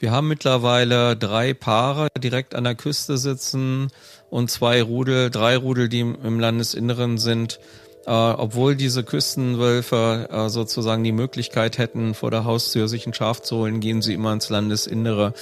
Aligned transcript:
Wir 0.00 0.12
haben 0.12 0.28
mittlerweile 0.28 1.14
drei 1.14 1.52
Paare 1.52 2.08
direkt 2.18 2.54
an 2.54 2.64
der 2.64 2.74
Küste 2.74 3.18
sitzen 3.18 3.88
und 4.30 4.50
zwei 4.50 4.82
Rudel, 4.82 5.28
drei 5.28 5.58
Rudel, 5.58 5.90
die 5.90 6.00
im 6.00 6.40
Landesinneren 6.40 7.18
sind. 7.18 7.60
Äh, 8.06 8.10
obwohl 8.10 8.76
diese 8.76 9.04
Küstenwölfe 9.04 10.26
äh, 10.32 10.48
sozusagen 10.48 11.04
die 11.04 11.12
Möglichkeit 11.12 11.76
hätten, 11.76 12.14
vor 12.14 12.30
der 12.30 12.46
Haustür 12.46 12.88
sich 12.88 13.06
ein 13.06 13.12
Schaf 13.12 13.42
zu 13.42 13.58
holen, 13.58 13.80
gehen 13.80 14.00
sie 14.00 14.14
immer 14.14 14.32
ins 14.32 14.48
Landesinnere. 14.48 15.34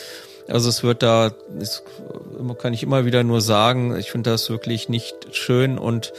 Also 0.48 0.68
es 0.68 0.82
wird 0.82 1.04
da, 1.04 1.30
das 1.56 1.84
kann 2.60 2.74
ich 2.74 2.82
immer 2.82 3.04
wieder 3.04 3.22
nur 3.22 3.40
sagen, 3.40 3.94
ich 3.94 4.10
finde 4.10 4.30
das 4.30 4.50
wirklich 4.50 4.88
nicht 4.88 5.14
schön 5.30 5.78
und 5.78 6.12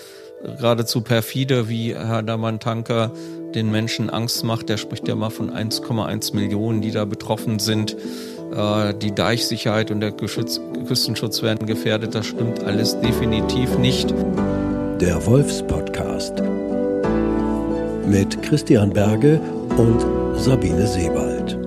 geradezu 0.43 1.01
perfide, 1.01 1.69
wie 1.69 1.95
Herr 1.95 2.23
Damantanka 2.23 3.11
den 3.55 3.71
Menschen 3.71 4.09
Angst 4.09 4.43
macht. 4.43 4.69
Der 4.69 4.77
spricht 4.77 5.07
ja 5.07 5.15
mal 5.15 5.29
von 5.29 5.49
1,1 5.51 6.35
Millionen, 6.35 6.81
die 6.81 6.91
da 6.91 7.05
betroffen 7.05 7.59
sind. 7.59 7.95
Äh, 8.55 8.93
die 8.93 9.13
Deichsicherheit 9.13 9.91
und 9.91 9.99
der 9.99 10.11
Geschütz 10.11 10.59
Küstenschutz 10.87 11.41
werden 11.41 11.67
gefährdet. 11.67 12.15
Das 12.15 12.27
stimmt 12.27 12.63
alles 12.63 12.99
definitiv 12.99 13.77
nicht. 13.77 14.13
Der 14.99 15.25
Wolfspodcast 15.25 16.43
mit 18.05 18.41
Christian 18.41 18.91
Berge 18.91 19.39
und 19.77 20.03
Sabine 20.39 20.87
Sebald. 20.87 21.57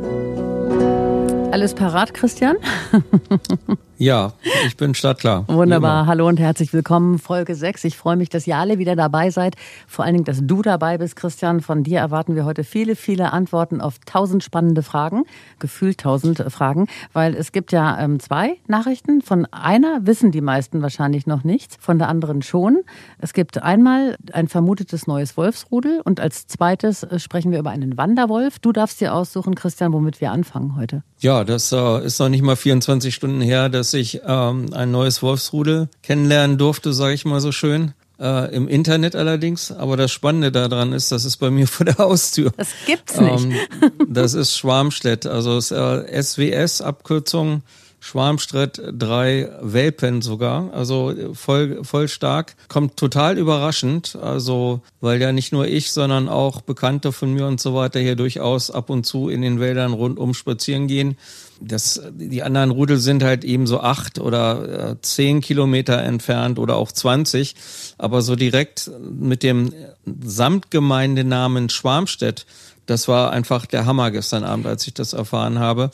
Alles 1.52 1.74
parat, 1.74 2.14
Christian? 2.14 2.56
Ja, 4.02 4.32
ich 4.66 4.76
bin 4.76 4.96
startklar. 4.96 5.46
Wunderbar. 5.46 6.06
Hallo 6.06 6.26
und 6.26 6.40
herzlich 6.40 6.72
willkommen. 6.72 7.20
Folge 7.20 7.54
6. 7.54 7.84
Ich 7.84 7.96
freue 7.96 8.16
mich, 8.16 8.28
dass 8.28 8.48
ihr 8.48 8.56
alle 8.56 8.78
wieder 8.78 8.96
dabei 8.96 9.30
seid. 9.30 9.54
Vor 9.86 10.04
allen 10.04 10.14
Dingen, 10.14 10.24
dass 10.24 10.40
du 10.42 10.60
dabei 10.60 10.98
bist, 10.98 11.14
Christian. 11.14 11.60
Von 11.60 11.84
dir 11.84 12.00
erwarten 12.00 12.34
wir 12.34 12.44
heute 12.44 12.64
viele, 12.64 12.96
viele 12.96 13.32
Antworten 13.32 13.80
auf 13.80 14.00
tausend 14.04 14.42
spannende 14.42 14.82
Fragen. 14.82 15.22
Gefühlt 15.60 16.00
tausend 16.00 16.44
Fragen. 16.48 16.88
Weil 17.12 17.36
es 17.36 17.52
gibt 17.52 17.70
ja 17.70 17.96
ähm, 18.00 18.18
zwei 18.18 18.56
Nachrichten. 18.66 19.22
Von 19.22 19.46
einer 19.52 20.00
wissen 20.04 20.32
die 20.32 20.40
meisten 20.40 20.82
wahrscheinlich 20.82 21.28
noch 21.28 21.44
nichts. 21.44 21.76
Von 21.78 22.00
der 22.00 22.08
anderen 22.08 22.42
schon. 22.42 22.80
Es 23.20 23.32
gibt 23.32 23.62
einmal 23.62 24.16
ein 24.32 24.48
vermutetes 24.48 25.06
neues 25.06 25.36
Wolfsrudel. 25.36 26.00
Und 26.04 26.18
als 26.18 26.48
zweites 26.48 27.04
äh, 27.04 27.20
sprechen 27.20 27.52
wir 27.52 27.60
über 27.60 27.70
einen 27.70 27.96
Wanderwolf. 27.96 28.58
Du 28.58 28.72
darfst 28.72 29.00
dir 29.00 29.14
aussuchen, 29.14 29.54
Christian, 29.54 29.92
womit 29.92 30.20
wir 30.20 30.32
anfangen 30.32 30.74
heute. 30.74 31.04
Ja, 31.20 31.44
das 31.44 31.70
äh, 31.70 32.04
ist 32.04 32.18
noch 32.18 32.28
nicht 32.28 32.42
mal 32.42 32.56
24 32.56 33.14
Stunden 33.14 33.40
her, 33.40 33.68
dass 33.68 33.91
ich 33.94 34.20
ähm, 34.26 34.72
ein 34.72 34.90
neues 34.90 35.22
Wolfsrudel 35.22 35.88
kennenlernen 36.02 36.58
durfte, 36.58 36.92
sage 36.92 37.14
ich 37.14 37.24
mal 37.24 37.40
so 37.40 37.52
schön. 37.52 37.92
Äh, 38.20 38.54
Im 38.54 38.68
Internet 38.68 39.16
allerdings. 39.16 39.72
Aber 39.72 39.96
das 39.96 40.12
Spannende 40.12 40.52
daran 40.52 40.92
ist, 40.92 41.10
das 41.10 41.24
ist 41.24 41.38
bei 41.38 41.50
mir 41.50 41.66
vor 41.68 41.86
der 41.86 41.98
Haustür. 41.98 42.52
Das 42.56 42.68
gibt's 42.86 43.20
nicht. 43.20 43.44
Ähm, 43.44 43.54
das 44.08 44.34
ist 44.34 44.56
Schwarmstedt, 44.56 45.26
also 45.26 45.58
ist, 45.58 45.72
äh, 45.72 46.22
SWS-Abkürzung. 46.22 47.62
Schwarmstedt 48.04 48.82
drei 48.92 49.48
Welpen 49.60 50.22
sogar, 50.22 50.74
also 50.74 51.14
voll, 51.34 51.84
voll 51.84 52.08
stark. 52.08 52.56
Kommt 52.66 52.96
total 52.96 53.38
überraschend, 53.38 54.18
also 54.20 54.80
weil 55.00 55.22
ja 55.22 55.30
nicht 55.30 55.52
nur 55.52 55.68
ich, 55.68 55.92
sondern 55.92 56.28
auch 56.28 56.62
Bekannte 56.62 57.12
von 57.12 57.32
mir 57.32 57.46
und 57.46 57.60
so 57.60 57.76
weiter 57.76 58.00
hier 58.00 58.16
durchaus 58.16 58.72
ab 58.72 58.90
und 58.90 59.06
zu 59.06 59.28
in 59.28 59.40
den 59.40 59.60
Wäldern 59.60 59.92
rundum 59.92 60.34
spazieren 60.34 60.88
gehen 60.88 61.16
das, 61.64 62.00
die 62.12 62.42
anderen 62.42 62.70
Rudel 62.70 62.98
sind 62.98 63.22
halt 63.22 63.44
eben 63.44 63.66
so 63.66 63.80
acht 63.80 64.18
oder 64.18 64.90
äh, 64.90 64.96
zehn 65.00 65.40
Kilometer 65.40 66.02
entfernt 66.02 66.58
oder 66.58 66.76
auch 66.76 66.92
zwanzig. 66.92 67.54
Aber 67.98 68.22
so 68.22 68.36
direkt 68.36 68.90
mit 69.00 69.42
dem 69.42 69.72
Samtgemeindenamen 70.24 71.68
Schwarmstedt, 71.68 72.46
das 72.86 73.08
war 73.08 73.30
einfach 73.30 73.66
der 73.66 73.86
Hammer 73.86 74.10
gestern 74.10 74.44
Abend, 74.44 74.66
als 74.66 74.86
ich 74.86 74.94
das 74.94 75.12
erfahren 75.12 75.58
habe. 75.58 75.90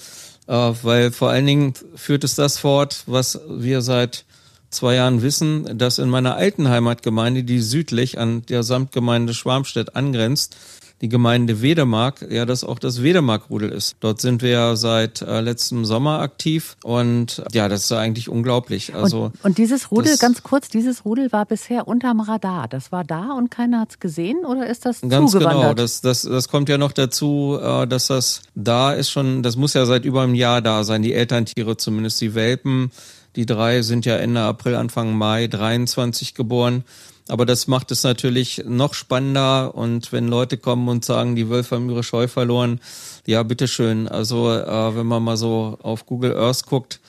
Äh, 0.47 0.53
weil 0.83 1.13
vor 1.13 1.31
allen 1.31 1.47
Dingen 1.47 1.75
führt 1.95 2.25
es 2.25 2.35
das 2.35 2.59
fort, 2.59 3.03
was 3.07 3.41
wir 3.49 3.83
seit 3.83 4.25
zwei 4.71 4.97
Jahren 4.97 5.23
wissen, 5.23 5.79
dass 5.79 5.99
in 5.99 6.11
meiner 6.11 6.37
alten 6.37 6.69
Heimatgemeinde, 6.69 7.43
die 7.43 7.61
südlich 7.61 8.19
an 8.19 8.43
der 8.47 8.63
Samtgemeinde 8.63 9.33
Schwarmstedt 9.33 9.97
angrenzt, 9.97 10.57
die 11.01 11.09
Gemeinde 11.09 11.63
Wedemark, 11.63 12.27
ja, 12.29 12.45
das 12.45 12.65
auch 12.65 12.79
das 12.79 13.03
Wedemark-Rudel 13.03 13.71
ist. 13.71 13.97
Dort 14.01 14.21
sind 14.21 14.43
wir 14.43 14.51
ja 14.51 14.77
seit 14.77 15.23
äh, 15.23 15.41
letztem 15.41 15.85
Sommer 15.85 16.19
aktiv 16.21 16.77
und 16.83 17.43
ja, 17.53 17.69
das 17.69 17.85
ist 17.85 17.93
eigentlich 17.93 18.29
unglaublich. 18.29 18.95
Also 18.95 19.25
und, 19.25 19.45
und 19.45 19.59
dieses 19.59 19.93
Rudel, 19.93 20.17
ganz 20.17 20.43
kurz, 20.43 20.69
dieses 20.69 21.05
Rudel 21.05 21.31
war 21.31 21.47
bisher 21.47 21.87
unterm 21.87 22.21
Radar. 22.21 22.67
Das 22.67 22.91
war 22.91 23.05
da 23.05 23.33
und 23.33 23.51
keiner 23.51 23.81
hat 23.81 23.91
es 23.91 24.01
gesehen 24.01 24.45
oder 24.45 24.67
ist 24.67 24.87
das 24.87 25.01
ganz 25.03 25.31
zugewandert? 25.31 25.63
Genau, 25.63 25.75
das, 25.75 26.01
das, 26.01 26.23
das 26.23 26.49
kommt 26.49 26.69
ja 26.69 26.79
noch 26.79 26.93
dazu, 26.93 27.59
äh, 27.63 27.87
dass 27.87 28.09
das 28.09 28.43
da 28.57 28.93
ist 28.93 29.11
schon, 29.11 29.45
das 29.45 29.57
muss 29.57 29.75
ja 29.75 29.87
seit 29.87 30.05
über 30.05 30.23
einem 30.23 30.35
Jahr 30.35 30.63
da 30.63 30.83
sein, 30.83 31.03
die 31.03 31.15
Elterntiere 31.15 31.77
zumindest, 31.77 32.21
die 32.21 32.35
Welpen. 32.35 32.91
Die 33.37 33.47
drei 33.47 33.83
sind 33.83 34.05
ja 34.05 34.17
Ende 34.17 34.41
April, 34.41 34.75
Anfang 34.75 35.17
Mai 35.17 35.47
23 35.47 36.35
geboren. 36.35 36.83
Aber 37.29 37.45
das 37.47 37.67
macht 37.67 37.91
es 37.91 38.03
natürlich 38.03 38.65
noch 38.67 38.95
spannender. 38.95 39.75
Und 39.75 40.13
wenn 40.13 40.29
Leute 40.29 40.57
kommen 40.57 40.89
und 40.89 41.05
sagen, 41.05 41.37
die 41.37 41.49
Wölfe 41.49 41.77
haben 41.77 41.91
ihre 41.91 42.03
Scheu 42.03 42.27
verloren, 42.27 42.81
ja, 43.27 43.43
bitteschön. 43.43 44.09
Also 44.09 44.51
äh, 44.51 44.97
wenn 44.97 45.07
man 45.07 45.23
mal 45.23 45.37
so 45.37 45.79
auf 45.83 46.07
Google 46.07 46.37
Earth 46.37 46.67
guckt, 46.67 47.01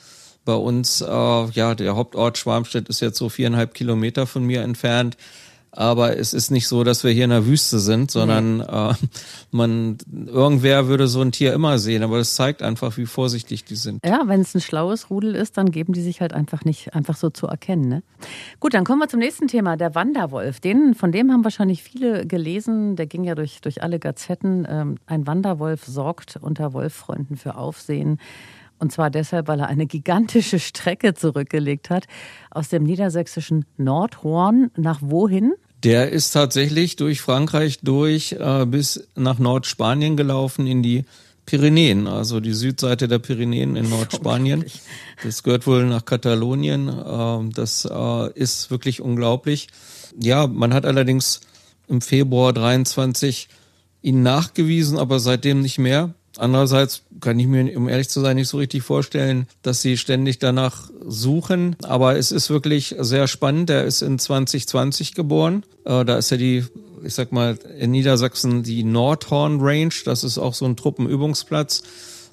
bei 0.44 0.54
uns, 0.54 1.00
äh, 1.00 1.06
ja, 1.06 1.74
der 1.74 1.96
Hauptort 1.96 2.38
Schwarmstedt 2.38 2.88
ist 2.88 3.00
jetzt 3.00 3.18
so 3.18 3.28
viereinhalb 3.28 3.74
Kilometer 3.74 4.26
von 4.26 4.44
mir 4.44 4.62
entfernt. 4.62 5.16
Aber 5.72 6.16
es 6.16 6.34
ist 6.34 6.50
nicht 6.50 6.66
so, 6.66 6.82
dass 6.82 7.04
wir 7.04 7.12
hier 7.12 7.24
in 7.24 7.30
der 7.30 7.46
Wüste 7.46 7.78
sind, 7.78 8.10
sondern 8.10 8.58
nee. 8.58 8.64
äh, 8.64 8.94
man 9.52 9.98
irgendwer 10.26 10.88
würde 10.88 11.06
so 11.06 11.20
ein 11.20 11.30
Tier 11.30 11.52
immer 11.52 11.78
sehen. 11.78 12.02
Aber 12.02 12.18
das 12.18 12.34
zeigt 12.34 12.62
einfach, 12.62 12.96
wie 12.96 13.06
vorsichtig 13.06 13.64
die 13.64 13.76
sind. 13.76 14.04
Ja, 14.04 14.22
wenn 14.26 14.40
es 14.40 14.54
ein 14.54 14.60
schlaues 14.60 15.10
Rudel 15.10 15.34
ist, 15.34 15.56
dann 15.56 15.70
geben 15.70 15.92
die 15.92 16.02
sich 16.02 16.20
halt 16.20 16.32
einfach 16.32 16.64
nicht 16.64 16.94
einfach 16.94 17.16
so 17.16 17.30
zu 17.30 17.46
erkennen. 17.46 17.88
Ne? 17.88 18.02
Gut, 18.58 18.74
dann 18.74 18.84
kommen 18.84 19.00
wir 19.00 19.08
zum 19.08 19.20
nächsten 19.20 19.46
Thema, 19.46 19.76
der 19.76 19.94
Wanderwolf. 19.94 20.58
Den, 20.60 20.94
von 20.94 21.12
dem 21.12 21.30
haben 21.30 21.44
wahrscheinlich 21.44 21.82
viele 21.82 22.26
gelesen. 22.26 22.96
Der 22.96 23.06
ging 23.06 23.22
ja 23.22 23.36
durch, 23.36 23.60
durch 23.60 23.82
alle 23.82 24.00
Gazetten. 24.00 24.66
Ähm, 24.68 24.96
ein 25.06 25.26
Wanderwolf 25.26 25.84
sorgt 25.84 26.36
unter 26.40 26.72
Wolffreunden 26.72 27.36
für 27.36 27.56
Aufsehen. 27.56 28.18
Und 28.80 28.92
zwar 28.92 29.10
deshalb, 29.10 29.46
weil 29.46 29.60
er 29.60 29.68
eine 29.68 29.86
gigantische 29.86 30.58
Strecke 30.58 31.14
zurückgelegt 31.14 31.90
hat 31.90 32.06
aus 32.50 32.70
dem 32.70 32.82
niedersächsischen 32.82 33.66
Nordhorn 33.76 34.70
nach 34.74 35.00
wohin? 35.02 35.52
Der 35.84 36.10
ist 36.10 36.32
tatsächlich 36.32 36.96
durch 36.96 37.20
Frankreich 37.20 37.80
durch 37.82 38.32
äh, 38.32 38.66
bis 38.66 39.08
nach 39.14 39.38
Nordspanien 39.38 40.16
gelaufen 40.16 40.66
in 40.66 40.82
die 40.82 41.04
Pyrenäen, 41.46 42.06
also 42.06 42.40
die 42.40 42.52
Südseite 42.52 43.06
der 43.06 43.18
Pyrenäen 43.18 43.76
in 43.76 43.88
Nordspanien. 43.90 44.64
Das 45.22 45.42
gehört 45.42 45.66
wohl 45.66 45.84
nach 45.84 46.04
Katalonien. 46.06 46.88
Äh, 46.88 47.52
das 47.52 47.84
äh, 47.84 48.32
ist 48.32 48.70
wirklich 48.70 49.02
unglaublich. 49.02 49.68
Ja, 50.18 50.46
man 50.46 50.72
hat 50.72 50.86
allerdings 50.86 51.40
im 51.86 52.00
Februar 52.00 52.54
23 52.54 53.48
ihn 54.02 54.22
nachgewiesen, 54.22 54.98
aber 54.98 55.18
seitdem 55.20 55.60
nicht 55.60 55.78
mehr. 55.78 56.14
Andererseits 56.38 57.02
kann 57.20 57.38
ich 57.38 57.46
mir, 57.46 57.76
um 57.76 57.88
ehrlich 57.88 58.08
zu 58.08 58.20
sein, 58.20 58.36
nicht 58.36 58.48
so 58.48 58.58
richtig 58.58 58.82
vorstellen, 58.82 59.46
dass 59.62 59.82
sie 59.82 59.96
ständig 59.96 60.38
danach 60.38 60.88
suchen. 61.04 61.76
Aber 61.82 62.16
es 62.16 62.30
ist 62.30 62.50
wirklich 62.50 62.94
sehr 62.98 63.26
spannend. 63.26 63.70
Er 63.70 63.84
ist 63.84 64.02
in 64.02 64.18
2020 64.18 65.14
geboren. 65.14 65.64
Äh, 65.84 66.04
da 66.04 66.18
ist 66.18 66.30
ja 66.30 66.36
die, 66.36 66.64
ich 67.04 67.14
sag 67.14 67.32
mal, 67.32 67.58
in 67.78 67.90
Niedersachsen 67.90 68.62
die 68.62 68.84
Nordhorn 68.84 69.58
Range. 69.60 69.94
Das 70.04 70.22
ist 70.22 70.38
auch 70.38 70.54
so 70.54 70.66
ein 70.66 70.76
Truppenübungsplatz. 70.76 71.82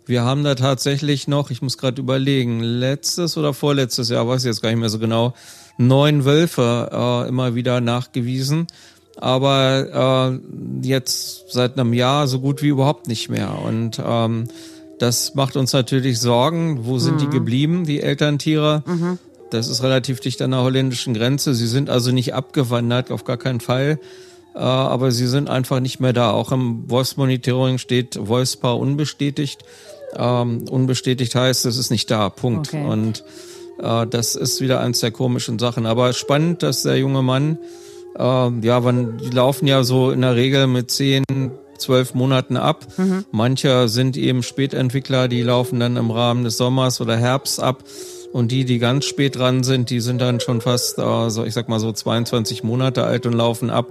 Wir 0.06 0.24
haben 0.24 0.44
da 0.44 0.56
tatsächlich 0.56 1.28
noch, 1.28 1.50
ich 1.50 1.62
muss 1.62 1.78
gerade 1.78 2.02
überlegen, 2.02 2.62
letztes 2.62 3.36
oder 3.36 3.54
vorletztes 3.54 4.10
Jahr, 4.10 4.28
weiß 4.28 4.44
ich 4.44 4.48
jetzt 4.48 4.62
gar 4.62 4.70
nicht 4.70 4.80
mehr 4.80 4.90
so 4.90 5.00
genau, 5.00 5.34
neun 5.78 6.24
Wölfe 6.24 6.90
äh, 6.94 7.28
immer 7.28 7.56
wieder 7.56 7.82
nachgewiesen 7.82 8.68
aber 9.18 10.40
äh, 10.84 10.88
jetzt 10.88 11.52
seit 11.52 11.78
einem 11.78 11.94
Jahr 11.94 12.28
so 12.28 12.40
gut 12.40 12.62
wie 12.62 12.68
überhaupt 12.68 13.08
nicht 13.08 13.30
mehr. 13.30 13.60
Und 13.62 14.02
ähm, 14.04 14.48
das 15.00 15.36
macht 15.36 15.58
uns 15.58 15.74
natürlich 15.74 16.20
Sorgen. 16.20 16.86
Wo 16.86 17.00
sind 17.00 17.16
mhm. 17.16 17.20
die 17.20 17.30
geblieben, 17.30 17.86
die 17.86 18.02
Elterntiere? 18.02 18.84
Mhm. 18.86 19.20
Das 19.50 19.68
ist 19.68 19.82
relativ 19.82 20.20
dicht 20.20 20.42
an 20.42 20.52
der 20.52 20.62
holländischen 20.62 21.14
Grenze. 21.14 21.54
Sie 21.54 21.68
sind 21.68 21.90
also 21.90 22.12
nicht 22.12 22.34
abgewandert, 22.34 23.12
auf 23.12 23.24
gar 23.24 23.38
keinen 23.38 23.60
Fall. 23.60 24.00
Äh, 24.54 24.60
aber 24.60 25.12
sie 25.12 25.28
sind 25.28 25.50
einfach 25.50 25.80
nicht 25.80 26.00
mehr 26.00 26.14
da. 26.14 26.32
Auch 26.32 26.52
im 26.52 26.90
Wolfsmonitoring 26.90 27.78
steht 27.78 28.18
Wolfspaar 28.20 28.78
unbestätigt. 28.78 29.64
Ähm, 30.16 30.66
unbestätigt 30.70 31.36
heißt, 31.36 31.66
es 31.66 31.78
ist 31.78 31.92
nicht 31.92 32.12
da. 32.12 32.30
Punkt. 32.30 32.70
Okay. 32.70 32.86
Und 32.86 33.24
äh, 33.80 34.06
das 34.08 34.36
ist 34.36 34.62
wieder 34.62 34.80
eins 34.80 35.00
der 35.00 35.12
komischen 35.12 35.60
Sachen. 35.60 35.86
Aber 35.86 36.14
spannend, 36.14 36.64
dass 36.64 36.84
der 36.84 36.98
junge 36.98 37.22
Mann 37.22 37.58
ähm, 38.18 38.62
ja, 38.64 38.84
wann, 38.84 39.18
die 39.18 39.30
laufen 39.30 39.68
ja 39.68 39.84
so 39.84 40.12
in 40.12 40.22
der 40.22 40.36
Regel 40.36 40.68
mit 40.68 40.92
zehn, 40.92 41.24
zwölf 41.78 42.14
Monaten 42.14 42.58
ab. 42.58 42.86
Mhm. 42.98 43.26
Manche 43.32 43.88
sind 43.90 44.18
eben 44.18 44.44
Spätentwickler, 44.44 45.28
die 45.28 45.44
laufen 45.44 45.80
dann 45.80 45.98
im 45.98 46.12
Rahmen 46.12 46.44
des 46.44 46.58
Sommers 46.58 47.02
oder 47.02 47.18
Herbst 47.18 47.62
ab. 47.62 47.84
Und 48.34 48.52
die, 48.52 48.66
die 48.66 48.78
ganz 48.80 49.06
spät 49.06 49.38
dran 49.38 49.64
sind, 49.64 49.90
die 49.90 50.02
sind 50.02 50.20
dann 50.20 50.40
schon 50.40 50.62
fast, 50.62 51.00
äh, 51.00 51.30
so, 51.30 51.46
ich 51.46 51.54
sag 51.54 51.70
mal 51.70 51.80
so 51.80 51.92
22 51.92 52.64
Monate 52.64 53.04
alt 53.04 53.26
und 53.26 53.34
laufen 53.34 53.70
ab. 53.70 53.88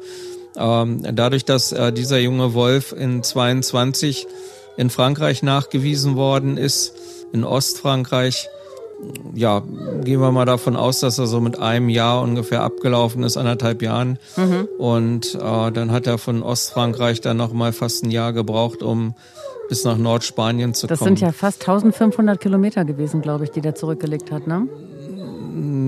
Ähm, 0.56 1.02
dadurch, 1.14 1.44
dass 1.44 1.72
äh, 1.72 1.92
dieser 1.92 2.18
junge 2.18 2.54
Wolf 2.54 2.92
in 2.92 3.22
22 3.22 4.26
in 4.76 4.90
Frankreich 4.90 5.42
nachgewiesen 5.42 6.16
worden 6.16 6.56
ist, 6.56 6.94
in 7.32 7.44
Ostfrankreich, 7.44 8.48
ja, 9.34 9.62
gehen 10.02 10.20
wir 10.20 10.32
mal 10.32 10.46
davon 10.46 10.76
aus, 10.76 11.00
dass 11.00 11.18
er 11.18 11.26
so 11.26 11.40
mit 11.40 11.58
einem 11.58 11.88
Jahr 11.88 12.22
ungefähr 12.22 12.62
abgelaufen 12.62 13.22
ist, 13.22 13.36
anderthalb 13.36 13.82
Jahren. 13.82 14.18
Mhm. 14.36 14.68
Und 14.78 15.34
äh, 15.34 15.70
dann 15.72 15.90
hat 15.92 16.06
er 16.06 16.18
von 16.18 16.42
Ostfrankreich 16.42 17.20
dann 17.20 17.36
nochmal 17.36 17.72
fast 17.72 18.04
ein 18.04 18.10
Jahr 18.10 18.32
gebraucht, 18.32 18.82
um 18.82 19.14
bis 19.68 19.84
nach 19.84 19.98
Nordspanien 19.98 20.74
zu 20.74 20.86
das 20.86 20.98
kommen. 20.98 21.14
Das 21.14 21.20
sind 21.20 21.26
ja 21.26 21.32
fast 21.32 21.60
1500 21.62 22.40
Kilometer 22.40 22.84
gewesen, 22.84 23.20
glaube 23.20 23.44
ich, 23.44 23.50
die 23.50 23.60
der 23.60 23.74
zurückgelegt 23.74 24.30
hat, 24.30 24.46
ne? 24.46 24.68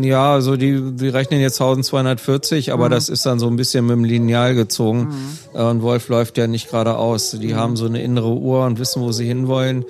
Ja, 0.02 0.32
also 0.32 0.56
die, 0.56 0.92
die 0.92 1.08
rechnen 1.08 1.40
jetzt 1.40 1.60
1240, 1.60 2.72
aber 2.72 2.86
mhm. 2.86 2.90
das 2.90 3.08
ist 3.08 3.26
dann 3.26 3.38
so 3.38 3.48
ein 3.48 3.56
bisschen 3.56 3.86
mit 3.86 3.96
dem 3.96 4.04
Lineal 4.04 4.54
gezogen. 4.54 5.08
Mhm. 5.54 5.60
Und 5.60 5.82
Wolf 5.82 6.08
läuft 6.08 6.38
ja 6.38 6.46
nicht 6.46 6.70
geradeaus. 6.70 7.32
Die 7.32 7.48
mhm. 7.48 7.56
haben 7.56 7.76
so 7.76 7.86
eine 7.86 8.02
innere 8.02 8.32
Uhr 8.32 8.64
und 8.64 8.78
wissen, 8.78 9.02
wo 9.02 9.12
sie 9.12 9.26
hinwollen. 9.26 9.84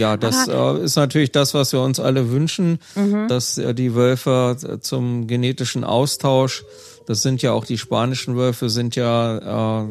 Ja, 0.00 0.16
das 0.16 0.48
äh, 0.48 0.82
ist 0.82 0.96
natürlich 0.96 1.30
das, 1.30 1.52
was 1.52 1.74
wir 1.74 1.82
uns 1.82 2.00
alle 2.00 2.30
wünschen, 2.30 2.78
mhm. 2.94 3.28
dass 3.28 3.58
äh, 3.58 3.74
die 3.74 3.94
Wölfe 3.94 4.78
zum 4.80 5.26
genetischen 5.26 5.84
Austausch, 5.84 6.64
das 7.10 7.22
sind 7.22 7.42
ja 7.42 7.50
auch 7.50 7.64
die 7.64 7.76
spanischen 7.76 8.36
Wölfe, 8.36 8.70
sind 8.70 8.94
ja, 8.94 9.80
äh, 9.82 9.86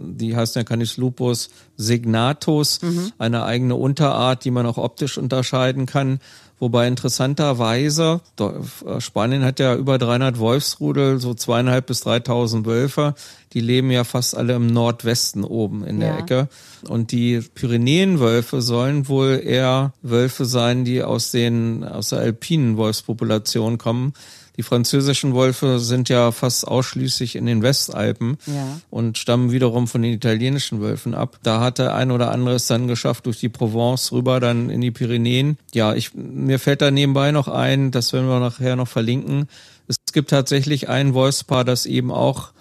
die 0.00 0.34
heißen 0.34 0.58
ja 0.58 0.64
Canis 0.64 0.96
lupus 0.96 1.48
signatus, 1.76 2.82
mhm. 2.82 3.12
eine 3.18 3.44
eigene 3.44 3.76
Unterart, 3.76 4.44
die 4.44 4.50
man 4.50 4.66
auch 4.66 4.76
optisch 4.76 5.16
unterscheiden 5.16 5.86
kann. 5.86 6.18
Wobei 6.58 6.88
interessanterweise, 6.88 8.20
äh, 8.40 9.00
Spanien 9.00 9.44
hat 9.44 9.60
ja 9.60 9.76
über 9.76 9.96
300 9.98 10.40
Wolfsrudel, 10.40 11.20
so 11.20 11.34
zweieinhalb 11.34 11.86
bis 11.86 12.00
3000 12.00 12.66
Wölfe. 12.66 13.14
Die 13.52 13.60
leben 13.60 13.92
ja 13.92 14.02
fast 14.02 14.36
alle 14.36 14.54
im 14.54 14.66
Nordwesten 14.66 15.44
oben 15.44 15.84
in 15.84 16.00
der 16.00 16.14
ja. 16.14 16.18
Ecke. 16.18 16.48
Und 16.88 17.12
die 17.12 17.42
Pyrenäenwölfe 17.54 18.60
sollen 18.60 19.06
wohl 19.06 19.40
eher 19.44 19.92
Wölfe 20.02 20.46
sein, 20.46 20.84
die 20.84 21.04
aus 21.04 21.30
den, 21.30 21.84
aus 21.84 22.08
der 22.08 22.18
alpinen 22.18 22.76
Wolfspopulation 22.76 23.78
kommen. 23.78 24.14
Die 24.56 24.62
französischen 24.62 25.34
Wölfe 25.34 25.78
sind 25.78 26.08
ja 26.08 26.32
fast 26.32 26.66
ausschließlich 26.66 27.36
in 27.36 27.44
den 27.46 27.62
Westalpen 27.62 28.38
ja. 28.46 28.80
und 28.90 29.18
stammen 29.18 29.52
wiederum 29.52 29.86
von 29.86 30.02
den 30.02 30.12
italienischen 30.12 30.80
Wölfen 30.80 31.14
ab. 31.14 31.38
Da 31.42 31.60
hat 31.60 31.78
der 31.78 31.94
ein 31.94 32.10
oder 32.10 32.30
andere 32.30 32.54
es 32.54 32.66
dann 32.66 32.88
geschafft 32.88 33.26
durch 33.26 33.38
die 33.38 33.50
Provence 33.50 34.12
rüber 34.12 34.40
dann 34.40 34.70
in 34.70 34.80
die 34.80 34.90
Pyrenäen. 34.90 35.58
Ja, 35.74 35.94
ich, 35.94 36.14
mir 36.14 36.58
fällt 36.58 36.80
da 36.80 36.90
nebenbei 36.90 37.32
noch 37.32 37.48
ein, 37.48 37.90
das 37.90 38.12
werden 38.12 38.28
wir 38.28 38.40
nachher 38.40 38.76
noch 38.76 38.88
verlinken. 38.88 39.48
Es 39.88 39.96
gibt 40.12 40.30
tatsächlich 40.30 40.88
ein 40.88 41.12
Wolfspaar, 41.12 41.64
das 41.64 41.84
eben 41.84 42.10
auch 42.10 42.52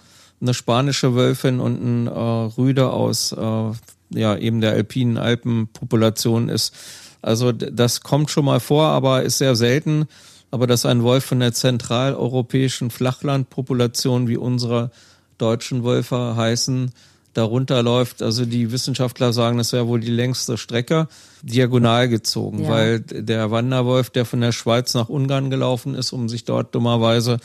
eine 0.42 0.54
spanische 0.54 1.16
Wölfin 1.16 1.60
und 1.60 1.82
ein 1.82 2.08
äh, 2.08 2.12
Rüde 2.12 2.92
aus 2.92 3.32
äh, 3.32 3.72
ja 4.10 4.38
eben 4.38 4.62
der 4.62 4.74
alpinen 4.74 5.18
Alpenpopulation 5.18 6.50
ist. 6.50 6.74
Also 7.22 7.52
das 7.52 8.02
kommt 8.02 8.30
schon 8.30 8.46
mal 8.46 8.60
vor, 8.60 8.86
aber 8.88 9.24
ist 9.24 9.40
sehr 9.40 9.56
selten 9.56 10.08
aber 10.56 10.68
dass 10.68 10.86
ein 10.86 11.04
Wolf 11.04 11.26
von 11.26 11.42
der 11.42 11.52
zentraleuropäischen 11.52 12.90
Flachlandpopulation 12.90 14.30
wie 14.30 14.38
unsere 14.38 14.90
deutschen 15.38 15.84
Wölfe 15.84 16.38
heißen, 16.38 16.94
darunter 17.34 17.84
läuft, 17.84 18.22
also 18.22 18.46
die 18.46 18.72
Wissenschaftler 18.72 19.34
sagen, 19.34 19.58
das 19.58 19.74
wäre 19.74 19.90
wohl 19.90 20.00
die 20.00 20.10
längste 20.10 20.58
Strecke, 20.58 21.10
diagonal 21.42 22.08
gezogen, 22.08 22.64
ja. 22.64 22.70
weil 22.70 23.00
der 23.02 23.52
Wanderwolf, 23.52 24.12
der 24.12 24.24
von 24.24 24.40
der 24.40 24.54
Schweiz 24.54 24.94
nach 24.94 25.10
Ungarn 25.10 25.50
gelaufen 25.50 25.94
ist, 25.94 26.14
um 26.14 26.30
sich 26.30 26.46
dort 26.46 26.74
dummerweise 26.74 27.40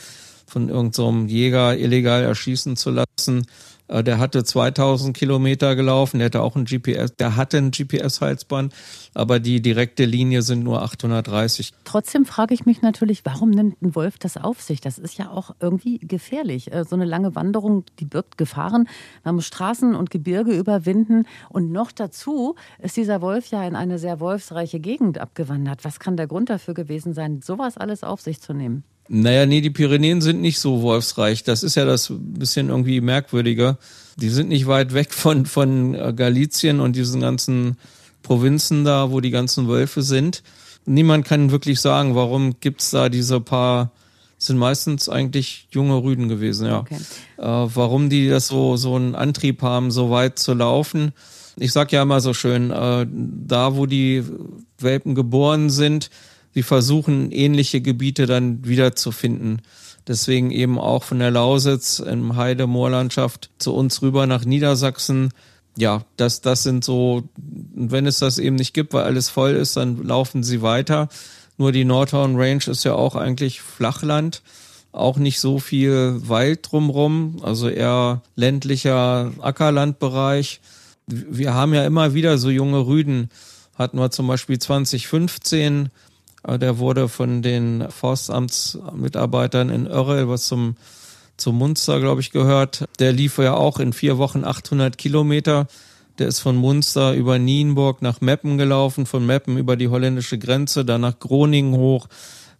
von 0.47 0.69
irgendeinem 0.69 1.27
so 1.27 1.33
Jäger 1.33 1.77
illegal 1.77 2.23
erschießen 2.23 2.77
zu 2.77 2.91
lassen, 2.91 3.45
der 3.91 4.19
hatte 4.19 4.43
2000 4.43 5.15
Kilometer 5.15 5.75
gelaufen, 5.75 6.19
der 6.19 6.27
hatte 6.27 6.41
auch 6.41 6.55
ein 6.55 6.65
GPS, 6.65 7.15
der 7.15 7.35
hatte 7.35 7.57
ein 7.57 7.71
GPS-Halsband, 7.71 8.73
aber 9.13 9.39
die 9.39 9.61
direkte 9.61 10.05
Linie 10.05 10.41
sind 10.41 10.63
nur 10.63 10.81
830. 10.81 11.73
Trotzdem 11.83 12.25
frage 12.25 12.53
ich 12.53 12.65
mich 12.65 12.81
natürlich, 12.81 13.25
warum 13.25 13.49
nimmt 13.49 13.81
ein 13.81 13.93
Wolf 13.95 14.17
das 14.17 14.37
auf 14.37 14.61
sich? 14.61 14.79
Das 14.79 14.97
ist 14.97 15.17
ja 15.17 15.29
auch 15.29 15.55
irgendwie 15.59 15.99
gefährlich. 15.99 16.71
Äh, 16.73 16.85
so 16.85 16.95
eine 16.95 17.05
lange 17.05 17.35
Wanderung, 17.35 17.83
die 17.99 18.05
birgt 18.05 18.37
Gefahren. 18.37 18.87
Man 19.23 19.35
muss 19.35 19.45
Straßen 19.47 19.93
und 19.95 20.09
Gebirge 20.09 20.53
überwinden. 20.53 21.25
Und 21.49 21.71
noch 21.71 21.91
dazu 21.91 22.55
ist 22.79 22.97
dieser 22.97 23.21
Wolf 23.21 23.47
ja 23.47 23.65
in 23.67 23.75
eine 23.75 23.99
sehr 23.99 24.19
wolfsreiche 24.19 24.79
Gegend 24.79 25.17
abgewandert. 25.17 25.83
Was 25.83 25.99
kann 25.99 26.15
der 26.15 26.27
Grund 26.27 26.49
dafür 26.49 26.73
gewesen 26.73 27.13
sein, 27.13 27.41
sowas 27.41 27.77
alles 27.77 28.03
auf 28.03 28.21
sich 28.21 28.41
zu 28.41 28.53
nehmen? 28.53 28.83
Naja, 29.13 29.45
nee, 29.45 29.59
die 29.59 29.69
Pyrenäen 29.69 30.21
sind 30.21 30.39
nicht 30.39 30.57
so 30.59 30.81
wolfsreich. 30.81 31.43
Das 31.43 31.63
ist 31.63 31.75
ja 31.75 31.83
das 31.83 32.13
bisschen 32.17 32.69
irgendwie 32.69 33.01
merkwürdiger. 33.01 33.77
Die 34.15 34.29
sind 34.29 34.47
nicht 34.47 34.67
weit 34.67 34.93
weg 34.93 35.13
von, 35.13 35.45
von 35.45 35.93
äh, 35.95 36.13
Galizien 36.15 36.79
und 36.79 36.95
diesen 36.95 37.19
ganzen 37.19 37.75
Provinzen 38.23 38.85
da, 38.85 39.11
wo 39.11 39.19
die 39.19 39.31
ganzen 39.31 39.67
Wölfe 39.67 40.01
sind. 40.01 40.43
Niemand 40.85 41.25
kann 41.25 41.51
wirklich 41.51 41.81
sagen, 41.81 42.15
warum 42.15 42.61
gibt's 42.61 42.91
da 42.91 43.09
diese 43.09 43.41
paar, 43.41 43.91
sind 44.37 44.57
meistens 44.57 45.09
eigentlich 45.09 45.67
junge 45.71 46.01
Rüden 46.01 46.29
gewesen, 46.29 46.67
ja. 46.67 46.79
Okay. 46.79 46.95
Äh, 47.37 47.43
warum 47.43 48.09
die 48.09 48.29
das 48.29 48.47
so, 48.47 48.77
so 48.77 48.95
einen 48.95 49.15
Antrieb 49.15 49.61
haben, 49.61 49.91
so 49.91 50.09
weit 50.09 50.39
zu 50.39 50.53
laufen. 50.53 51.11
Ich 51.57 51.73
sag 51.73 51.91
ja 51.91 52.03
immer 52.03 52.21
so 52.21 52.33
schön, 52.33 52.71
äh, 52.71 53.05
da 53.11 53.75
wo 53.75 53.87
die 53.87 54.23
Welpen 54.79 55.15
geboren 55.15 55.69
sind, 55.69 56.09
sie 56.53 56.63
versuchen 56.63 57.31
ähnliche 57.31 57.81
Gebiete 57.81 58.25
dann 58.25 58.65
wiederzufinden. 58.65 59.61
Deswegen 60.07 60.51
eben 60.51 60.79
auch 60.79 61.03
von 61.03 61.19
der 61.19 61.31
Lausitz 61.31 61.99
im 61.99 62.35
Heide-Moorlandschaft 62.35 63.51
zu 63.59 63.73
uns 63.73 64.01
rüber 64.01 64.25
nach 64.25 64.45
Niedersachsen. 64.45 65.29
Ja, 65.77 66.03
das, 66.17 66.41
das 66.41 66.63
sind 66.63 66.83
so, 66.83 67.23
wenn 67.37 68.05
es 68.07 68.19
das 68.19 68.39
eben 68.39 68.55
nicht 68.55 68.73
gibt, 68.73 68.93
weil 68.93 69.03
alles 69.03 69.29
voll 69.29 69.51
ist, 69.51 69.77
dann 69.77 70.03
laufen 70.03 70.43
sie 70.43 70.61
weiter. 70.61 71.07
Nur 71.57 71.71
die 71.71 71.85
Nordhorn 71.85 72.35
Range 72.35 72.63
ist 72.65 72.83
ja 72.83 72.95
auch 72.95 73.15
eigentlich 73.15 73.61
Flachland, 73.61 74.41
auch 74.91 75.17
nicht 75.17 75.39
so 75.39 75.59
viel 75.59 76.19
Wald 76.27 76.67
drumrum, 76.69 77.37
also 77.43 77.69
eher 77.69 78.23
ländlicher 78.35 79.31
Ackerlandbereich. 79.39 80.59
Wir 81.05 81.53
haben 81.53 81.73
ja 81.73 81.85
immer 81.85 82.13
wieder 82.13 82.37
so 82.37 82.49
junge 82.49 82.85
Rüden. 82.85 83.29
Hatten 83.75 83.99
wir 83.99 84.11
zum 84.11 84.27
Beispiel 84.27 84.59
2015 84.59 85.85
äh, 85.85 85.89
der 86.47 86.79
wurde 86.79 87.07
von 87.07 87.41
den 87.41 87.85
Forstamtsmitarbeitern 87.89 89.69
in 89.69 89.87
Örrel, 89.87 90.27
was 90.27 90.47
zum, 90.47 90.75
zum 91.37 91.57
Munster, 91.57 91.99
glaube 91.99 92.21
ich, 92.21 92.31
gehört. 92.31 92.85
Der 92.99 93.13
lief 93.13 93.37
ja 93.37 93.53
auch 93.53 93.79
in 93.79 93.93
vier 93.93 94.17
Wochen 94.17 94.43
800 94.43 94.97
Kilometer. 94.97 95.67
Der 96.17 96.27
ist 96.27 96.39
von 96.39 96.55
Munster 96.55 97.13
über 97.13 97.39
Nienburg 97.39 98.01
nach 98.01 98.21
Meppen 98.21 98.57
gelaufen, 98.57 99.05
von 99.05 99.25
Meppen 99.25 99.57
über 99.57 99.75
die 99.75 99.87
holländische 99.87 100.37
Grenze, 100.37 100.83
dann 100.83 101.01
nach 101.01 101.19
Groningen 101.19 101.75
hoch, 101.75 102.07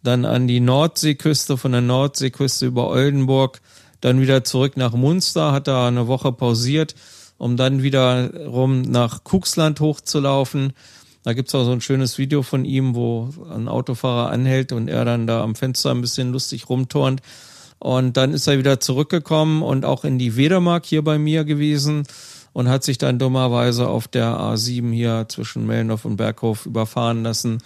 dann 0.04 0.26
an 0.26 0.48
die 0.48 0.60
Nordseeküste, 0.60 1.58
von 1.58 1.72
der 1.72 1.82
Nordseeküste 1.82 2.66
über 2.66 2.88
Oldenburg, 2.88 3.62
dann 4.00 4.22
wieder 4.22 4.44
zurück 4.44 4.78
nach 4.78 4.94
Munster, 4.94 5.52
hat 5.52 5.68
da 5.68 5.88
eine 5.88 6.08
Woche 6.08 6.32
pausiert, 6.32 6.96
um 7.38 7.58
dann 7.58 7.84
wieder 7.84 8.48
rum 8.48 8.84
nach 8.84 9.24
Kuxland 9.24 9.80
hochzulaufen 9.80 10.74
da 11.24 11.34
gibt's 11.34 11.54
auch 11.54 11.66
so 11.66 11.72
ein 11.72 11.82
schönes 11.82 12.18
Video 12.18 12.42
von 12.42 12.66
ihm, 12.66 12.96
wo 12.96 13.30
ein 13.54 13.68
Autofahrer 13.68 14.32
anhält 14.32 14.72
und 14.72 14.88
er 14.88 15.06
dann 15.06 15.28
da 15.28 15.44
am 15.44 15.56
Fenster 15.56 15.92
ein 15.92 16.02
bisschen 16.02 16.32
lustig 16.32 16.70
rumturnt. 16.70 17.22
Und 17.78 18.18
dann 18.18 18.34
ist 18.34 18.48
er 18.48 18.58
wieder 18.58 18.80
zurückgekommen 18.80 19.64
und 19.64 19.86
auch 19.86 20.04
in 20.04 20.20
die 20.20 20.36
Wedermark 20.36 20.86
hier 20.86 21.04
bei 21.04 21.18
mir 21.18 21.44
gewesen 21.44 22.04
und 22.54 22.70
hat 22.70 22.84
sich 22.84 22.98
dann 22.98 23.20
dummerweise 23.20 23.88
auf 23.88 24.08
der 24.08 24.38
A7 24.38 24.92
hier 24.92 25.26
zwischen 25.30 25.66
Mellendorf 25.66 26.06
und 26.06 26.18
Berghof 26.18 26.66
überfahren 26.66 27.24
lassen. 27.24 27.60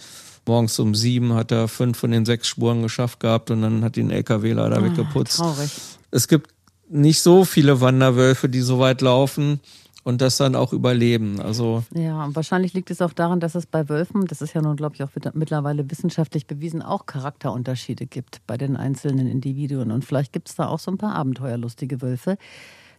Morgens 0.46 0.78
um 0.80 0.94
sieben 0.94 1.34
hat 1.34 1.52
er 1.52 1.68
fünf 1.68 1.98
von 1.98 2.12
den 2.12 2.26
sechs 2.26 2.48
Spuren 2.48 2.84
geschafft 2.84 3.20
gehabt 3.20 3.52
und 3.52 3.62
dann 3.62 3.84
hat 3.84 3.98
ihn 3.98 4.12
LKW 4.12 4.54
leider 4.54 4.78
ah, 4.78 4.84
weggeputzt. 4.84 5.38
Traurig. 5.38 5.72
Es 6.12 6.28
gibt 6.28 6.52
nicht 6.88 7.22
so 7.22 7.46
viele 7.46 7.82
Wanderwölfe, 7.82 8.48
die 8.48 8.62
so 8.62 8.80
weit 8.80 9.02
laufen 9.02 9.60
und 10.06 10.22
das 10.22 10.38
dann 10.38 10.56
auch 10.56 10.72
überleben. 10.72 11.42
Also 11.42 11.84
ja, 11.94 12.30
wahrscheinlich 12.34 12.74
liegt 12.74 12.92
es 12.92 13.02
auch 13.02 13.12
daran, 13.12 13.42
dass 13.42 13.56
es 13.56 13.66
bei 13.66 13.90
Wölfen, 13.90 14.26
das 14.28 14.42
ist 14.42 14.54
ja 14.54 14.62
nun, 14.62 14.78
glaube 14.78 14.96
ich, 14.96 15.04
auch 15.04 15.10
mittlerweile 15.34 15.90
wissenschaftlich 15.92 16.48
bewiesen, 16.48 16.82
auch 16.82 17.08
Charakterunterschiede 17.08 18.06
gibt 18.06 18.42
bei 18.48 18.56
den 18.56 18.78
einzelnen 18.78 19.28
Individuen. 19.28 19.92
Und 19.92 20.06
vielleicht 20.06 20.32
gibt 20.32 20.48
es 20.48 20.56
da 20.56 20.68
auch 20.68 20.80
so 20.80 20.92
ein 20.92 20.98
paar 20.98 21.16
abenteuerlustige 21.16 22.02
Wölfe 22.02 22.38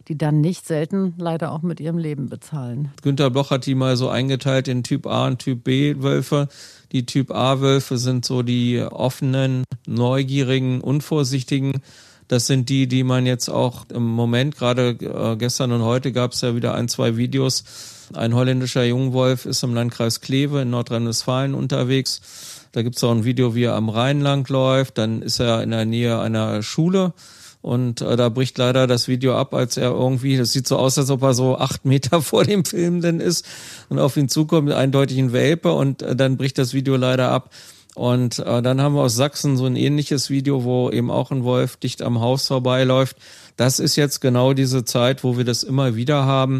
die 0.09 0.17
dann 0.17 0.41
nicht 0.41 0.65
selten 0.67 1.15
leider 1.19 1.51
auch 1.51 1.63
mit 1.63 1.81
ihrem 1.81 1.99
Leben 1.99 2.29
bezahlen. 2.29 2.93
Günter 3.03 3.29
Bloch 3.29 3.51
hat 3.51 3.67
die 3.67 3.75
mal 3.75 3.97
so 3.97 4.09
eingeteilt 4.09 4.69
in 4.69 4.85
Typ 4.85 5.05
A 5.05 5.27
und 5.27 5.41
Typ 5.41 5.65
B 5.65 5.97
Wölfe. 5.99 6.49
Die 6.93 7.07
Typ 7.07 7.33
A 7.33 7.61
Wölfe 7.61 7.99
sind 7.99 8.25
so 8.25 8.45
die 8.45 8.81
offenen, 8.81 9.65
neugierigen, 9.89 10.81
unvorsichtigen 10.81 11.83
das 12.29 12.47
sind 12.47 12.69
die, 12.69 12.87
die 12.87 13.05
man 13.05 13.27
jetzt 13.27 13.49
auch 13.49 13.85
im 13.93 14.05
Moment, 14.05 14.57
gerade 14.57 14.97
äh, 15.01 15.37
gestern 15.37 15.73
und 15.73 15.83
heute 15.83 16.13
gab 16.13 16.33
es 16.33 16.41
ja 16.41 16.57
wieder 16.57 16.75
ein, 16.75 16.89
zwei 16.89 17.17
Videos. 17.17 17.65
Ein 18.15 18.35
holländischer 18.35 18.85
Jungwolf 18.85 19.47
ist 19.47 19.63
im 19.63 19.75
Landkreis 19.75 20.21
Kleve 20.21 20.63
in 20.63 20.71
Nordrhein-Westfalen 20.71 21.55
unterwegs. 21.55 22.21
Da 22.73 22.83
gibt 22.83 22.97
es 22.97 23.05
auch 23.05 23.11
ein 23.11 23.25
Video, 23.25 23.55
wie 23.55 23.65
er 23.65 23.75
am 23.75 23.89
Rhein 23.89 24.21
lang 24.21 24.49
läuft. 24.49 24.99
Dann 24.99 25.23
ist 25.23 25.41
er 25.41 25.63
in 25.63 25.71
der 25.71 25.85
Nähe 25.85 26.21
einer 26.21 26.63
Schule 26.63 27.15
Und 27.63 28.01
äh, 28.01 28.17
da 28.17 28.29
bricht 28.29 28.59
leider 28.59 28.87
das 28.87 29.09
Video 29.09 29.37
ab, 29.37 29.55
als 29.55 29.77
er 29.77 29.91
irgendwie, 29.91 30.37
das 30.37 30.53
sieht 30.53 30.69
so 30.69 30.77
aus, 30.77 30.99
als 30.99 31.11
ob 31.11 31.23
er 31.23 31.35
so 31.35 31.59
acht 31.59 31.85
Meter 31.85 32.23
vor 32.23 32.45
dem 32.45 32.65
Filmenden 32.65 33.21
ist 33.21 33.45
und 33.89 33.99
auf 33.99 34.17
ihn 34.17 34.29
zukommt, 34.29 34.71
eindeutig 34.73 35.19
ein 35.19 35.33
Welpe 35.33 35.73
und 35.73 36.03
äh, 36.03 36.15
dann 36.15 36.37
bricht 36.37 36.59
das 36.59 36.75
Video 36.75 36.97
leider 36.97 37.31
ab. 37.31 37.51
Und 37.97 38.41
äh, 38.41 38.61
dann 38.61 38.83
haben 38.83 38.95
wir 38.95 39.01
aus 39.01 39.17
Sachsen 39.17 39.57
so 39.57 39.65
ein 39.65 39.75
ähnliches 39.75 40.29
Video, 40.29 40.65
wo 40.65 40.91
eben 40.91 41.11
auch 41.11 41.31
ein 41.31 41.45
Wolf 41.45 41.79
dicht 41.79 42.03
am 42.03 42.21
Haus 42.21 42.47
vorbeiläuft. 42.47 43.17
Das 43.57 43.79
ist 43.79 43.97
jetzt 43.97 44.21
genau 44.21 44.53
diese 44.53 44.85
Zeit, 44.85 45.25
wo 45.25 45.39
wir 45.39 45.45
das 45.45 45.63
immer 45.63 45.97
wieder 45.97 46.27
haben. 46.27 46.59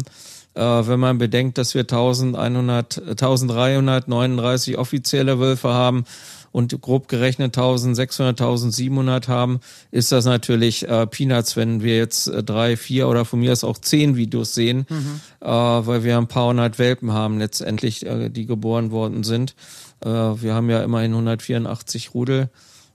Äh, 0.55 0.61
wenn 0.61 0.99
man 0.99 1.19
bedenkt, 1.19 1.59
dass 1.59 1.75
wir 1.75 1.81
1100, 1.81 2.97
1339 3.09 4.79
offizielle 4.79 5.37
Wölfe 5.37 5.69
haben 5.69 6.05
und 6.51 6.81
grob 6.81 7.07
gerechnet 7.07 7.55
1600, 7.55 8.41
1700 8.41 9.27
haben, 9.27 9.59
ist 9.91 10.11
das 10.11 10.25
natürlich 10.25 10.87
äh, 10.87 11.05
Peanuts, 11.05 11.55
wenn 11.55 11.83
wir 11.83 11.97
jetzt 11.97 12.29
äh, 12.29 12.41
drei, 12.41 12.77
vier 12.77 13.09
oder 13.09 13.25
von 13.25 13.41
mir 13.41 13.51
aus 13.51 13.63
auch 13.63 13.77
zehn 13.77 14.15
Videos 14.15 14.55
sehen, 14.55 14.87
mhm. 14.89 15.21
äh, 15.39 15.47
weil 15.47 16.03
wir 16.03 16.17
ein 16.17 16.27
paar 16.27 16.49
hundert 16.49 16.79
Welpen 16.79 17.13
haben 17.13 17.37
letztendlich, 17.37 18.07
äh, 18.07 18.29
die 18.29 18.47
geboren 18.47 18.89
worden 18.89 19.23
sind. 19.23 19.53
Äh, 20.01 20.07
wir 20.07 20.53
haben 20.53 20.69
ja 20.69 20.83
immerhin 20.83 21.11
184 21.11 22.13
Rudel 22.13 22.49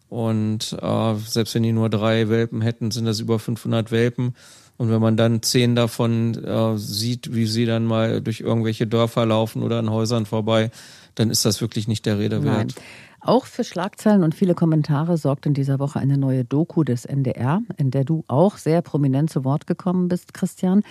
und 0.09 0.77
äh, 0.81 1.15
selbst 1.15 1.55
wenn 1.55 1.63
die 1.63 1.73
nur 1.73 1.89
drei 1.89 2.29
Welpen 2.29 2.61
hätten, 2.61 2.91
sind 2.91 3.07
das 3.07 3.21
über 3.21 3.39
500 3.39 3.91
Welpen. 3.91 4.35
Und 4.77 4.91
wenn 4.91 5.01
man 5.01 5.17
dann 5.17 5.43
zehn 5.43 5.75
davon 5.75 6.35
äh, 6.45 6.77
sieht, 6.77 7.35
wie 7.35 7.47
sie 7.47 7.67
dann 7.67 7.87
mal 7.87 8.21
durch 8.21 8.41
irgendwelche 8.41 8.87
Dörfer 8.87 9.25
laufen 9.25 9.63
oder 9.63 9.79
an 9.79 9.91
Häusern 9.91 10.27
vorbei, 10.27 10.71
dann 11.15 11.31
ist 11.31 11.45
das 11.45 11.61
wirklich 11.61 11.89
nicht 11.89 12.05
der 12.05 12.19
Rede 12.19 12.43
wert. 12.43 12.75
Nein. 12.75 12.85
Auch 13.25 13.47
für 13.47 13.63
Schlagzeilen 13.63 14.25
und 14.25 14.35
viele 14.35 14.55
Kommentare 14.55 15.17
sorgt 15.17 15.47
in 15.47 15.55
dieser 15.55 15.79
Woche 15.79 16.01
eine 16.01 16.19
neue 16.19 16.45
Doku 16.45 16.83
des 16.83 17.05
NDR, 17.05 17.63
in 17.77 17.93
der 17.93 18.05
du 18.05 18.25
auch 18.27 18.57
sehr 18.57 18.83
prominent 18.83 19.31
zu 19.31 19.45
Wort 19.45 19.67
gekommen 19.69 20.09
bist, 20.09 20.35
Christian. 20.35 20.83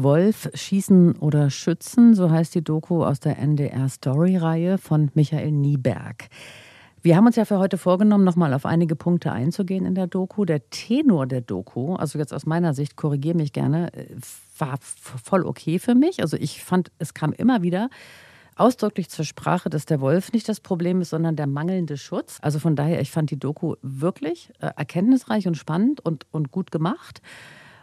Wolf, 0.00 0.48
Schießen 0.54 1.16
oder 1.16 1.50
Schützen, 1.50 2.14
so 2.14 2.30
heißt 2.30 2.54
die 2.54 2.62
Doku 2.62 3.04
aus 3.04 3.18
der 3.18 3.36
NDR 3.36 3.88
Story-Reihe 3.88 4.78
von 4.78 5.10
Michael 5.14 5.50
Nieberg. 5.50 6.28
Wir 7.02 7.16
haben 7.16 7.26
uns 7.26 7.34
ja 7.34 7.44
für 7.44 7.58
heute 7.58 7.78
vorgenommen, 7.78 8.22
nochmal 8.22 8.54
auf 8.54 8.64
einige 8.64 8.94
Punkte 8.94 9.32
einzugehen 9.32 9.84
in 9.84 9.96
der 9.96 10.06
Doku. 10.06 10.44
Der 10.44 10.70
Tenor 10.70 11.26
der 11.26 11.40
Doku, 11.40 11.96
also 11.96 12.16
jetzt 12.16 12.32
aus 12.32 12.46
meiner 12.46 12.74
Sicht, 12.74 12.94
korrigiere 12.94 13.36
mich 13.36 13.52
gerne, 13.52 13.92
äh, 13.92 14.06
war 14.58 14.78
voll 14.80 15.44
okay 15.44 15.80
für 15.80 15.96
mich. 15.96 16.22
Also 16.22 16.36
ich 16.36 16.62
fand, 16.62 16.92
es 17.00 17.12
kam 17.12 17.32
immer 17.32 17.62
wieder 17.62 17.90
ausdrücklich 18.54 19.08
zur 19.08 19.24
Sprache, 19.24 19.68
dass 19.68 19.84
der 19.84 20.00
Wolf 20.00 20.32
nicht 20.32 20.48
das 20.48 20.60
Problem 20.60 21.00
ist, 21.00 21.10
sondern 21.10 21.34
der 21.34 21.48
mangelnde 21.48 21.96
Schutz. 21.96 22.38
Also 22.40 22.60
von 22.60 22.76
daher, 22.76 23.00
ich 23.00 23.10
fand 23.10 23.32
die 23.32 23.38
Doku 23.38 23.74
wirklich 23.82 24.52
äh, 24.60 24.70
erkenntnisreich 24.76 25.48
und 25.48 25.56
spannend 25.56 25.98
und, 25.98 26.26
und 26.30 26.52
gut 26.52 26.70
gemacht. 26.70 27.20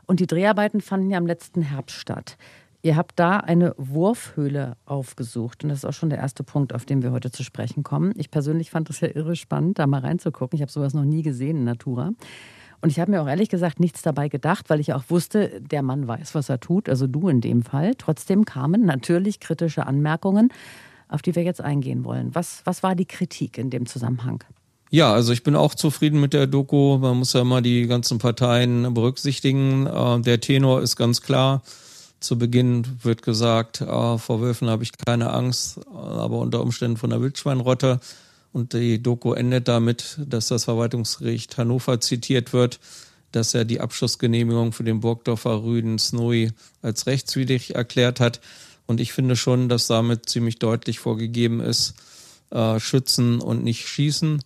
Und 0.05 0.19
die 0.19 0.27
Dreharbeiten 0.27 0.81
fanden 0.81 1.09
ja 1.09 1.17
im 1.17 1.27
letzten 1.27 1.61
Herbst 1.61 1.95
statt. 1.95 2.37
Ihr 2.81 2.95
habt 2.95 3.19
da 3.19 3.37
eine 3.37 3.73
Wurfhöhle 3.77 4.77
aufgesucht. 4.85 5.63
Und 5.63 5.69
das 5.69 5.79
ist 5.79 5.85
auch 5.85 5.93
schon 5.93 6.11
der 6.11 6.19
erste 6.19 6.43
Punkt, 6.43 6.71
auf 6.71 6.85
den 6.85 7.01
wir 7.01 7.11
heute 7.11 7.31
zu 7.31 7.43
sprechen 7.43 7.81
kommen. 7.81 8.13
Ich 8.15 8.29
persönlich 8.29 8.69
fand 8.69 8.89
das 8.89 8.99
ja 8.99 9.07
irre 9.07 9.35
spannend, 9.35 9.79
da 9.79 9.87
mal 9.87 10.01
reinzugucken. 10.01 10.55
Ich 10.55 10.61
habe 10.61 10.71
sowas 10.71 10.93
noch 10.93 11.03
nie 11.03 11.23
gesehen 11.23 11.57
in 11.57 11.63
Natura. 11.63 12.11
Und 12.81 12.89
ich 12.91 12.99
habe 12.99 13.09
mir 13.09 13.23
auch 13.23 13.27
ehrlich 13.27 13.49
gesagt 13.49 13.79
nichts 13.79 14.03
dabei 14.03 14.29
gedacht, 14.29 14.69
weil 14.69 14.79
ich 14.79 14.93
auch 14.93 15.05
wusste, 15.09 15.59
der 15.61 15.81
Mann 15.81 16.07
weiß, 16.07 16.35
was 16.35 16.49
er 16.49 16.59
tut, 16.59 16.87
also 16.87 17.07
du 17.07 17.27
in 17.29 17.41
dem 17.41 17.63
Fall. 17.63 17.95
Trotzdem 17.97 18.45
kamen 18.45 18.85
natürlich 18.85 19.39
kritische 19.39 19.87
Anmerkungen, 19.87 20.49
auf 21.09 21.23
die 21.23 21.35
wir 21.35 21.41
jetzt 21.41 21.61
eingehen 21.61 22.05
wollen. 22.05 22.35
Was, 22.35 22.61
was 22.65 22.83
war 22.83 22.93
die 22.93 23.07
Kritik 23.07 23.57
in 23.57 23.71
dem 23.71 23.87
Zusammenhang? 23.87 24.43
Ja, 24.95 25.13
also 25.13 25.33
ich 25.33 25.43
bin 25.43 25.57
auch 25.57 25.75
zufrieden 25.75 26.21
mit 26.21 26.31
der 26.31 26.47
Doku. 26.47 26.97
Man 26.99 27.17
muss 27.17 27.33
ja 27.33 27.41
immer 27.41 27.61
die 27.61 27.85
ganzen 27.85 28.17
Parteien 28.17 28.93
berücksichtigen. 28.93 29.87
Äh, 29.87 30.21
der 30.21 30.39
Tenor 30.39 30.81
ist 30.81 30.95
ganz 30.95 31.21
klar. 31.21 31.63
Zu 32.21 32.37
Beginn 32.37 32.87
wird 33.03 33.21
gesagt, 33.21 33.81
äh, 33.81 34.17
vor 34.17 34.39
Wölfen 34.39 34.69
habe 34.69 34.83
ich 34.83 34.93
keine 34.97 35.31
Angst, 35.31 35.81
aber 35.93 36.39
unter 36.39 36.61
Umständen 36.61 36.95
von 36.95 37.09
der 37.09 37.19
Wildschweinrotte. 37.19 37.99
Und 38.53 38.71
die 38.71 39.03
Doku 39.03 39.33
endet 39.33 39.67
damit, 39.67 40.17
dass 40.25 40.47
das 40.47 40.63
Verwaltungsgericht 40.63 41.57
Hannover 41.57 41.99
zitiert 41.99 42.53
wird, 42.53 42.79
dass 43.33 43.53
er 43.53 43.65
die 43.65 43.81
Abschlussgenehmigung 43.81 44.71
für 44.71 44.85
den 44.85 45.01
Burgdorfer 45.01 45.61
Rüden 45.61 45.99
Snowy 45.99 46.53
als 46.81 47.05
rechtswidrig 47.05 47.75
erklärt 47.75 48.21
hat. 48.21 48.39
Und 48.85 49.01
ich 49.01 49.11
finde 49.11 49.35
schon, 49.35 49.67
dass 49.67 49.87
damit 49.87 50.29
ziemlich 50.29 50.57
deutlich 50.57 50.99
vorgegeben 50.99 51.59
ist, 51.59 51.95
äh, 52.51 52.79
schützen 52.79 53.41
und 53.41 53.61
nicht 53.61 53.89
schießen. 53.89 54.41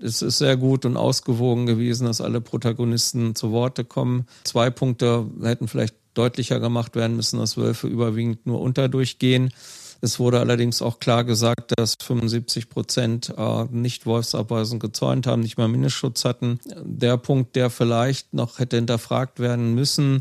Es 0.00 0.22
ist 0.22 0.38
sehr 0.38 0.56
gut 0.56 0.84
und 0.84 0.96
ausgewogen 0.96 1.66
gewesen, 1.66 2.06
dass 2.06 2.20
alle 2.20 2.40
Protagonisten 2.40 3.34
zu 3.34 3.52
Worte 3.52 3.84
kommen. 3.84 4.26
Zwei 4.44 4.70
Punkte 4.70 5.26
hätten 5.42 5.68
vielleicht 5.68 5.94
deutlicher 6.14 6.60
gemacht 6.60 6.96
werden 6.96 7.16
müssen, 7.16 7.38
dass 7.38 7.56
Wölfe 7.56 7.86
überwiegend 7.88 8.46
nur 8.46 8.60
unterdurchgehen. 8.60 9.52
Es 10.00 10.18
wurde 10.18 10.40
allerdings 10.40 10.82
auch 10.82 10.98
klar 10.98 11.24
gesagt, 11.24 11.72
dass 11.76 11.96
75 12.00 12.68
Prozent 12.68 13.32
äh, 13.36 13.64
nicht 13.70 14.06
Wolfsabweisen 14.06 14.78
gezäunt 14.78 15.26
haben, 15.26 15.42
nicht 15.42 15.56
mal 15.56 15.68
Mindestschutz 15.68 16.24
hatten. 16.24 16.60
Der 16.82 17.16
Punkt, 17.16 17.56
der 17.56 17.70
vielleicht 17.70 18.34
noch 18.34 18.58
hätte 18.58 18.76
hinterfragt 18.76 19.40
werden 19.40 19.74
müssen, 19.74 20.20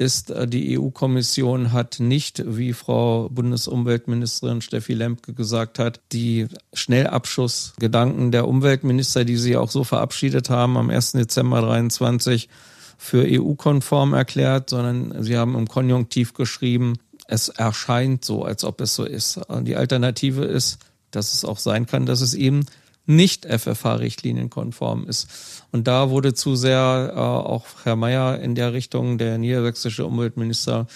ist, 0.00 0.30
äh, 0.30 0.48
die 0.48 0.78
EU-Kommission 0.78 1.72
hat 1.72 2.00
nicht, 2.00 2.42
wie 2.46 2.72
Frau 2.72 3.28
Bundesumweltministerin 3.28 4.62
Steffi 4.62 4.94
Lemke 4.94 5.34
gesagt 5.34 5.78
hat, 5.78 6.00
die 6.12 6.48
Schnellabschussgedanken 6.72 8.32
der 8.32 8.48
Umweltminister, 8.48 9.24
die 9.24 9.36
sie 9.36 9.56
auch 9.56 9.70
so 9.70 9.84
verabschiedet 9.84 10.50
haben 10.50 10.76
am 10.76 10.90
1. 10.90 11.12
Dezember 11.12 11.60
23 11.60 12.48
für 12.96 13.24
EU-konform 13.26 14.14
erklärt, 14.14 14.70
sondern 14.70 15.22
sie 15.22 15.36
haben 15.36 15.54
im 15.54 15.68
Konjunktiv 15.68 16.34
geschrieben, 16.34 16.98
es 17.26 17.48
erscheint 17.48 18.24
so, 18.24 18.44
als 18.44 18.64
ob 18.64 18.80
es 18.80 18.94
so 18.94 19.04
ist. 19.04 19.40
Die 19.62 19.76
Alternative 19.76 20.44
ist, 20.44 20.78
dass 21.10 21.32
es 21.32 21.44
auch 21.44 21.58
sein 21.58 21.86
kann, 21.86 22.06
dass 22.06 22.20
es 22.20 22.34
eben 22.34 22.66
nicht 23.10 23.44
FFH-richtlinienkonform 23.46 25.06
ist. 25.06 25.28
Und 25.72 25.86
da 25.88 26.10
wurde 26.10 26.34
zu 26.34 26.56
sehr 26.56 27.12
äh, 27.14 27.18
auch 27.18 27.66
Herr 27.84 27.96
Mayer 27.96 28.40
in 28.40 28.54
der 28.54 28.72
Richtung, 28.72 29.18
der 29.18 29.38
niedersächsische 29.38 30.06
Umweltminister, 30.06 30.86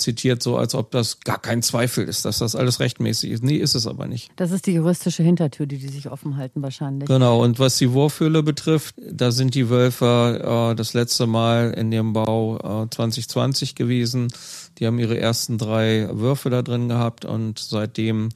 zitiert, 0.00 0.42
so 0.42 0.56
als 0.56 0.74
ob 0.74 0.90
das 0.90 1.20
gar 1.20 1.38
kein 1.38 1.62
Zweifel 1.62 2.08
ist, 2.08 2.24
dass 2.24 2.38
das 2.38 2.56
alles 2.56 2.80
rechtmäßig 2.80 3.30
ist. 3.30 3.44
Nee, 3.44 3.56
ist 3.56 3.74
es 3.74 3.86
aber 3.86 4.06
nicht. 4.06 4.30
Das 4.36 4.50
ist 4.50 4.66
die 4.66 4.72
juristische 4.72 5.22
Hintertür, 5.22 5.66
die 5.66 5.78
die 5.78 5.88
sich 5.88 6.10
offen 6.10 6.36
halten 6.36 6.62
wahrscheinlich. 6.62 7.08
Genau, 7.08 7.42
und 7.42 7.58
was 7.58 7.78
die 7.78 7.92
Wurfhöhle 7.92 8.42
betrifft, 8.42 8.94
da 8.98 9.30
sind 9.30 9.54
die 9.54 9.68
Wölfe 9.68 10.70
äh, 10.72 10.74
das 10.74 10.94
letzte 10.94 11.26
Mal 11.26 11.72
in 11.72 11.90
dem 11.90 12.12
Bau 12.12 12.84
äh, 12.84 12.90
2020 12.90 13.74
gewesen. 13.74 14.28
Die 14.78 14.86
haben 14.86 14.98
ihre 14.98 15.18
ersten 15.18 15.58
drei 15.58 16.08
Würfe 16.12 16.50
da 16.50 16.62
drin 16.62 16.88
gehabt 16.88 17.24
und 17.24 17.58
seitdem 17.58 18.30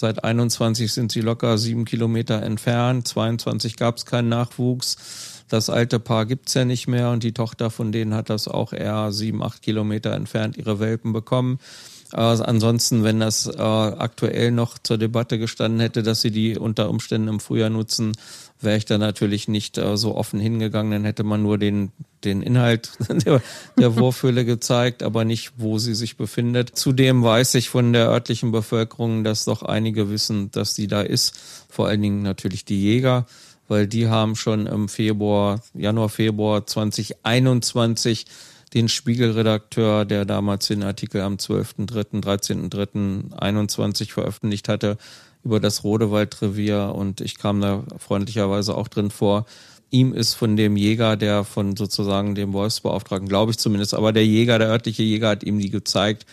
Seit 0.00 0.22
21 0.22 0.92
sind 0.92 1.10
sie 1.10 1.22
locker 1.22 1.58
sieben 1.58 1.84
Kilometer 1.84 2.40
entfernt. 2.40 3.08
22 3.08 3.74
gab 3.74 3.96
es 3.96 4.06
keinen 4.06 4.28
Nachwuchs. 4.28 4.96
Das 5.48 5.70
alte 5.70 5.98
Paar 5.98 6.24
gibt's 6.24 6.54
ja 6.54 6.64
nicht 6.64 6.86
mehr 6.86 7.10
und 7.10 7.24
die 7.24 7.32
Tochter 7.32 7.68
von 7.68 7.90
denen 7.90 8.14
hat 8.14 8.30
das 8.30 8.46
auch 8.46 8.72
eher 8.72 9.10
sieben, 9.10 9.42
acht 9.42 9.60
Kilometer 9.60 10.12
entfernt 10.12 10.56
ihre 10.56 10.78
Welpen 10.78 11.12
bekommen. 11.12 11.58
Also 12.12 12.44
ansonsten, 12.44 13.02
wenn 13.02 13.18
das 13.18 13.48
äh, 13.48 13.60
aktuell 13.60 14.52
noch 14.52 14.78
zur 14.78 14.98
Debatte 14.98 15.36
gestanden 15.36 15.80
hätte, 15.80 16.04
dass 16.04 16.20
sie 16.20 16.30
die 16.30 16.56
unter 16.56 16.90
Umständen 16.90 17.26
im 17.26 17.40
Frühjahr 17.40 17.68
nutzen, 17.68 18.12
wäre 18.60 18.76
ich 18.76 18.84
da 18.84 18.98
natürlich 18.98 19.48
nicht 19.48 19.78
äh, 19.78 19.96
so 19.96 20.16
offen 20.16 20.40
hingegangen. 20.40 20.92
Dann 20.92 21.04
hätte 21.04 21.24
man 21.24 21.42
nur 21.42 21.58
den, 21.58 21.92
den 22.24 22.42
Inhalt 22.42 22.90
der, 23.08 23.42
der 23.78 23.96
Wurfhöhle 23.96 24.44
gezeigt, 24.44 25.02
aber 25.02 25.24
nicht, 25.24 25.52
wo 25.56 25.78
sie 25.78 25.94
sich 25.94 26.16
befindet. 26.16 26.76
Zudem 26.76 27.22
weiß 27.22 27.54
ich 27.54 27.68
von 27.70 27.92
der 27.92 28.08
örtlichen 28.08 28.52
Bevölkerung, 28.52 29.24
dass 29.24 29.44
doch 29.44 29.62
einige 29.62 30.10
wissen, 30.10 30.50
dass 30.50 30.74
die 30.74 30.86
da 30.86 31.02
ist. 31.02 31.38
Vor 31.68 31.88
allen 31.88 32.02
Dingen 32.02 32.22
natürlich 32.22 32.64
die 32.64 32.82
Jäger 32.82 33.26
weil 33.68 33.86
die 33.86 34.08
haben 34.08 34.34
schon 34.34 34.66
im 34.66 34.88
Februar, 34.88 35.60
Januar, 35.74 36.08
Februar 36.08 36.66
2021 36.66 38.24
den 38.74 38.88
Spiegelredakteur, 38.88 40.04
der 40.04 40.24
damals 40.24 40.66
den 40.66 40.82
Artikel 40.82 41.20
am 41.22 41.34
12.3., 41.36 42.22
13.3.21 42.22 44.10
veröffentlicht 44.12 44.68
hatte, 44.68 44.98
über 45.44 45.60
das 45.60 45.84
Rodewaldrevier 45.84 46.92
und 46.94 47.20
ich 47.20 47.38
kam 47.38 47.60
da 47.60 47.84
freundlicherweise 47.98 48.74
auch 48.76 48.88
drin 48.88 49.10
vor. 49.10 49.46
Ihm 49.90 50.12
ist 50.12 50.34
von 50.34 50.56
dem 50.56 50.76
Jäger, 50.76 51.16
der 51.16 51.44
von 51.44 51.76
sozusagen 51.76 52.34
dem 52.34 52.52
Wolfsbeauftragten, 52.52 53.28
glaube 53.28 53.52
ich 53.52 53.58
zumindest, 53.58 53.94
aber 53.94 54.12
der 54.12 54.26
Jäger, 54.26 54.58
der 54.58 54.68
örtliche 54.68 55.02
Jäger 55.02 55.30
hat 55.30 55.44
ihm 55.44 55.58
die 55.58 55.70
gezeigt 55.70 56.26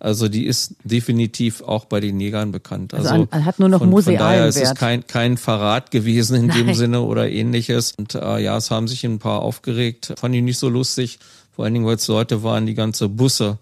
also 0.00 0.28
die 0.28 0.46
ist 0.46 0.74
definitiv 0.82 1.60
auch 1.60 1.84
bei 1.84 2.00
den 2.00 2.18
Jägern 2.18 2.52
bekannt. 2.52 2.94
Also, 2.94 3.10
also 3.10 3.28
an, 3.30 3.44
hat 3.44 3.58
nur 3.58 3.68
noch 3.68 3.80
von, 3.80 4.02
von 4.02 4.16
daher 4.16 4.46
ist 4.46 4.56
es 4.56 4.74
kein, 4.74 5.06
kein 5.06 5.36
Verrat 5.36 5.90
gewesen 5.90 6.36
in 6.36 6.46
Nein. 6.46 6.68
dem 6.68 6.74
Sinne 6.74 7.02
oder 7.02 7.28
ähnliches. 7.30 7.92
Und 7.98 8.14
äh, 8.14 8.38
ja, 8.38 8.56
es 8.56 8.70
haben 8.70 8.88
sich 8.88 9.04
ein 9.04 9.18
paar 9.18 9.42
aufgeregt. 9.42 10.14
Fand 10.18 10.34
ich 10.34 10.42
nicht 10.42 10.58
so 10.58 10.70
lustig. 10.70 11.18
Vor 11.54 11.66
allen 11.66 11.74
Dingen, 11.74 11.84
weil 11.84 11.96
es 11.96 12.08
Leute 12.08 12.42
waren, 12.42 12.64
die 12.64 12.74
ganze 12.74 13.10
Busse 13.10 13.58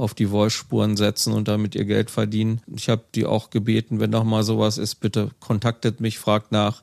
auf 0.00 0.14
die 0.14 0.30
Wolfspuren 0.30 0.96
setzen 0.96 1.32
und 1.32 1.48
damit 1.48 1.74
ihr 1.74 1.84
Geld 1.84 2.10
verdienen. 2.10 2.60
Ich 2.74 2.88
habe 2.88 3.02
die 3.14 3.26
auch 3.26 3.50
gebeten, 3.50 4.00
wenn 4.00 4.10
noch 4.10 4.24
mal 4.24 4.42
sowas 4.42 4.78
ist, 4.78 4.96
bitte 4.96 5.30
kontaktet 5.40 6.00
mich, 6.00 6.18
fragt 6.18 6.52
nach. 6.52 6.82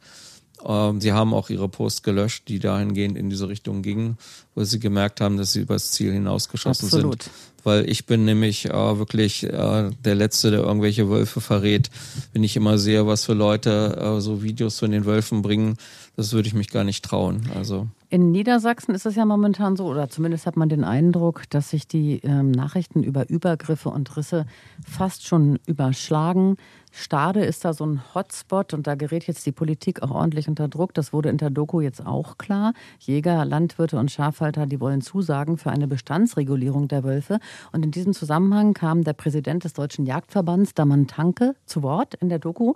Ähm, 0.65 1.01
sie 1.01 1.13
haben 1.13 1.33
auch 1.33 1.49
ihre 1.49 1.69
Post 1.69 2.03
gelöscht, 2.03 2.47
die 2.47 2.59
dahingehend 2.59 3.17
in 3.17 3.29
diese 3.29 3.47
Richtung 3.47 3.81
gingen, 3.81 4.17
weil 4.55 4.65
sie 4.65 4.79
gemerkt 4.79 5.21
haben, 5.21 5.37
dass 5.37 5.53
sie 5.53 5.61
übers 5.61 5.91
Ziel 5.91 6.13
hinausgeschossen 6.13 6.87
Absolut. 6.87 7.23
sind. 7.23 7.33
Weil 7.63 7.89
ich 7.89 8.05
bin 8.05 8.25
nämlich 8.25 8.65
äh, 8.65 8.97
wirklich 8.97 9.43
äh, 9.43 9.91
der 10.03 10.15
Letzte, 10.15 10.51
der 10.51 10.61
irgendwelche 10.61 11.09
Wölfe 11.09 11.41
verrät. 11.41 11.89
Wenn 12.33 12.43
ich 12.43 12.55
immer 12.55 12.77
sehe, 12.77 13.05
was 13.05 13.25
für 13.25 13.33
Leute 13.33 13.97
äh, 13.99 14.21
so 14.21 14.41
Videos 14.41 14.79
von 14.79 14.91
den 14.91 15.05
Wölfen 15.05 15.41
bringen, 15.41 15.77
das 16.17 16.33
würde 16.33 16.47
ich 16.47 16.55
mich 16.55 16.69
gar 16.69 16.83
nicht 16.83 17.05
trauen. 17.05 17.43
Also 17.55 17.87
in 18.09 18.31
Niedersachsen 18.31 18.95
ist 18.95 19.05
es 19.05 19.15
ja 19.15 19.25
momentan 19.25 19.75
so, 19.75 19.85
oder 19.85 20.09
zumindest 20.09 20.45
hat 20.47 20.57
man 20.57 20.67
den 20.67 20.83
Eindruck, 20.83 21.43
dass 21.49 21.69
sich 21.69 21.87
die 21.87 22.21
ähm, 22.23 22.51
Nachrichten 22.51 23.03
über 23.03 23.29
Übergriffe 23.29 23.89
und 23.89 24.15
Risse 24.17 24.45
fast 24.83 25.27
schon 25.27 25.59
überschlagen. 25.67 26.55
Stade 26.91 27.43
ist 27.43 27.65
da 27.65 27.73
so 27.73 27.85
ein 27.85 28.01
Hotspot 28.15 28.73
und 28.73 28.87
da 28.87 28.95
gerät 28.95 29.27
jetzt 29.27 29.45
die 29.45 29.51
Politik 29.51 30.01
auch 30.01 30.09
ordentlich 30.09 30.47
unter 30.47 30.67
Druck. 30.67 30.93
Das 30.93 31.13
wurde 31.13 31.29
in 31.29 31.37
der 31.37 31.49
Doku 31.49 31.81
jetzt 31.81 32.03
auch 32.03 32.37
klar. 32.39 32.73
Jäger, 32.99 33.45
Landwirte 33.45 33.99
und 33.99 34.09
Schafhalter, 34.09 34.65
die 34.65 34.79
wollen 34.79 35.01
Zusagen 35.01 35.57
für 35.57 35.69
eine 35.69 35.87
Bestandsregulierung 35.87 36.87
der 36.87 37.03
Wölfe. 37.03 37.39
Und 37.73 37.83
in 37.83 37.91
diesem 37.91 38.13
Zusammenhang 38.13 38.73
kam 38.73 39.03
der 39.03 39.13
Präsident 39.13 39.65
des 39.65 39.73
Deutschen 39.73 40.05
Jagdverbands, 40.05 40.73
Daman 40.73 41.05
Tanke, 41.05 41.55
zu 41.65 41.83
Wort 41.83 42.15
in 42.15 42.29
der 42.29 42.39
Doku. 42.39 42.73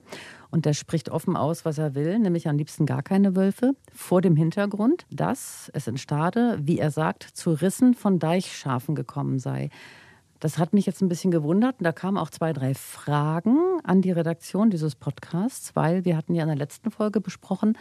Und 0.51 0.65
der 0.65 0.73
spricht 0.73 1.09
offen 1.09 1.37
aus, 1.37 1.65
was 1.65 1.77
er 1.77 1.95
will, 1.95 2.19
nämlich 2.19 2.47
am 2.47 2.57
liebsten 2.57 2.85
gar 2.85 3.01
keine 3.01 3.35
Wölfe, 3.35 3.73
vor 3.93 4.21
dem 4.21 4.35
Hintergrund, 4.35 5.05
dass 5.09 5.71
es 5.73 5.87
in 5.87 5.97
Stade, 5.97 6.59
wie 6.61 6.77
er 6.77 6.91
sagt, 6.91 7.23
zu 7.23 7.51
Rissen 7.51 7.93
von 7.93 8.19
Deichschafen 8.19 8.93
gekommen 8.93 9.39
sei. 9.39 9.69
Das 10.41 10.57
hat 10.57 10.73
mich 10.73 10.85
jetzt 10.85 11.01
ein 11.01 11.07
bisschen 11.07 11.31
gewundert. 11.31 11.75
Und 11.79 11.85
da 11.85 11.91
kamen 11.91 12.17
auch 12.17 12.29
zwei, 12.29 12.51
drei 12.51 12.73
Fragen 12.73 13.57
an 13.83 14.01
die 14.01 14.11
Redaktion 14.11 14.69
dieses 14.69 14.95
Podcasts, 14.95 15.75
weil 15.75 16.03
wir 16.03 16.17
hatten 16.17 16.33
ja 16.33 16.43
in 16.43 16.49
der 16.49 16.57
letzten 16.57 16.91
Folge 16.91 17.21
besprochen, 17.21 17.77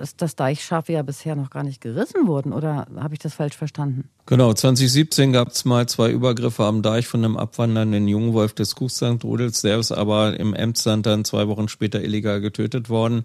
dass, 0.00 0.16
dass 0.16 0.36
Deichschafe 0.36 0.92
ja 0.92 1.02
bisher 1.02 1.36
noch 1.36 1.50
gar 1.50 1.62
nicht 1.62 1.80
gerissen 1.80 2.26
wurden. 2.26 2.52
Oder 2.52 2.86
habe 2.96 3.14
ich 3.14 3.18
das 3.18 3.34
falsch 3.34 3.56
verstanden? 3.56 4.08
Genau, 4.26 4.52
2017 4.52 5.32
gab 5.32 5.48
es 5.48 5.64
mal 5.64 5.88
zwei 5.88 6.10
Übergriffe 6.10 6.64
am 6.64 6.82
Deich 6.82 7.06
von 7.06 7.24
einem 7.24 7.36
abwandernden 7.36 8.08
Jungwolf 8.08 8.52
des 8.54 8.74
Kuchsandrudels. 8.74 9.62
Der 9.62 9.78
ist 9.78 9.92
aber 9.92 10.38
im 10.38 10.54
Emsland 10.54 11.06
dann 11.06 11.24
zwei 11.24 11.48
Wochen 11.48 11.68
später 11.68 12.02
illegal 12.02 12.40
getötet 12.40 12.88
worden. 12.90 13.24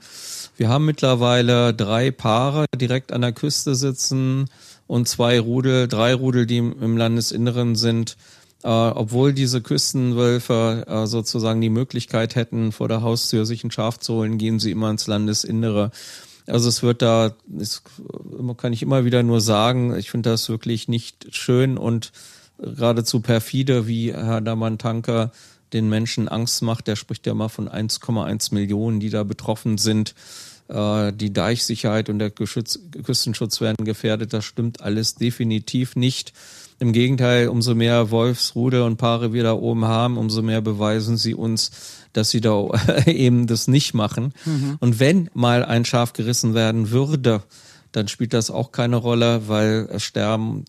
Wir 0.57 0.69
haben 0.69 0.85
mittlerweile 0.85 1.73
drei 1.73 2.11
Paare 2.11 2.65
direkt 2.75 3.11
an 3.11 3.21
der 3.21 3.31
Küste 3.31 3.75
sitzen 3.75 4.45
und 4.87 5.07
zwei 5.07 5.39
Rudel, 5.39 5.87
drei 5.87 6.13
Rudel, 6.13 6.45
die 6.45 6.57
im 6.57 6.97
Landesinneren 6.97 7.75
sind. 7.75 8.17
Äh, 8.63 8.67
obwohl 8.67 9.33
diese 9.33 9.61
Küstenwölfe 9.61 10.85
äh, 10.87 11.07
sozusagen 11.07 11.61
die 11.61 11.69
Möglichkeit 11.69 12.35
hätten, 12.35 12.71
vor 12.71 12.87
der 12.87 13.01
Haustür 13.01 13.45
sich 13.45 13.63
ein 13.63 13.71
Schaf 13.71 13.97
zu 13.97 14.15
holen, 14.15 14.37
gehen 14.37 14.59
sie 14.59 14.71
immer 14.71 14.91
ins 14.91 15.07
Landesinnere. 15.07 15.91
Also 16.47 16.69
es 16.69 16.83
wird 16.83 17.01
da, 17.01 17.33
das 17.47 17.83
kann 18.57 18.73
ich 18.73 18.81
immer 18.81 19.05
wieder 19.05 19.23
nur 19.23 19.41
sagen, 19.41 19.95
ich 19.95 20.11
finde 20.11 20.29
das 20.29 20.49
wirklich 20.49 20.87
nicht 20.87 21.35
schön 21.35 21.77
und 21.77 22.11
geradezu 22.57 23.21
perfide, 23.21 23.87
wie 23.87 24.13
Herr 24.13 24.41
Damantanka 24.41 25.31
den 25.73 25.89
Menschen 25.89 26.27
Angst 26.27 26.61
macht. 26.61 26.87
Der 26.87 26.95
spricht 26.95 27.25
ja 27.25 27.33
mal 27.33 27.49
von 27.49 27.69
1,1 27.69 28.53
Millionen, 28.53 28.99
die 28.99 29.09
da 29.09 29.23
betroffen 29.23 29.77
sind. 29.77 30.13
Äh, 30.67 31.13
die 31.13 31.33
Deichsicherheit 31.33 32.09
und 32.09 32.19
der 32.19 32.29
Geschütz 32.29 32.79
Küstenschutz 33.03 33.61
werden 33.61 33.85
gefährdet. 33.85 34.33
Das 34.33 34.45
stimmt 34.45 34.81
alles 34.81 35.15
definitiv 35.15 35.95
nicht. 35.95 36.33
Im 36.79 36.93
Gegenteil, 36.93 37.47
umso 37.47 37.75
mehr 37.75 38.09
Wolfsrude 38.09 38.85
und 38.85 38.97
Paare 38.97 39.33
wir 39.33 39.43
da 39.43 39.53
oben 39.53 39.85
haben, 39.85 40.17
umso 40.17 40.41
mehr 40.41 40.61
beweisen 40.61 41.15
sie 41.15 41.35
uns, 41.35 41.69
dass 42.13 42.29
sie 42.29 42.41
da 42.41 42.69
eben 43.05 43.47
das 43.47 43.67
nicht 43.67 43.93
machen. 43.93 44.33
Mhm. 44.45 44.77
Und 44.79 44.99
wenn 44.99 45.29
mal 45.33 45.63
ein 45.63 45.85
Schaf 45.85 46.13
gerissen 46.13 46.53
werden 46.53 46.91
würde, 46.91 47.43
dann 47.91 48.07
spielt 48.07 48.33
das 48.33 48.51
auch 48.51 48.71
keine 48.71 48.95
Rolle, 48.95 49.47
weil 49.47 49.87
es 49.91 50.03
sterben 50.03 50.65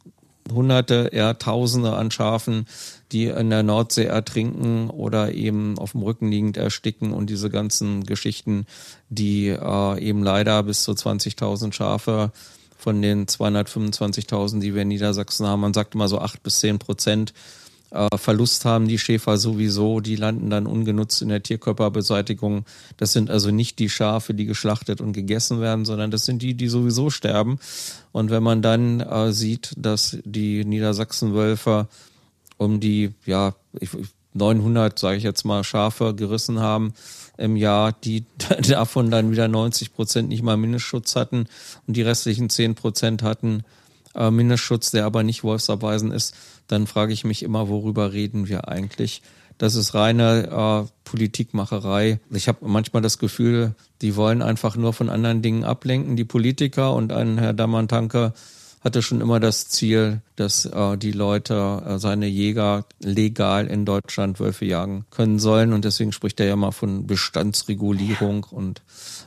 Hunderte, 0.50 1.10
eher 1.12 1.38
Tausende 1.38 1.94
an 1.94 2.10
Schafen, 2.10 2.66
die 3.12 3.26
in 3.26 3.50
der 3.50 3.62
Nordsee 3.62 4.06
ertrinken 4.06 4.90
oder 4.90 5.32
eben 5.32 5.78
auf 5.78 5.92
dem 5.92 6.02
Rücken 6.02 6.28
liegend 6.28 6.56
ersticken 6.56 7.12
und 7.12 7.30
diese 7.30 7.50
ganzen 7.50 8.04
Geschichten, 8.04 8.66
die 9.08 9.48
äh, 9.48 10.00
eben 10.00 10.22
leider 10.22 10.62
bis 10.64 10.82
zu 10.82 10.92
20.000 10.92 11.72
Schafe 11.72 12.32
von 12.76 13.00
den 13.00 13.26
225.000, 13.26 14.58
die 14.58 14.74
wir 14.74 14.82
in 14.82 14.88
Niedersachsen 14.88 15.46
haben. 15.46 15.60
Man 15.60 15.74
sagt 15.74 15.94
immer 15.94 16.08
so 16.08 16.18
acht 16.18 16.42
bis 16.42 16.58
zehn 16.58 16.80
Prozent 16.80 17.32
äh, 17.92 18.16
Verlust 18.16 18.64
haben 18.64 18.88
die 18.88 18.98
Schäfer 18.98 19.36
sowieso. 19.36 20.00
Die 20.00 20.16
landen 20.16 20.50
dann 20.50 20.66
ungenutzt 20.66 21.22
in 21.22 21.28
der 21.28 21.42
Tierkörperbeseitigung. 21.42 22.64
Das 22.96 23.12
sind 23.12 23.30
also 23.30 23.50
nicht 23.50 23.78
die 23.78 23.90
Schafe, 23.90 24.34
die 24.34 24.46
geschlachtet 24.46 25.00
und 25.00 25.12
gegessen 25.12 25.60
werden, 25.60 25.84
sondern 25.84 26.10
das 26.10 26.24
sind 26.24 26.42
die, 26.42 26.54
die 26.54 26.68
sowieso 26.68 27.10
sterben. 27.10 27.58
Und 28.12 28.30
wenn 28.30 28.42
man 28.42 28.62
dann 28.62 29.00
äh, 29.00 29.32
sieht, 29.32 29.74
dass 29.76 30.18
die 30.24 30.64
Niedersachsenwölfer 30.64 31.88
um 32.56 32.80
die, 32.80 33.12
ja, 33.26 33.54
900, 34.34 34.98
sage 34.98 35.18
ich 35.18 35.24
jetzt 35.24 35.44
mal, 35.44 35.62
Schafe 35.64 36.14
gerissen 36.14 36.60
haben, 36.60 36.94
im 37.36 37.56
Jahr, 37.56 37.92
die 37.92 38.24
davon 38.68 39.10
dann 39.10 39.30
wieder 39.30 39.48
90 39.48 39.92
Prozent 39.92 40.28
nicht 40.28 40.42
mal 40.42 40.56
Mindestschutz 40.56 41.16
hatten 41.16 41.46
und 41.86 41.96
die 41.96 42.02
restlichen 42.02 42.48
10 42.48 42.74
Prozent 42.74 43.22
hatten 43.22 43.64
äh, 44.14 44.30
Mindestschutz, 44.30 44.90
der 44.90 45.04
aber 45.04 45.22
nicht 45.22 45.44
wolfsabweisend 45.44 46.12
ist, 46.12 46.34
dann 46.68 46.86
frage 46.86 47.12
ich 47.12 47.24
mich 47.24 47.42
immer, 47.42 47.68
worüber 47.68 48.12
reden 48.12 48.48
wir 48.48 48.68
eigentlich? 48.68 49.22
Das 49.58 49.74
ist 49.74 49.94
reine 49.94 50.48
äh, 50.86 50.90
Politikmacherei. 51.04 52.18
Ich 52.30 52.48
habe 52.48 52.66
manchmal 52.66 53.02
das 53.02 53.18
Gefühl, 53.18 53.74
die 54.00 54.16
wollen 54.16 54.42
einfach 54.42 54.76
nur 54.76 54.92
von 54.92 55.08
anderen 55.08 55.42
Dingen 55.42 55.64
ablenken, 55.64 56.16
die 56.16 56.24
Politiker 56.24 56.94
und 56.94 57.12
ein 57.12 57.38
Herr 57.38 57.52
Damantanke 57.52 58.32
hatte 58.84 59.00
schon 59.00 59.20
immer 59.20 59.38
das 59.38 59.68
Ziel, 59.68 60.22
dass 60.34 60.64
äh, 60.64 60.96
die 60.98 61.12
Leute, 61.12 61.82
äh, 61.86 61.98
seine 61.98 62.26
Jäger 62.26 62.84
legal 62.98 63.68
in 63.68 63.84
Deutschland 63.84 64.40
Wölfe 64.40 64.64
jagen 64.64 65.06
können 65.10 65.38
sollen. 65.38 65.72
Und 65.72 65.84
deswegen 65.84 66.12
spricht 66.12 66.40
er 66.40 66.46
ja 66.46 66.56
mal 66.56 66.72
von 66.72 67.06
Bestandsregulierung 67.06 68.44
und 68.50 68.82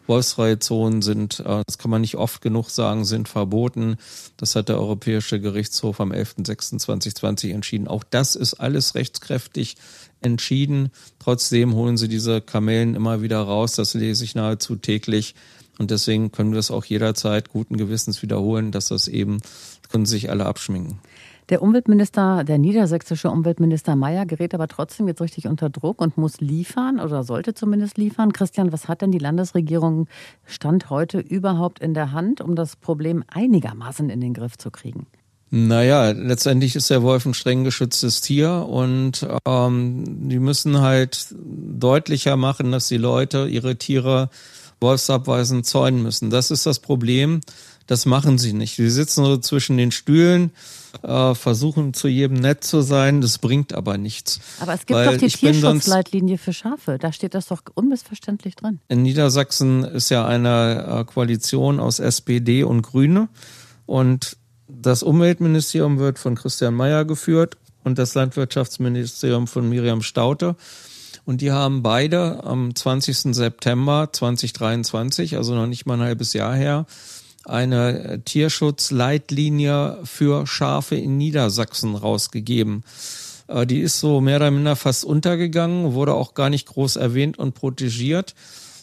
wolfsfreie 0.07 0.59
Zonen 0.59 1.01
sind, 1.01 1.39
äh, 1.39 1.63
das 1.65 1.77
kann 1.77 1.89
man 1.89 2.01
nicht 2.01 2.15
oft 2.15 2.41
genug 2.41 2.69
sagen, 2.69 3.05
sind 3.05 3.29
verboten. 3.29 3.95
Das 4.35 4.55
hat 4.55 4.67
der 4.67 4.77
Europäische 4.77 5.39
Gerichtshof 5.39 6.01
am 6.01 6.11
11.06.2020 6.11 7.53
entschieden. 7.53 7.87
Auch 7.87 8.03
das 8.03 8.35
ist 8.35 8.55
alles 8.55 8.93
rechtskräftig 8.95 9.77
entschieden. 10.21 10.91
Trotzdem 11.19 11.73
holen 11.75 11.97
sie 11.97 12.09
diese 12.09 12.41
Kamellen 12.41 12.95
immer 12.95 13.21
wieder 13.21 13.39
raus. 13.39 13.73
Das 13.73 13.93
lese 13.93 14.25
ich 14.25 14.35
nahezu 14.35 14.75
täglich. 14.75 15.35
Und 15.77 15.91
deswegen 15.91 16.31
können 16.31 16.51
wir 16.51 16.59
es 16.59 16.71
auch 16.71 16.85
jederzeit 16.85 17.49
guten 17.49 17.77
Gewissens 17.77 18.21
wiederholen, 18.21 18.71
dass 18.71 18.87
das 18.87 19.07
eben, 19.07 19.39
können 19.89 20.05
sich 20.05 20.29
alle 20.29 20.45
abschminken. 20.45 20.99
Der 21.49 21.61
Umweltminister, 21.61 22.43
der 22.43 22.57
niedersächsische 22.57 23.29
Umweltminister 23.29 23.95
Mayer 23.95 24.25
gerät 24.25 24.55
aber 24.55 24.67
trotzdem 24.67 25.07
jetzt 25.07 25.21
richtig 25.21 25.45
unter 25.45 25.69
Druck 25.69 26.01
und 26.01 26.17
muss 26.17 26.41
liefern 26.41 26.99
oder 26.99 27.23
sollte 27.23 27.53
zumindest 27.53 27.99
liefern. 27.99 28.33
Christian, 28.33 28.71
was 28.71 28.87
hat 28.87 29.03
denn 29.03 29.11
die 29.11 29.19
Landesregierung 29.19 30.07
Stand 30.43 30.89
heute 30.89 31.19
überhaupt 31.19 31.79
in 31.79 31.93
der 31.93 32.13
Hand, 32.13 32.41
um 32.41 32.55
das 32.55 32.75
Problem 32.75 33.23
einigermaßen 33.27 34.09
in 34.09 34.21
den 34.21 34.33
Griff 34.33 34.57
zu 34.57 34.71
kriegen? 34.71 35.05
Naja, 35.51 36.09
letztendlich 36.09 36.75
ist 36.75 36.89
der 36.89 37.03
Wolf 37.03 37.27
ein 37.27 37.35
streng 37.35 37.63
geschütztes 37.63 38.21
Tier 38.21 38.65
und 38.67 39.27
ähm, 39.47 40.27
die 40.27 40.39
müssen 40.39 40.81
halt 40.81 41.27
deutlicher 41.37 42.35
machen, 42.35 42.71
dass 42.71 42.87
die 42.87 42.97
Leute 42.97 43.47
ihre 43.47 43.75
Tiere 43.75 44.29
Wolfsabweisen 44.85 45.63
zäunen 45.63 46.03
müssen. 46.03 46.29
Das 46.29 46.51
ist 46.51 46.65
das 46.65 46.79
Problem. 46.79 47.41
Das 47.87 48.05
machen 48.05 48.37
sie 48.37 48.53
nicht. 48.53 48.75
Sie 48.75 48.89
sitzen 48.89 49.25
so 49.25 49.37
zwischen 49.37 49.77
den 49.77 49.91
Stühlen, 49.91 50.51
äh, 51.03 51.35
versuchen 51.35 51.93
zu 51.93 52.07
jedem 52.07 52.37
nett 52.37 52.63
zu 52.63 52.81
sein. 52.81 53.21
Das 53.21 53.37
bringt 53.37 53.73
aber 53.73 53.97
nichts. 53.97 54.39
Aber 54.59 54.73
es 54.73 54.85
gibt 54.85 54.99
doch 54.99 55.17
die 55.17 55.27
Tierschutzleitlinie 55.27 56.37
für 56.37 56.53
Schafe. 56.53 56.97
Da 56.99 57.11
steht 57.11 57.33
das 57.33 57.47
doch 57.47 57.61
unmissverständlich 57.73 58.55
drin. 58.55 58.79
In 58.87 59.01
Niedersachsen 59.01 59.83
ist 59.83 60.09
ja 60.09 60.25
eine 60.25 61.01
äh, 61.01 61.03
Koalition 61.03 61.79
aus 61.79 61.99
SPD 61.99 62.63
und 62.63 62.81
Grüne. 62.81 63.27
Und 63.85 64.37
das 64.67 65.03
Umweltministerium 65.03 65.99
wird 65.99 66.17
von 66.19 66.35
Christian 66.35 66.73
Mayer 66.73 67.05
geführt 67.05 67.57
und 67.83 67.99
das 67.99 68.15
Landwirtschaftsministerium 68.15 69.47
von 69.47 69.69
Miriam 69.69 70.01
Staute. 70.01 70.55
Und 71.25 71.41
die 71.41 71.51
haben 71.51 71.81
beide 71.81 72.43
am 72.43 72.75
20. 72.75 73.35
September 73.35 74.09
2023, 74.11 75.37
also 75.37 75.55
noch 75.55 75.65
nicht 75.67 75.85
mal 75.85 75.95
ein 75.95 76.05
halbes 76.05 76.33
Jahr 76.33 76.55
her, 76.55 76.85
eine 77.45 78.21
Tierschutzleitlinie 78.23 79.99
für 80.03 80.45
Schafe 80.45 80.95
in 80.95 81.17
Niedersachsen 81.17 81.95
rausgegeben. 81.95 82.83
Äh, 83.47 83.65
die 83.65 83.81
ist 83.81 83.99
so 83.99 84.21
mehr 84.21 84.37
oder 84.37 84.51
minder 84.51 84.75
fast 84.75 85.03
untergegangen, 85.03 85.93
wurde 85.93 86.13
auch 86.13 86.33
gar 86.33 86.49
nicht 86.49 86.67
groß 86.67 86.95
erwähnt 86.95 87.37
und 87.37 87.55
protegiert. 87.55 88.35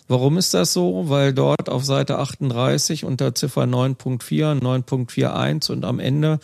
Warum 0.09 0.37
ist 0.37 0.53
das 0.53 0.73
so? 0.73 1.09
Weil 1.09 1.33
dort 1.33 1.69
auf 1.69 1.85
Seite 1.85 2.19
38 2.19 3.05
unter 3.05 3.35
Ziffer 3.35 3.63
9.4, 3.63 4.61
9.41 4.61 5.73
und 5.73 5.85
am 5.85 6.01
Ende 6.01 6.41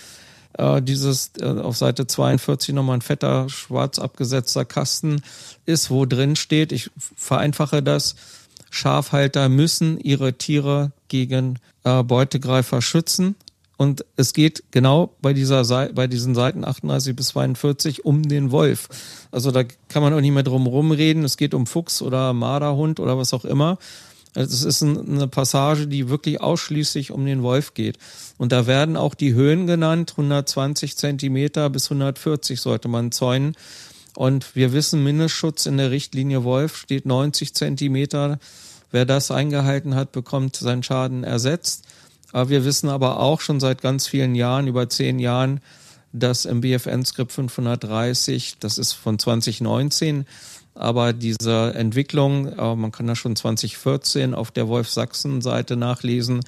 äh, 0.54 0.82
dieses 0.82 1.32
äh, 1.40 1.44
auf 1.44 1.76
Seite 1.76 2.06
42 2.06 2.74
nochmal 2.74 2.98
ein 2.98 3.02
fetter, 3.02 3.48
schwarz 3.48 3.98
abgesetzter 3.98 4.64
Kasten 4.64 5.22
ist, 5.66 5.90
wo 5.90 6.06
drin 6.06 6.36
steht, 6.36 6.72
ich 6.72 6.90
vereinfache 7.16 7.82
das, 7.82 8.16
Schafhalter 8.70 9.48
müssen 9.48 9.98
ihre 9.98 10.34
Tiere 10.34 10.92
gegen 11.08 11.58
äh, 11.84 12.02
Beutegreifer 12.02 12.82
schützen. 12.82 13.34
Und 13.76 14.04
es 14.16 14.32
geht 14.32 14.64
genau 14.72 15.14
bei 15.22 15.32
dieser 15.32 15.64
Seite, 15.64 15.94
bei 15.94 16.08
diesen 16.08 16.34
Seiten 16.34 16.64
38 16.64 17.14
bis 17.14 17.28
42 17.28 18.04
um 18.04 18.24
den 18.24 18.50
Wolf. 18.50 18.88
Also 19.30 19.52
da 19.52 19.62
kann 19.88 20.02
man 20.02 20.12
auch 20.12 20.20
nicht 20.20 20.32
mehr 20.32 20.42
drum 20.42 20.66
rumreden. 20.66 21.22
Es 21.22 21.36
geht 21.36 21.54
um 21.54 21.64
Fuchs 21.64 22.02
oder 22.02 22.32
Marderhund 22.32 22.98
oder 22.98 23.16
was 23.16 23.32
auch 23.32 23.44
immer. 23.44 23.78
Also 24.34 24.54
es 24.54 24.64
ist 24.64 24.82
eine 24.82 25.28
Passage, 25.28 25.86
die 25.86 26.08
wirklich 26.08 26.40
ausschließlich 26.40 27.10
um 27.10 27.24
den 27.24 27.42
Wolf 27.42 27.74
geht. 27.74 27.98
Und 28.36 28.52
da 28.52 28.66
werden 28.66 28.96
auch 28.96 29.14
die 29.14 29.34
Höhen 29.34 29.66
genannt. 29.66 30.12
120 30.12 30.96
Zentimeter 30.96 31.70
bis 31.70 31.86
140 31.86 32.60
sollte 32.60 32.88
man 32.88 33.10
zäunen. 33.10 33.54
Und 34.14 34.54
wir 34.54 34.72
wissen, 34.72 35.04
Mindestschutz 35.04 35.66
in 35.66 35.76
der 35.76 35.90
Richtlinie 35.90 36.44
Wolf 36.44 36.76
steht 36.76 37.06
90 37.06 37.54
Zentimeter. 37.54 38.38
Wer 38.90 39.04
das 39.04 39.30
eingehalten 39.30 39.94
hat, 39.94 40.12
bekommt 40.12 40.56
seinen 40.56 40.82
Schaden 40.82 41.24
ersetzt. 41.24 41.84
Aber 42.32 42.48
wir 42.50 42.64
wissen 42.64 42.88
aber 42.88 43.20
auch 43.20 43.40
schon 43.40 43.60
seit 43.60 43.80
ganz 43.80 44.06
vielen 44.06 44.34
Jahren, 44.34 44.66
über 44.66 44.88
zehn 44.88 45.18
Jahren, 45.18 45.60
dass 46.12 46.44
im 46.44 46.60
BFN-Skript 46.60 47.32
530, 47.32 48.56
das 48.60 48.78
ist 48.78 48.92
von 48.92 49.18
2019, 49.18 50.26
aber 50.78 51.12
diese 51.12 51.74
Entwicklung, 51.74 52.46
äh, 52.46 52.76
man 52.76 52.92
kann 52.92 53.06
das 53.06 53.18
schon 53.18 53.36
2014 53.36 54.34
auf 54.34 54.50
der 54.50 54.68
Wolf-Sachsen-Seite 54.68 55.76
nachlesen, 55.76 56.40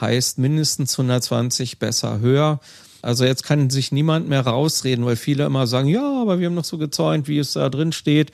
heißt 0.00 0.38
mindestens 0.38 0.98
120 0.98 1.78
besser 1.78 2.20
höher. 2.20 2.60
Also 3.02 3.24
jetzt 3.24 3.44
kann 3.44 3.70
sich 3.70 3.92
niemand 3.92 4.28
mehr 4.28 4.40
rausreden, 4.40 5.04
weil 5.04 5.16
viele 5.16 5.44
immer 5.44 5.66
sagen, 5.66 5.88
ja, 5.88 6.22
aber 6.22 6.40
wir 6.40 6.46
haben 6.46 6.54
noch 6.54 6.64
so 6.64 6.78
gezäunt, 6.78 7.28
wie 7.28 7.38
es 7.38 7.52
da 7.52 7.68
drin 7.68 7.92
steht. 7.92 8.32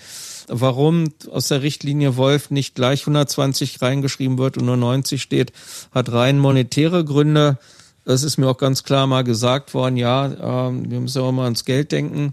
Warum 0.48 1.12
aus 1.30 1.48
der 1.48 1.62
Richtlinie 1.62 2.16
Wolf 2.16 2.50
nicht 2.50 2.74
gleich 2.74 3.02
120 3.02 3.82
reingeschrieben 3.82 4.38
wird 4.38 4.56
und 4.56 4.64
nur 4.64 4.76
90 4.76 5.20
steht, 5.20 5.52
hat 5.92 6.10
rein 6.12 6.38
monetäre 6.38 7.04
Gründe. 7.04 7.58
Es 8.04 8.22
ist 8.22 8.38
mir 8.38 8.48
auch 8.48 8.58
ganz 8.58 8.82
klar 8.82 9.06
mal 9.06 9.24
gesagt 9.24 9.74
worden, 9.74 9.96
ja, 9.96 10.68
ähm, 10.68 10.90
wir 10.90 11.00
müssen 11.00 11.20
auch 11.20 11.32
mal 11.32 11.44
ans 11.44 11.64
Geld 11.64 11.92
denken. 11.92 12.32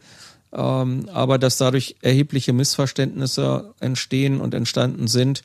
Ähm, 0.51 1.07
aber 1.13 1.37
dass 1.37 1.57
dadurch 1.57 1.95
erhebliche 2.01 2.53
Missverständnisse 2.53 3.73
entstehen 3.79 4.41
und 4.41 4.53
entstanden 4.53 5.07
sind, 5.07 5.43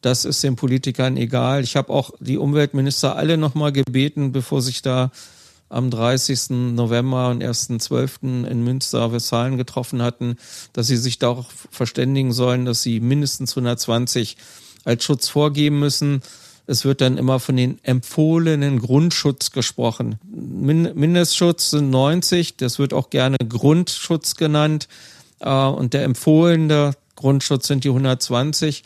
das 0.00 0.24
ist 0.24 0.42
den 0.42 0.54
Politikern 0.54 1.16
egal. 1.16 1.62
Ich 1.62 1.76
habe 1.76 1.92
auch 1.92 2.10
die 2.20 2.36
Umweltminister 2.36 3.16
alle 3.16 3.38
nochmal 3.38 3.72
gebeten, 3.72 4.32
bevor 4.32 4.60
sich 4.60 4.82
da 4.82 5.10
am 5.70 5.90
30. 5.90 6.50
November 6.50 7.30
und 7.30 7.42
1.12. 7.42 8.46
in 8.46 8.62
Münster, 8.62 9.12
Westfalen 9.12 9.56
getroffen 9.56 10.02
hatten, 10.02 10.36
dass 10.72 10.86
sie 10.86 10.98
sich 10.98 11.18
darauf 11.18 11.46
verständigen 11.70 12.32
sollen, 12.32 12.64
dass 12.64 12.82
sie 12.82 13.00
mindestens 13.00 13.52
120 13.52 14.36
als 14.84 15.04
Schutz 15.04 15.28
vorgeben 15.28 15.80
müssen. 15.80 16.20
Es 16.66 16.84
wird 16.84 17.00
dann 17.00 17.18
immer 17.18 17.40
von 17.40 17.56
den 17.56 17.78
empfohlenen 17.84 18.78
Grundschutz 18.78 19.50
gesprochen. 19.50 20.16
Mindestschutz 20.24 21.70
sind 21.70 21.90
90, 21.90 22.56
das 22.56 22.78
wird 22.78 22.94
auch 22.94 23.10
gerne 23.10 23.36
Grundschutz 23.36 24.34
genannt. 24.36 24.88
Äh, 25.40 25.50
und 25.50 25.92
der 25.92 26.04
empfohlene 26.04 26.92
Grundschutz 27.16 27.66
sind 27.66 27.84
die 27.84 27.90
120. 27.90 28.82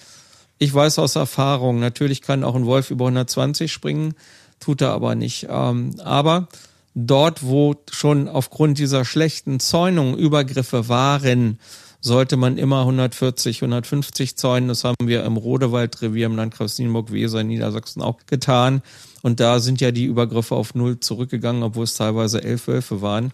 Ich 0.58 0.74
weiß 0.74 0.98
aus 0.98 1.14
Erfahrung, 1.14 1.78
natürlich 1.78 2.20
kann 2.20 2.42
auch 2.42 2.56
ein 2.56 2.66
Wolf 2.66 2.90
über 2.90 3.06
120 3.06 3.72
springen, 3.72 4.14
tut 4.58 4.80
er 4.80 4.90
aber 4.90 5.14
nicht. 5.14 5.46
Ähm, 5.48 5.94
aber 6.02 6.48
dort, 6.96 7.44
wo 7.44 7.76
schon 7.90 8.28
aufgrund 8.28 8.78
dieser 8.78 9.04
schlechten 9.04 9.60
Zäunung 9.60 10.16
Übergriffe 10.16 10.88
waren, 10.88 11.60
sollte 12.00 12.36
man 12.36 12.58
immer 12.58 12.80
140, 12.80 13.62
150 13.62 14.36
zäunen. 14.36 14.68
Das 14.68 14.84
haben 14.84 14.96
wir 15.06 15.24
im 15.24 15.36
Rodewaldrevier 15.36 16.26
im 16.26 16.36
Landkreis 16.36 16.78
Nienburg-Weser 16.78 17.40
in 17.40 17.48
Niedersachsen 17.48 18.02
auch 18.02 18.18
getan. 18.26 18.82
Und 19.22 19.40
da 19.40 19.60
sind 19.60 19.80
ja 19.80 19.90
die 19.90 20.04
Übergriffe 20.04 20.54
auf 20.54 20.74
Null 20.74 21.00
zurückgegangen, 21.00 21.62
obwohl 21.62 21.84
es 21.84 21.94
teilweise 21.94 22.42
elf 22.42 22.68
Wölfe 22.68 23.02
waren. 23.02 23.32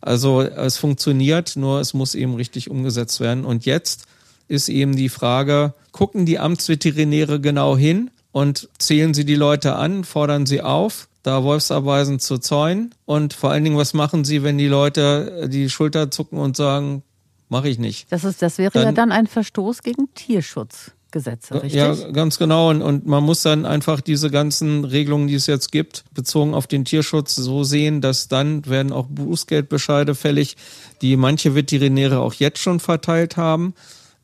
Also 0.00 0.40
es 0.42 0.76
funktioniert, 0.78 1.56
nur 1.56 1.80
es 1.80 1.94
muss 1.94 2.14
eben 2.14 2.34
richtig 2.34 2.70
umgesetzt 2.70 3.20
werden. 3.20 3.44
Und 3.44 3.66
jetzt 3.66 4.06
ist 4.48 4.68
eben 4.68 4.96
die 4.96 5.08
Frage, 5.08 5.74
gucken 5.92 6.26
die 6.26 6.38
Amtsveterinäre 6.38 7.40
genau 7.40 7.76
hin 7.76 8.10
und 8.32 8.68
zählen 8.78 9.14
sie 9.14 9.24
die 9.24 9.34
Leute 9.34 9.76
an, 9.76 10.04
fordern 10.04 10.46
sie 10.46 10.62
auf 10.62 11.08
da 11.26 11.42
Wolfsabweisen 11.42 12.20
zu 12.20 12.38
zäunen? 12.38 12.94
Und 13.04 13.34
vor 13.34 13.50
allen 13.50 13.64
Dingen, 13.64 13.76
was 13.76 13.94
machen 13.94 14.24
Sie, 14.24 14.44
wenn 14.44 14.58
die 14.58 14.68
Leute 14.68 15.48
die 15.50 15.68
Schulter 15.68 16.10
zucken 16.10 16.38
und 16.38 16.56
sagen, 16.56 17.02
mache 17.48 17.68
ich 17.68 17.78
nicht? 17.78 18.10
Das, 18.10 18.24
ist, 18.24 18.42
das 18.42 18.58
wäre 18.58 18.70
dann, 18.72 18.84
ja 18.84 18.92
dann 18.92 19.12
ein 19.12 19.26
Verstoß 19.26 19.82
gegen 19.82 20.12
Tierschutzgesetze, 20.14 21.54
richtig? 21.62 21.74
Ja, 21.74 21.94
ganz 22.10 22.38
genau. 22.38 22.70
Und, 22.70 22.82
und 22.82 23.06
man 23.06 23.22
muss 23.22 23.42
dann 23.42 23.66
einfach 23.66 24.00
diese 24.00 24.30
ganzen 24.30 24.84
Regelungen, 24.84 25.28
die 25.28 25.34
es 25.34 25.46
jetzt 25.46 25.72
gibt, 25.72 26.04
bezogen 26.12 26.54
auf 26.54 26.66
den 26.66 26.84
Tierschutz 26.84 27.34
so 27.34 27.64
sehen, 27.64 28.00
dass 28.00 28.28
dann 28.28 28.66
werden 28.66 28.92
auch 28.92 29.06
Bußgeldbescheide 29.08 30.14
fällig, 30.14 30.56
die 31.02 31.16
manche 31.16 31.54
Veterinäre 31.54 32.20
auch 32.20 32.34
jetzt 32.34 32.58
schon 32.58 32.80
verteilt 32.80 33.36
haben 33.36 33.74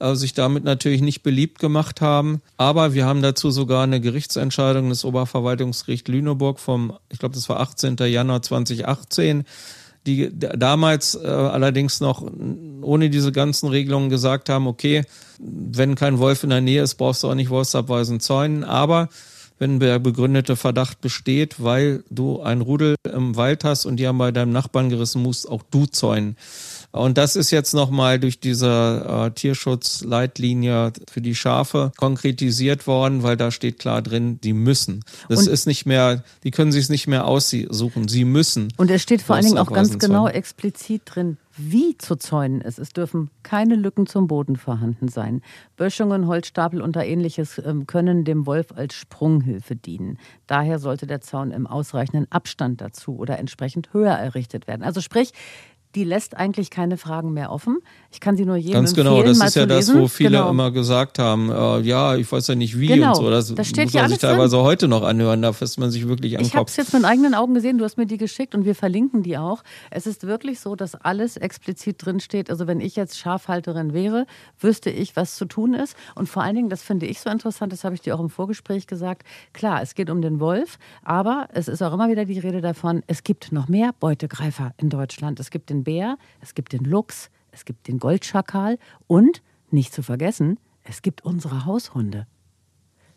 äh, 0.02 0.16
sich 0.16 0.34
damit 0.34 0.64
natürlich 0.64 1.00
nicht 1.00 1.22
beliebt 1.22 1.60
gemacht 1.60 2.00
haben. 2.00 2.42
Aber 2.56 2.92
wir 2.92 3.06
haben 3.06 3.22
dazu 3.22 3.52
sogar 3.52 3.84
eine 3.84 4.00
Gerichtsentscheidung 4.00 4.88
des 4.88 5.04
Oberverwaltungsgericht 5.04 6.08
Lüneburg 6.08 6.58
vom, 6.58 6.98
ich 7.08 7.20
glaube, 7.20 7.36
das 7.36 7.48
war 7.48 7.60
18. 7.60 7.96
Januar 7.98 8.42
2018 8.42 9.44
die 10.06 10.30
damals 10.32 11.14
äh, 11.14 11.26
allerdings 11.26 12.00
noch 12.00 12.22
ohne 12.82 13.10
diese 13.10 13.32
ganzen 13.32 13.68
Regelungen 13.68 14.10
gesagt 14.10 14.48
haben, 14.48 14.66
okay, 14.66 15.04
wenn 15.38 15.94
kein 15.94 16.18
Wolf 16.18 16.42
in 16.42 16.50
der 16.50 16.60
Nähe 16.60 16.82
ist, 16.82 16.94
brauchst 16.94 17.22
du 17.22 17.28
auch 17.28 17.34
nicht 17.34 17.50
Wolfsabweisen 17.50 18.20
zäunen, 18.20 18.64
aber 18.64 19.08
wenn 19.58 19.78
der 19.78 20.00
begründete 20.00 20.56
Verdacht 20.56 21.00
besteht, 21.00 21.62
weil 21.62 22.02
du 22.10 22.42
ein 22.42 22.62
Rudel 22.62 22.96
im 23.04 23.36
Wald 23.36 23.62
hast 23.62 23.86
und 23.86 23.96
die 23.96 24.08
haben 24.08 24.18
bei 24.18 24.32
deinem 24.32 24.50
Nachbarn 24.50 24.88
gerissen, 24.88 25.22
musst 25.22 25.48
auch 25.48 25.62
du 25.70 25.86
zäunen. 25.86 26.36
Und 26.92 27.16
das 27.16 27.36
ist 27.36 27.50
jetzt 27.50 27.72
nochmal 27.72 28.20
durch 28.20 28.38
diese 28.38 29.06
äh, 29.08 29.30
Tierschutzleitlinie 29.30 30.92
für 31.10 31.22
die 31.22 31.34
Schafe 31.34 31.90
konkretisiert 31.96 32.86
worden, 32.86 33.22
weil 33.22 33.36
da 33.36 33.50
steht 33.50 33.78
klar 33.78 34.02
drin, 34.02 34.38
die 34.42 34.52
müssen. 34.52 35.02
Das 35.28 35.46
und 35.46 35.48
ist 35.48 35.66
nicht 35.66 35.86
mehr, 35.86 36.22
die 36.44 36.50
können 36.50 36.70
sich 36.70 36.84
es 36.84 36.90
nicht 36.90 37.06
mehr 37.06 37.26
aussuchen, 37.26 38.08
sie 38.08 38.24
müssen. 38.26 38.68
Und 38.76 38.90
es 38.90 39.02
steht 39.02 39.22
vor 39.22 39.36
allen 39.36 39.46
Dingen 39.46 39.58
auch 39.58 39.72
ganz 39.72 39.98
genau 39.98 40.28
explizit 40.28 41.02
drin, 41.06 41.38
wie 41.56 41.96
zu 41.98 42.16
zäunen 42.16 42.60
ist. 42.60 42.78
Es 42.78 42.90
dürfen 42.90 43.30
keine 43.42 43.74
Lücken 43.74 44.06
zum 44.06 44.26
Boden 44.26 44.56
vorhanden 44.56 45.08
sein. 45.08 45.42
Böschungen, 45.76 46.26
Holzstapel 46.26 46.80
und 46.80 46.96
ähnliches 46.96 47.60
ähm, 47.64 47.86
können 47.86 48.24
dem 48.24 48.46
Wolf 48.46 48.72
als 48.74 48.94
Sprunghilfe 48.94 49.76
dienen. 49.76 50.18
Daher 50.46 50.78
sollte 50.78 51.06
der 51.06 51.20
Zaun 51.20 51.50
im 51.50 51.66
ausreichenden 51.66 52.30
Abstand 52.30 52.80
dazu 52.80 53.16
oder 53.16 53.38
entsprechend 53.38 53.92
höher 53.92 54.12
errichtet 54.12 54.66
werden. 54.66 54.82
Also 54.82 55.00
sprich, 55.00 55.32
die 55.94 56.04
lässt 56.04 56.36
eigentlich 56.36 56.70
keine 56.70 56.96
Fragen 56.96 57.32
mehr 57.32 57.50
offen. 57.50 57.78
Ich 58.12 58.20
kann 58.20 58.36
sie 58.36 58.44
nur 58.44 58.56
jedem 58.56 58.74
Ganz 58.74 58.94
genau, 58.94 59.22
das 59.22 59.38
ist 59.38 59.56
ja 59.56 59.64
das, 59.64 59.92
wo 59.94 60.06
viele 60.06 60.30
genau. 60.30 60.50
immer 60.50 60.70
gesagt 60.70 61.18
haben, 61.18 61.50
äh, 61.50 61.80
ja, 61.80 62.14
ich 62.16 62.30
weiß 62.30 62.46
ja 62.48 62.54
nicht 62.54 62.78
wie 62.78 62.88
genau. 62.88 63.10
und 63.10 63.14
so. 63.16 63.30
Das, 63.30 63.54
das 63.54 63.68
steht 63.68 63.86
muss 63.86 63.94
man 63.94 64.08
sich 64.10 64.18
teilweise 64.18 64.56
drin. 64.56 64.64
heute 64.64 64.88
noch 64.88 65.02
anhören, 65.02 65.40
da 65.40 65.52
fässt 65.54 65.78
man 65.78 65.90
sich 65.90 66.06
wirklich 66.06 66.38
an 66.38 66.44
Ich 66.44 66.54
habe 66.54 66.66
es 66.68 66.76
jetzt 66.76 66.92
mit 66.92 67.04
eigenen 67.04 67.34
Augen 67.34 67.54
gesehen, 67.54 67.78
du 67.78 67.84
hast 67.84 67.96
mir 67.96 68.06
die 68.06 68.18
geschickt 68.18 68.54
und 68.54 68.66
wir 68.66 68.74
verlinken 68.74 69.22
die 69.22 69.38
auch. 69.38 69.62
Es 69.90 70.06
ist 70.06 70.26
wirklich 70.26 70.60
so, 70.60 70.76
dass 70.76 70.94
alles 70.94 71.38
explizit 71.38 72.04
drin 72.04 72.20
steht. 72.20 72.50
Also 72.50 72.66
wenn 72.66 72.80
ich 72.80 72.96
jetzt 72.96 73.18
Schafhalterin 73.18 73.94
wäre, 73.94 74.26
wüsste 74.60 74.90
ich, 74.90 75.16
was 75.16 75.36
zu 75.36 75.46
tun 75.46 75.72
ist. 75.72 75.96
Und 76.14 76.28
vor 76.28 76.42
allen 76.42 76.56
Dingen, 76.56 76.68
das 76.68 76.82
finde 76.82 77.06
ich 77.06 77.20
so 77.20 77.30
interessant, 77.30 77.72
das 77.72 77.82
habe 77.82 77.94
ich 77.94 78.02
dir 78.02 78.14
auch 78.14 78.20
im 78.20 78.30
Vorgespräch 78.30 78.86
gesagt, 78.86 79.26
klar, 79.54 79.80
es 79.80 79.94
geht 79.94 80.10
um 80.10 80.20
den 80.20 80.38
Wolf, 80.38 80.78
aber 81.02 81.48
es 81.54 81.66
ist 81.68 81.82
auch 81.82 81.94
immer 81.94 82.08
wieder 82.08 82.26
die 82.26 82.38
Rede 82.38 82.60
davon, 82.60 83.02
es 83.06 83.24
gibt 83.24 83.52
noch 83.52 83.68
mehr 83.68 83.92
Beutegreifer 83.98 84.72
in 84.76 84.90
Deutschland. 84.90 85.40
Es 85.40 85.50
gibt 85.50 85.70
den 85.70 85.84
Bär, 85.84 86.18
es 86.40 86.54
gibt 86.54 86.72
den 86.72 86.84
Luchs, 86.84 87.30
es 87.52 87.64
gibt 87.64 87.86
den 87.86 87.98
Goldschakal 87.98 88.78
und, 89.06 89.42
nicht 89.70 89.94
zu 89.94 90.02
vergessen, 90.02 90.58
es 90.82 91.02
gibt 91.02 91.24
unsere 91.24 91.64
Haushunde. 91.64 92.26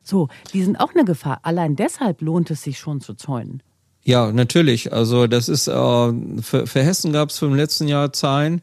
So, 0.03 0.29
die 0.53 0.63
sind 0.63 0.79
auch 0.79 0.93
eine 0.93 1.03
Gefahr. 1.03 1.39
Allein 1.41 1.75
deshalb 1.75 2.21
lohnt 2.21 2.51
es 2.51 2.61
sich 2.61 2.77
schon 2.77 3.01
zu 3.01 3.15
zäunen. 3.15 3.63
Ja, 4.03 4.31
natürlich. 4.31 4.93
Also 4.93 5.25
das 5.25 5.49
ist, 5.49 5.67
äh, 5.67 5.71
für, 6.41 6.67
für 6.67 6.83
Hessen 6.83 7.11
gab 7.11 7.29
es 7.29 7.41
im 7.41 7.55
letzten 7.55 7.87
Jahr 7.87 8.13
Zahlen, 8.13 8.61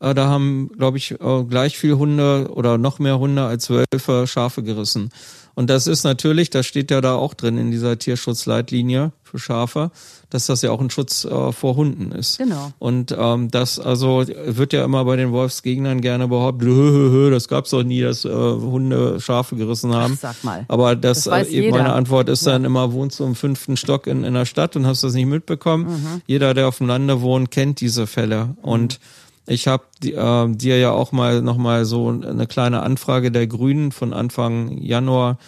äh, 0.00 0.14
da 0.14 0.28
haben, 0.28 0.70
glaube 0.76 0.98
ich, 0.98 1.12
äh, 1.12 1.44
gleich 1.44 1.78
viel 1.78 1.96
Hunde 1.96 2.50
oder 2.52 2.78
noch 2.78 2.98
mehr 2.98 3.18
Hunde 3.18 3.44
als 3.44 3.70
Wölfe 3.70 4.26
Schafe 4.26 4.62
gerissen. 4.62 5.10
Und 5.54 5.68
das 5.68 5.86
ist 5.86 6.04
natürlich, 6.04 6.48
das 6.48 6.64
steht 6.64 6.90
ja 6.90 7.00
da 7.00 7.16
auch 7.16 7.34
drin 7.34 7.58
in 7.58 7.70
dieser 7.70 7.98
Tierschutzleitlinie 7.98 9.12
für 9.22 9.38
Schafe, 9.38 9.90
dass 10.30 10.46
das 10.46 10.62
ja 10.62 10.70
auch 10.70 10.80
ein 10.80 10.90
Schutz 10.90 11.24
äh, 11.24 11.52
vor 11.52 11.76
Hunden 11.76 12.12
ist. 12.12 12.38
Genau. 12.38 12.72
Und 12.78 13.14
ähm, 13.18 13.50
das 13.50 13.78
also 13.78 14.24
wird 14.26 14.72
ja 14.72 14.84
immer 14.84 15.04
bei 15.04 15.16
den 15.16 15.32
Wolfsgegnern 15.32 16.00
gerne 16.00 16.28
behauptet, 16.28 16.68
hö, 16.68 16.90
hö, 16.90 17.10
hö, 17.10 17.30
das 17.30 17.48
gab's 17.48 17.70
doch 17.70 17.82
nie, 17.82 18.00
dass 18.00 18.24
äh, 18.24 18.30
Hunde 18.30 19.20
Schafe 19.20 19.56
gerissen 19.56 19.94
haben. 19.94 20.14
Ach, 20.16 20.20
sag 20.20 20.44
mal. 20.44 20.64
Aber 20.68 20.96
das, 20.96 21.24
das 21.24 21.48
äh, 21.48 21.50
eben 21.50 21.70
meine 21.76 21.92
Antwort 21.92 22.28
ist 22.28 22.46
dann 22.46 22.64
immer, 22.64 22.92
wohnst 22.92 23.20
du 23.20 23.24
im 23.24 23.34
fünften 23.34 23.76
Stock 23.76 24.06
in, 24.06 24.24
in 24.24 24.34
der 24.34 24.46
Stadt 24.46 24.76
und 24.76 24.86
hast 24.86 25.02
das 25.02 25.12
nicht 25.14 25.26
mitbekommen. 25.26 25.84
Mhm. 25.84 26.22
Jeder, 26.26 26.54
der 26.54 26.68
auf 26.68 26.78
dem 26.78 26.86
Lande 26.86 27.20
wohnt, 27.20 27.50
kennt 27.50 27.80
diese 27.80 28.06
Fälle. 28.06 28.54
Und 28.62 28.98
ich 29.50 29.66
habe 29.66 29.84
äh, 30.04 30.54
dir 30.54 30.78
ja 30.78 30.92
auch 30.92 31.12
mal 31.12 31.42
noch 31.42 31.56
mal 31.56 31.84
so 31.84 32.08
eine 32.08 32.46
kleine 32.46 32.82
Anfrage 32.82 33.30
der 33.30 33.46
Grünen 33.46 33.92
von 33.92 34.12
Anfang 34.12 34.78
Januar 34.78 35.38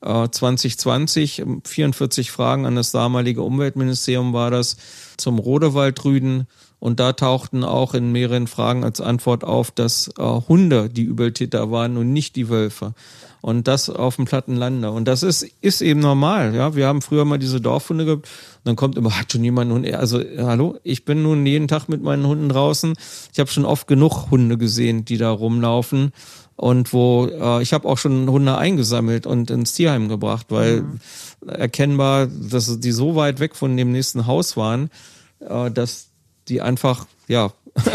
2020, 0.00 1.42
44 1.64 2.30
Fragen 2.30 2.66
an 2.66 2.76
das 2.76 2.92
damalige 2.92 3.42
Umweltministerium 3.42 4.32
war 4.32 4.52
das 4.52 4.76
zum 5.16 5.40
Rodewaldrüden. 5.40 6.46
Und 6.78 7.00
da 7.00 7.12
tauchten 7.12 7.64
auch 7.64 7.94
in 7.94 8.12
mehreren 8.12 8.46
Fragen 8.46 8.84
als 8.84 9.00
Antwort 9.00 9.42
auf, 9.42 9.72
dass 9.72 10.08
äh, 10.16 10.22
Hunde 10.22 10.88
die 10.88 11.02
Übeltäter 11.02 11.72
waren 11.72 11.96
und 11.96 12.12
nicht 12.12 12.36
die 12.36 12.48
Wölfe. 12.48 12.94
Und 13.40 13.68
das 13.68 13.88
auf 13.88 14.16
dem 14.16 14.24
platten 14.24 14.56
Lande. 14.56 14.90
Und 14.90 15.06
das 15.06 15.22
ist, 15.22 15.46
ist 15.60 15.80
eben 15.80 16.00
normal. 16.00 16.54
Ja, 16.54 16.74
wir 16.74 16.86
haben 16.86 17.02
früher 17.02 17.24
mal 17.24 17.38
diese 17.38 17.60
Dorfhunde 17.60 18.04
gehabt. 18.04 18.26
Und 18.26 18.66
dann 18.66 18.76
kommt 18.76 18.96
immer, 18.96 19.16
hat 19.16 19.32
schon 19.32 19.44
jemand 19.44 19.72
Hund. 19.72 19.92
Also, 19.94 20.20
hallo, 20.38 20.78
ich 20.82 21.04
bin 21.04 21.22
nun 21.22 21.46
jeden 21.46 21.68
Tag 21.68 21.88
mit 21.88 22.02
meinen 22.02 22.26
Hunden 22.26 22.48
draußen. 22.48 22.94
Ich 23.32 23.38
habe 23.38 23.50
schon 23.50 23.64
oft 23.64 23.86
genug 23.86 24.30
Hunde 24.30 24.58
gesehen, 24.58 25.04
die 25.04 25.18
da 25.18 25.30
rumlaufen 25.30 26.12
und 26.58 26.92
wo 26.92 27.26
äh, 27.26 27.62
ich 27.62 27.72
habe 27.72 27.88
auch 27.88 27.98
schon 27.98 28.28
Hunde 28.28 28.58
eingesammelt 28.58 29.26
und 29.26 29.48
ins 29.48 29.74
Tierheim 29.74 30.08
gebracht, 30.08 30.46
weil 30.48 30.82
mhm. 30.82 30.98
erkennbar, 31.46 32.26
dass 32.26 32.80
die 32.80 32.90
so 32.90 33.14
weit 33.14 33.38
weg 33.38 33.54
von 33.54 33.76
dem 33.76 33.92
nächsten 33.92 34.26
Haus 34.26 34.56
waren, 34.56 34.90
äh, 35.38 35.70
dass 35.70 36.08
die 36.48 36.60
einfach 36.60 37.06
ja 37.28 37.52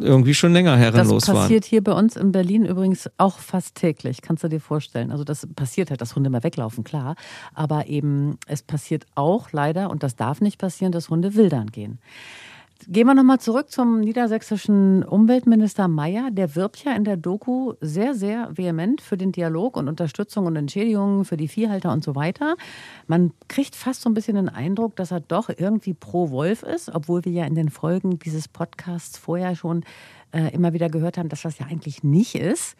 irgendwie 0.00 0.34
schon 0.34 0.52
länger 0.52 0.76
herrenlos 0.76 1.28
waren. 1.28 1.34
Das 1.34 1.44
passiert 1.44 1.64
waren. 1.64 1.68
hier 1.68 1.84
bei 1.84 1.92
uns 1.92 2.16
in 2.16 2.32
Berlin 2.32 2.64
übrigens 2.64 3.10
auch 3.18 3.38
fast 3.38 3.74
täglich, 3.76 4.22
kannst 4.22 4.44
du 4.44 4.48
dir 4.48 4.60
vorstellen. 4.60 5.10
Also 5.10 5.24
das 5.24 5.46
passiert 5.54 5.90
halt, 5.90 6.00
dass 6.00 6.16
Hunde 6.16 6.30
mal 6.30 6.42
weglaufen, 6.42 6.84
klar. 6.84 7.16
Aber 7.54 7.86
eben, 7.86 8.38
es 8.46 8.62
passiert 8.62 9.06
auch 9.14 9.52
leider, 9.52 9.90
und 9.90 10.02
das 10.02 10.16
darf 10.16 10.40
nicht 10.40 10.58
passieren, 10.58 10.92
dass 10.92 11.10
Hunde 11.10 11.34
wildern 11.34 11.70
gehen. 11.70 11.98
Gehen 12.88 13.06
wir 13.06 13.14
nochmal 13.14 13.40
zurück 13.40 13.70
zum 13.70 14.00
niedersächsischen 14.00 15.02
Umweltminister 15.02 15.88
Mayer. 15.88 16.30
Der 16.30 16.54
wirbt 16.54 16.84
ja 16.84 16.92
in 16.94 17.04
der 17.04 17.16
Doku 17.16 17.72
sehr, 17.80 18.14
sehr 18.14 18.50
vehement 18.56 19.00
für 19.00 19.16
den 19.16 19.32
Dialog 19.32 19.76
und 19.76 19.88
Unterstützung 19.88 20.46
und 20.46 20.56
Entschädigungen 20.56 21.24
für 21.24 21.36
die 21.36 21.48
Viehhalter 21.48 21.90
und 21.92 22.04
so 22.04 22.14
weiter. 22.14 22.54
Man 23.06 23.32
kriegt 23.48 23.74
fast 23.74 24.02
so 24.02 24.10
ein 24.10 24.14
bisschen 24.14 24.36
den 24.36 24.48
Eindruck, 24.48 24.94
dass 24.96 25.10
er 25.10 25.20
doch 25.20 25.48
irgendwie 25.48 25.94
pro 25.94 26.30
Wolf 26.30 26.62
ist, 26.62 26.94
obwohl 26.94 27.24
wir 27.24 27.32
ja 27.32 27.44
in 27.44 27.54
den 27.54 27.70
Folgen 27.70 28.18
dieses 28.18 28.46
Podcasts 28.46 29.18
vorher 29.18 29.56
schon 29.56 29.82
äh, 30.32 30.54
immer 30.54 30.72
wieder 30.72 30.88
gehört 30.88 31.18
haben, 31.18 31.28
dass 31.28 31.42
das 31.42 31.58
ja 31.58 31.66
eigentlich 31.66 32.04
nicht 32.04 32.34
ist. 32.34 32.76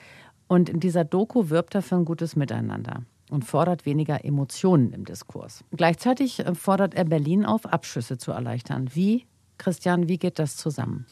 Und 0.46 0.68
in 0.68 0.78
dieser 0.78 1.04
Doku 1.04 1.48
wirbt 1.48 1.74
er 1.74 1.82
für 1.82 1.96
ein 1.96 2.04
gutes 2.04 2.36
Miteinander 2.36 3.02
und 3.30 3.44
fordert 3.44 3.86
weniger 3.86 4.24
Emotionen 4.24 4.92
im 4.92 5.04
Diskurs. 5.04 5.64
Gleichzeitig 5.72 6.40
äh, 6.40 6.54
fordert 6.54 6.94
er 6.94 7.04
Berlin 7.04 7.44
auf, 7.44 7.66
Abschüsse 7.66 8.18
zu 8.18 8.30
erleichtern. 8.30 8.90
Wie 8.92 9.26
Christian, 9.58 10.08
wie 10.08 10.18
geht 10.18 10.38
das 10.38 10.56
zusammen? 10.56 11.06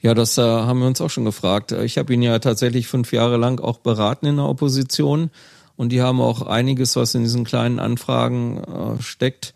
Ja, 0.00 0.14
das 0.14 0.38
äh, 0.38 0.42
haben 0.42 0.80
wir 0.80 0.86
uns 0.86 1.00
auch 1.00 1.10
schon 1.10 1.24
gefragt. 1.24 1.72
Ich 1.72 1.98
habe 1.98 2.14
ihn 2.14 2.22
ja 2.22 2.38
tatsächlich 2.38 2.86
fünf 2.86 3.12
Jahre 3.12 3.36
lang 3.36 3.60
auch 3.60 3.78
beraten 3.78 4.26
in 4.26 4.36
der 4.36 4.46
Opposition 4.46 5.30
und 5.76 5.90
die 5.90 6.02
haben 6.02 6.20
auch 6.20 6.42
einiges, 6.42 6.96
was 6.96 7.14
in 7.14 7.24
diesen 7.24 7.44
kleinen 7.44 7.78
Anfragen 7.78 8.62
äh, 8.62 9.02
steckt, 9.02 9.54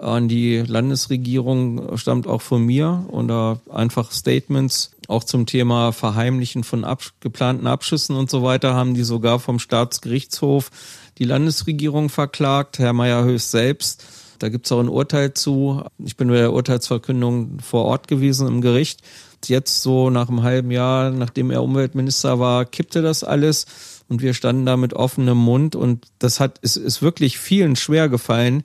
an 0.00 0.28
die 0.28 0.58
Landesregierung 0.58 1.96
stammt 1.98 2.26
auch 2.26 2.40
von 2.40 2.64
mir 2.64 3.04
oder 3.08 3.60
einfach 3.70 4.12
Statements 4.12 4.92
auch 5.08 5.24
zum 5.24 5.46
Thema 5.46 5.92
Verheimlichen 5.92 6.64
von 6.64 6.84
ab, 6.84 7.02
geplanten 7.20 7.66
Abschüssen 7.66 8.16
und 8.16 8.30
so 8.30 8.42
weiter 8.42 8.74
haben 8.74 8.94
die 8.94 9.02
sogar 9.02 9.40
vom 9.40 9.58
Staatsgerichtshof 9.58 10.70
die 11.18 11.24
Landesregierung 11.24 12.08
verklagt, 12.08 12.78
Herr 12.78 12.92
Meyer-Höchst 12.92 13.50
selbst 13.50 14.04
da 14.40 14.48
gibt's 14.48 14.72
auch 14.72 14.80
ein 14.80 14.88
Urteil 14.88 15.34
zu. 15.34 15.84
Ich 15.98 16.16
bin 16.16 16.28
bei 16.28 16.36
der 16.36 16.52
Urteilsverkündung 16.52 17.60
vor 17.60 17.84
Ort 17.84 18.08
gewesen 18.08 18.48
im 18.48 18.60
Gericht. 18.60 19.02
Jetzt 19.46 19.82
so 19.82 20.10
nach 20.10 20.28
einem 20.28 20.42
halben 20.42 20.70
Jahr, 20.70 21.10
nachdem 21.10 21.50
er 21.50 21.62
Umweltminister 21.62 22.38
war, 22.40 22.64
kippte 22.64 23.02
das 23.02 23.22
alles 23.22 23.66
und 24.08 24.22
wir 24.22 24.34
standen 24.34 24.66
da 24.66 24.76
mit 24.76 24.94
offenem 24.94 25.38
Mund 25.38 25.76
und 25.76 26.06
das 26.18 26.40
hat, 26.40 26.58
es 26.62 26.76
ist 26.76 27.00
wirklich 27.00 27.38
vielen 27.38 27.76
schwer 27.76 28.08
gefallen, 28.08 28.64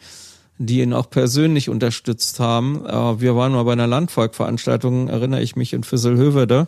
die 0.58 0.82
ihn 0.82 0.94
auch 0.94 1.10
persönlich 1.10 1.70
unterstützt 1.70 2.40
haben. 2.40 2.86
Äh, 2.86 3.22
wir 3.22 3.36
waren 3.36 3.52
mal 3.52 3.64
bei 3.64 3.74
einer 3.74 3.88
Landvolkveranstaltung, 3.88 5.10
erinnere 5.10 5.42
ich 5.42 5.56
mich, 5.56 5.74
in 5.74 5.84
Füsselhövede. 5.84 6.68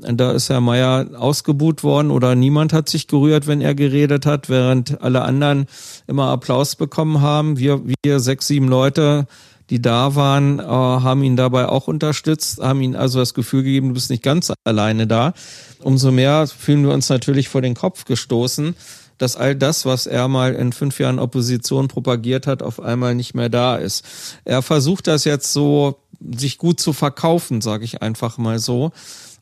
Da 0.00 0.30
ist 0.30 0.48
Herr 0.48 0.60
Meier 0.60 1.08
ausgebuht 1.16 1.82
worden 1.82 2.12
oder 2.12 2.36
niemand 2.36 2.72
hat 2.72 2.88
sich 2.88 3.08
gerührt, 3.08 3.48
wenn 3.48 3.60
er 3.60 3.74
geredet 3.74 4.26
hat, 4.26 4.48
während 4.48 5.02
alle 5.02 5.22
anderen 5.22 5.66
immer 6.06 6.28
Applaus 6.28 6.76
bekommen 6.76 7.20
haben. 7.20 7.58
Wir, 7.58 7.82
wir 8.04 8.20
sechs, 8.20 8.46
sieben 8.46 8.68
Leute, 8.68 9.26
die 9.70 9.82
da 9.82 10.14
waren, 10.14 10.60
äh, 10.60 10.62
haben 10.62 11.22
ihn 11.24 11.36
dabei 11.36 11.68
auch 11.68 11.88
unterstützt, 11.88 12.60
haben 12.60 12.80
ihn 12.80 12.94
also 12.94 13.18
das 13.18 13.34
Gefühl 13.34 13.64
gegeben, 13.64 13.88
du 13.88 13.94
bist 13.94 14.10
nicht 14.10 14.22
ganz 14.22 14.52
alleine 14.64 15.08
da. 15.08 15.34
Umso 15.82 16.12
mehr 16.12 16.46
fühlen 16.46 16.84
wir 16.84 16.92
uns 16.92 17.08
natürlich 17.08 17.48
vor 17.48 17.60
den 17.60 17.74
Kopf 17.74 18.04
gestoßen, 18.04 18.76
dass 19.18 19.36
all 19.36 19.56
das, 19.56 19.84
was 19.84 20.06
er 20.06 20.28
mal 20.28 20.54
in 20.54 20.72
fünf 20.72 21.00
Jahren 21.00 21.18
Opposition 21.18 21.88
propagiert 21.88 22.46
hat, 22.46 22.62
auf 22.62 22.80
einmal 22.80 23.16
nicht 23.16 23.34
mehr 23.34 23.48
da 23.48 23.76
ist. 23.76 24.04
Er 24.44 24.62
versucht 24.62 25.08
das 25.08 25.24
jetzt 25.24 25.52
so, 25.52 25.98
sich 26.20 26.58
gut 26.58 26.80
zu 26.80 26.92
verkaufen, 26.92 27.60
sage 27.60 27.84
ich 27.84 28.00
einfach 28.00 28.38
mal 28.38 28.58
so. 28.58 28.92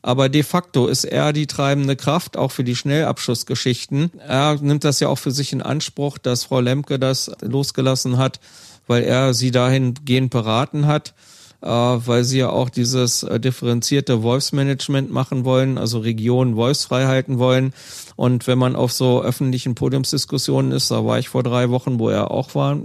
Aber 0.07 0.29
de 0.29 0.41
facto 0.41 0.87
ist 0.87 1.03
er 1.03 1.33
die 1.33 1.47
treibende 1.47 1.97
Kraft, 1.97 2.37
auch 2.37 2.53
für 2.53 2.63
die 2.63 2.77
Schnellabschussgeschichten. 2.77 4.09
Er 4.25 4.55
nimmt 4.55 4.85
das 4.85 5.01
ja 5.01 5.09
auch 5.09 5.17
für 5.17 5.31
sich 5.31 5.51
in 5.51 5.61
Anspruch, 5.61 6.17
dass 6.17 6.45
Frau 6.45 6.61
Lemke 6.61 6.97
das 6.97 7.29
losgelassen 7.41 8.17
hat, 8.17 8.39
weil 8.87 9.03
er 9.03 9.33
sie 9.33 9.51
dahingehend 9.51 10.29
beraten 10.29 10.87
hat 10.87 11.13
äh, 11.61 11.67
weil 11.67 12.23
sie 12.23 12.39
ja 12.39 12.49
auch 12.49 12.69
dieses 12.69 13.23
äh, 13.23 13.39
differenzierte 13.39 14.21
Wolfsmanagement 14.21 15.11
machen 15.11 15.43
wollen, 15.43 15.77
also 15.77 15.99
Regionen 15.99 16.55
wolfsfrei 16.55 17.05
halten 17.05 17.39
wollen. 17.39 17.73
Und 18.15 18.47
wenn 18.47 18.57
man 18.59 18.75
auf 18.75 18.91
so 18.91 19.21
öffentlichen 19.21 19.75
Podiumsdiskussionen 19.75 20.71
ist, 20.71 20.91
da 20.91 21.05
war 21.05 21.19
ich 21.19 21.29
vor 21.29 21.43
drei 21.43 21.69
Wochen, 21.69 21.99
wo 21.99 22.09
er 22.09 22.31
auch 22.31 22.55
war, 22.55 22.77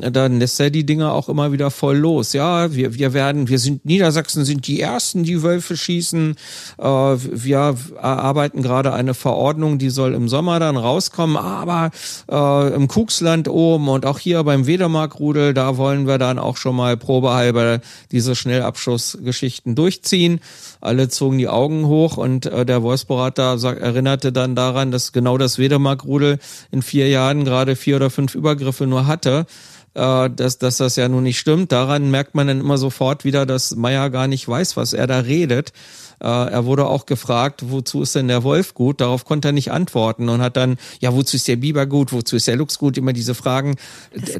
dann 0.00 0.38
lässt 0.38 0.60
er 0.60 0.70
die 0.70 0.86
Dinge 0.86 1.12
auch 1.12 1.28
immer 1.28 1.52
wieder 1.52 1.70
voll 1.70 1.96
los. 1.96 2.32
Ja, 2.32 2.74
wir, 2.74 2.94
wir 2.94 3.12
werden, 3.12 3.48
wir 3.48 3.58
sind, 3.58 3.84
Niedersachsen 3.84 4.44
sind 4.44 4.66
die 4.66 4.80
Ersten, 4.80 5.22
die 5.22 5.42
Wölfe 5.42 5.76
schießen. 5.76 6.36
Äh, 6.78 6.84
wir 6.84 7.76
erarbeiten 7.96 8.62
gerade 8.62 8.92
eine 8.92 9.14
Verordnung, 9.14 9.78
die 9.78 9.90
soll 9.90 10.14
im 10.14 10.28
Sommer 10.28 10.58
dann 10.60 10.76
rauskommen, 10.76 11.36
aber 11.36 11.90
äh, 12.30 12.74
im 12.74 12.88
Kuxland 12.88 13.48
oben 13.48 13.88
und 13.88 14.06
auch 14.06 14.18
hier 14.18 14.42
beim 14.44 14.66
Wedermarkrudel, 14.66 15.54
da 15.54 15.76
wollen 15.76 16.06
wir 16.06 16.18
dann 16.18 16.38
auch 16.38 16.56
schon 16.56 16.76
mal 16.76 16.96
probehalber 16.96 17.80
diese 18.12 18.34
Schnellabschussgeschichten 18.34 19.74
durchziehen. 19.74 20.40
Alle 20.80 21.08
zogen 21.08 21.38
die 21.38 21.48
Augen 21.48 21.86
hoch 21.86 22.16
und 22.16 22.46
äh, 22.46 22.64
der 22.64 22.82
Wolfsberater 22.82 23.58
sag, 23.58 23.80
erinnerte 23.80 24.32
dann 24.32 24.54
daran, 24.54 24.90
dass 24.90 25.12
genau 25.12 25.38
das 25.38 25.58
Wedermarkrudel 25.58 26.38
in 26.70 26.82
vier 26.82 27.08
Jahren 27.08 27.44
gerade 27.44 27.76
vier 27.76 27.96
oder 27.96 28.10
fünf 28.10 28.34
Übergriffe 28.34 28.86
nur 28.86 29.06
hatte 29.06 29.46
äh, 29.94 30.30
dass, 30.30 30.58
dass 30.58 30.76
das 30.76 30.96
ja 30.96 31.08
nun 31.08 31.24
nicht 31.24 31.38
stimmt. 31.38 31.72
Daran 31.72 32.10
merkt 32.10 32.34
man 32.34 32.46
dann 32.46 32.60
immer 32.60 32.78
sofort 32.78 33.24
wieder, 33.24 33.46
dass 33.46 33.74
Meyer 33.74 34.10
gar 34.10 34.28
nicht 34.28 34.46
weiß, 34.46 34.76
was 34.76 34.92
er 34.92 35.06
da 35.06 35.20
redet. 35.20 35.72
Äh, 36.20 36.26
er 36.26 36.64
wurde 36.64 36.86
auch 36.86 37.06
gefragt, 37.06 37.64
wozu 37.70 38.02
ist 38.02 38.14
denn 38.14 38.28
der 38.28 38.44
Wolf 38.44 38.74
gut? 38.74 39.00
Darauf 39.00 39.24
konnte 39.24 39.48
er 39.48 39.52
nicht 39.52 39.72
antworten 39.72 40.28
und 40.28 40.40
hat 40.42 40.56
dann, 40.56 40.76
ja, 41.00 41.14
wozu 41.14 41.36
ist 41.36 41.48
der 41.48 41.56
Biber 41.56 41.86
gut? 41.86 42.12
Wozu 42.12 42.36
ist 42.36 42.46
der 42.46 42.56
Luchs 42.56 42.78
gut? 42.78 42.98
Immer 42.98 43.12
diese 43.12 43.34
Fragen 43.34 43.76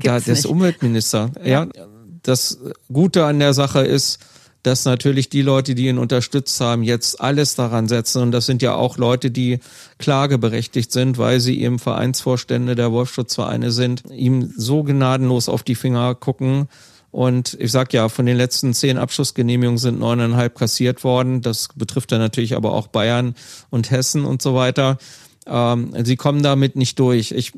da, 0.03 0.21
des 0.21 0.47
Umweltminister. 0.47 1.31
Ja. 1.43 1.67
ja, 1.75 1.87
das 2.23 2.59
Gute 2.93 3.25
an 3.25 3.39
der 3.39 3.55
Sache 3.55 3.81
ist, 3.81 4.19
dass 4.63 4.85
natürlich 4.85 5.29
die 5.29 5.43
Leute, 5.43 5.75
die 5.75 5.89
ihn 5.89 5.99
unterstützt 5.99 6.61
haben, 6.61 6.83
jetzt 6.83 7.21
alles 7.21 7.55
daran 7.55 7.89
setzen. 7.89 8.23
Und 8.23 8.33
das 8.33 8.47
sind 8.47 8.63
ja 8.63 8.75
auch 8.75 8.99
Leute, 8.99 9.31
die 9.31 9.61
klageberechtigt 9.99 10.93
sind, 10.93 11.19
weil 11.19 11.41
sie 11.41 11.61
eben 11.61 11.79
Vereinsvorstände 11.79 12.75
der 12.75 12.93
Wolfschutzvereine 12.93 13.71
sind, 13.71 14.03
ihm 14.11 14.53
so 14.57 14.83
gnadenlos 14.83 15.49
auf 15.49 15.63
die 15.63 15.75
Finger 15.75 16.15
gucken. 16.15 16.69
Und 17.11 17.57
ich 17.59 17.73
sag 17.73 17.93
ja, 17.93 18.09
von 18.09 18.27
den 18.27 18.37
letzten 18.37 18.73
zehn 18.73 18.97
Abschlussgenehmigungen 18.97 19.79
sind 19.79 19.99
neuneinhalb 19.99 20.57
kassiert 20.57 21.03
worden. 21.03 21.41
Das 21.41 21.69
betrifft 21.75 22.13
dann 22.13 22.21
natürlich 22.21 22.55
aber 22.55 22.73
auch 22.73 22.87
Bayern 22.87 23.35
und 23.71 23.91
Hessen 23.91 24.25
und 24.25 24.43
so 24.43 24.55
weiter. 24.55 24.99
Ähm, 25.47 25.93
sie 26.05 26.17
kommen 26.17 26.43
damit 26.43 26.77
nicht 26.77 26.99
durch. 26.99 27.33
Ich, 27.33 27.53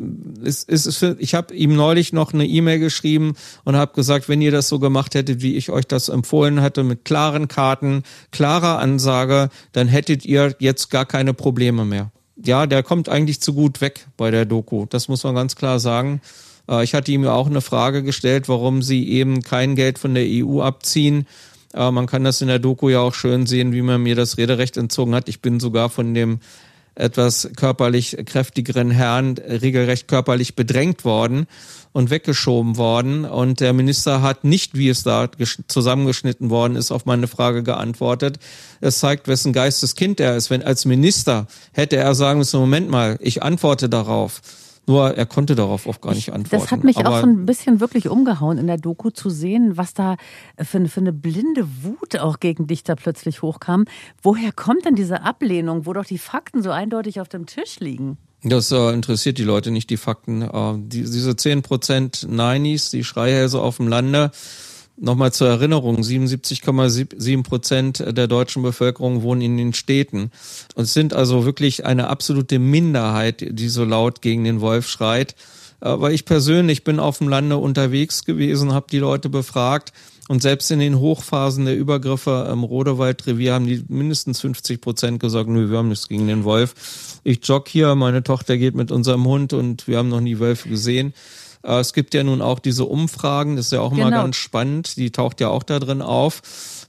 es, 0.44 0.64
es 0.64 1.02
ich 1.18 1.34
habe 1.34 1.54
ihm 1.54 1.74
neulich 1.74 2.12
noch 2.12 2.32
eine 2.32 2.46
E-Mail 2.46 2.78
geschrieben 2.78 3.34
und 3.64 3.76
habe 3.76 3.94
gesagt, 3.94 4.28
wenn 4.28 4.40
ihr 4.40 4.52
das 4.52 4.68
so 4.68 4.78
gemacht 4.78 5.14
hättet, 5.14 5.42
wie 5.42 5.56
ich 5.56 5.70
euch 5.70 5.86
das 5.86 6.08
empfohlen 6.08 6.60
hatte, 6.60 6.84
mit 6.84 7.04
klaren 7.04 7.48
Karten, 7.48 8.04
klarer 8.30 8.78
Ansage, 8.78 9.50
dann 9.72 9.88
hättet 9.88 10.24
ihr 10.24 10.54
jetzt 10.58 10.90
gar 10.90 11.06
keine 11.06 11.34
Probleme 11.34 11.84
mehr. 11.84 12.12
Ja, 12.36 12.66
der 12.66 12.82
kommt 12.82 13.08
eigentlich 13.08 13.40
zu 13.40 13.52
gut 13.52 13.80
weg 13.80 14.06
bei 14.16 14.30
der 14.30 14.44
Doku. 14.44 14.86
Das 14.86 15.08
muss 15.08 15.24
man 15.24 15.34
ganz 15.34 15.56
klar 15.56 15.80
sagen. 15.80 16.20
Äh, 16.68 16.84
ich 16.84 16.94
hatte 16.94 17.10
ihm 17.12 17.24
ja 17.24 17.32
auch 17.32 17.48
eine 17.48 17.60
Frage 17.60 18.02
gestellt, 18.02 18.48
warum 18.48 18.82
sie 18.82 19.08
eben 19.08 19.42
kein 19.42 19.74
Geld 19.74 19.98
von 19.98 20.14
der 20.14 20.24
EU 20.26 20.60
abziehen. 20.60 21.26
Äh, 21.74 21.90
man 21.90 22.06
kann 22.06 22.24
das 22.24 22.40
in 22.40 22.48
der 22.48 22.58
Doku 22.58 22.88
ja 22.88 23.00
auch 23.00 23.14
schön 23.14 23.46
sehen, 23.46 23.72
wie 23.72 23.82
man 23.82 24.02
mir 24.02 24.14
das 24.14 24.38
Rederecht 24.38 24.76
entzogen 24.76 25.14
hat. 25.14 25.28
Ich 25.28 25.40
bin 25.40 25.60
sogar 25.60 25.90
von 25.90 26.14
dem 26.14 26.40
etwas 26.94 27.50
körperlich 27.56 28.16
kräftigeren 28.26 28.90
Herrn 28.90 29.36
regelrecht 29.38 30.08
körperlich 30.08 30.54
bedrängt 30.54 31.04
worden 31.04 31.46
und 31.92 32.10
weggeschoben 32.10 32.76
worden. 32.76 33.24
Und 33.24 33.60
der 33.60 33.72
Minister 33.72 34.22
hat 34.22 34.44
nicht, 34.44 34.76
wie 34.76 34.88
es 34.88 35.02
da 35.02 35.28
zusammengeschnitten 35.68 36.50
worden 36.50 36.76
ist, 36.76 36.90
auf 36.90 37.06
meine 37.06 37.28
Frage 37.28 37.62
geantwortet. 37.62 38.38
Es 38.80 38.98
zeigt, 38.98 39.28
wessen 39.28 39.52
Geisteskind 39.52 40.20
er 40.20 40.36
ist. 40.36 40.50
Wenn 40.50 40.62
als 40.62 40.84
Minister 40.84 41.46
hätte 41.72 41.96
er 41.96 42.14
sagen 42.14 42.38
müssen, 42.38 42.60
Moment 42.60 42.90
mal, 42.90 43.18
ich 43.20 43.42
antworte 43.42 43.88
darauf. 43.88 44.40
Nur 44.86 45.16
er 45.16 45.26
konnte 45.26 45.54
darauf 45.54 45.86
oft 45.86 46.02
gar 46.02 46.12
nicht 46.12 46.32
antworten. 46.32 46.60
Das 46.60 46.72
hat 46.72 46.82
mich 46.82 46.98
Aber 46.98 47.10
auch 47.10 47.20
so 47.20 47.26
ein 47.26 47.46
bisschen 47.46 47.78
wirklich 47.78 48.08
umgehauen 48.08 48.58
in 48.58 48.66
der 48.66 48.78
Doku 48.78 49.10
zu 49.10 49.30
sehen, 49.30 49.76
was 49.76 49.94
da 49.94 50.16
für, 50.58 50.88
für 50.88 51.00
eine 51.00 51.12
blinde 51.12 51.66
Wut 51.82 52.18
auch 52.18 52.40
gegen 52.40 52.66
dich 52.66 52.82
da 52.82 52.96
plötzlich 52.96 53.42
hochkam. 53.42 53.84
Woher 54.22 54.50
kommt 54.50 54.84
denn 54.84 54.96
diese 54.96 55.22
Ablehnung, 55.22 55.86
wo 55.86 55.92
doch 55.92 56.04
die 56.04 56.18
Fakten 56.18 56.62
so 56.62 56.70
eindeutig 56.70 57.20
auf 57.20 57.28
dem 57.28 57.46
Tisch 57.46 57.78
liegen? 57.78 58.18
Das 58.44 58.72
äh, 58.72 58.92
interessiert 58.92 59.38
die 59.38 59.44
Leute 59.44 59.70
nicht, 59.70 59.88
die 59.88 59.96
Fakten. 59.96 60.42
Äh, 60.42 60.74
die, 60.78 61.02
diese 61.02 61.30
10% 61.30 62.26
Nineys, 62.26 62.90
die 62.90 63.04
Schreihälse 63.04 63.60
auf 63.60 63.76
dem 63.76 63.86
Lande, 63.86 64.32
Nochmal 64.96 65.32
zur 65.32 65.48
Erinnerung, 65.48 66.00
77,7 66.00 67.42
Prozent 67.42 68.04
der 68.06 68.26
deutschen 68.26 68.62
Bevölkerung 68.62 69.22
wohnen 69.22 69.40
in 69.40 69.56
den 69.56 69.72
Städten. 69.72 70.30
Und 70.74 70.84
es 70.84 70.92
sind 70.92 71.14
also 71.14 71.44
wirklich 71.44 71.86
eine 71.86 72.08
absolute 72.08 72.58
Minderheit, 72.58 73.44
die 73.48 73.68
so 73.68 73.84
laut 73.84 74.22
gegen 74.22 74.44
den 74.44 74.60
Wolf 74.60 74.88
schreit. 74.88 75.34
Aber 75.80 76.12
ich 76.12 76.24
persönlich 76.24 76.84
bin 76.84 77.00
auf 77.00 77.18
dem 77.18 77.28
Lande 77.28 77.56
unterwegs 77.56 78.24
gewesen, 78.24 78.72
habe 78.72 78.86
die 78.90 78.98
Leute 78.98 79.28
befragt 79.28 79.92
und 80.28 80.40
selbst 80.40 80.70
in 80.70 80.78
den 80.78 80.98
Hochphasen 80.98 81.64
der 81.64 81.76
Übergriffe 81.76 82.48
im 82.52 82.62
Rodewaldrevier 82.62 83.54
haben 83.54 83.66
die 83.66 83.84
mindestens 83.88 84.40
50 84.40 84.80
Prozent 84.80 85.20
gesagt, 85.20 85.48
nö, 85.48 85.70
wir 85.70 85.78
haben 85.78 85.88
nichts 85.88 86.08
gegen 86.08 86.28
den 86.28 86.44
Wolf. 86.44 87.20
Ich 87.24 87.46
jogge 87.46 87.70
hier, 87.70 87.94
meine 87.96 88.22
Tochter 88.22 88.56
geht 88.56 88.74
mit 88.74 88.92
unserem 88.92 89.24
Hund 89.26 89.52
und 89.52 89.88
wir 89.88 89.98
haben 89.98 90.08
noch 90.08 90.20
nie 90.20 90.38
Wölfe 90.38 90.68
gesehen. 90.68 91.12
Äh, 91.62 91.80
es 91.80 91.92
gibt 91.92 92.14
ja 92.14 92.24
nun 92.24 92.42
auch 92.42 92.58
diese 92.58 92.84
Umfragen, 92.84 93.56
das 93.56 93.66
ist 93.66 93.72
ja 93.72 93.80
auch 93.80 93.90
genau. 93.90 94.08
immer 94.08 94.22
ganz 94.22 94.36
spannend, 94.36 94.96
die 94.96 95.10
taucht 95.10 95.40
ja 95.40 95.48
auch 95.48 95.62
da 95.62 95.78
drin 95.78 96.02
auf. 96.02 96.42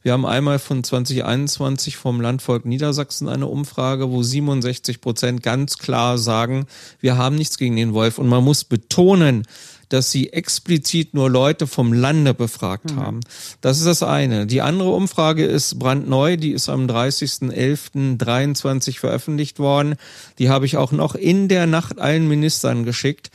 Wir 0.04 0.12
haben 0.12 0.26
einmal 0.26 0.60
von 0.60 0.84
2021 0.84 1.96
vom 1.96 2.20
Landvolk 2.20 2.66
Niedersachsen 2.66 3.30
eine 3.30 3.48
Umfrage, 3.48 4.12
wo 4.12 4.22
67 4.22 5.00
Prozent 5.00 5.42
ganz 5.42 5.78
klar 5.78 6.18
sagen, 6.18 6.66
wir 7.00 7.16
haben 7.18 7.38
nichts 7.38 7.58
gegen 7.58 7.78
den 7.78 7.94
Wolf. 7.94 8.18
Und 8.18 8.28
man 8.28 8.44
muss 8.44 8.66
betonen, 8.66 9.48
dass 9.88 10.12
sie 10.12 10.34
explizit 10.34 11.14
nur 11.14 11.30
Leute 11.30 11.68
vom 11.68 11.94
Lande 11.94 12.34
befragt 12.34 12.96
mhm. 12.96 13.00
haben. 13.00 13.22
Das 13.62 13.78
ist 13.78 13.86
das 13.86 14.04
eine. 14.04 14.46
Die 14.46 14.62
andere 14.62 14.90
Umfrage 14.90 15.46
ist 15.46 15.80
brandneu, 15.80 16.36
die 16.36 16.52
ist 16.52 16.68
am 16.68 16.86
30.11.23 16.88 19.00
veröffentlicht 19.00 19.60
worden. 19.60 19.96
Die 20.38 20.50
habe 20.50 20.66
ich 20.66 20.76
auch 20.76 20.92
noch 20.92 21.16
in 21.16 21.48
der 21.48 21.66
Nacht 21.66 22.00
allen 22.00 22.28
Ministern 22.28 22.84
geschickt 22.84 23.32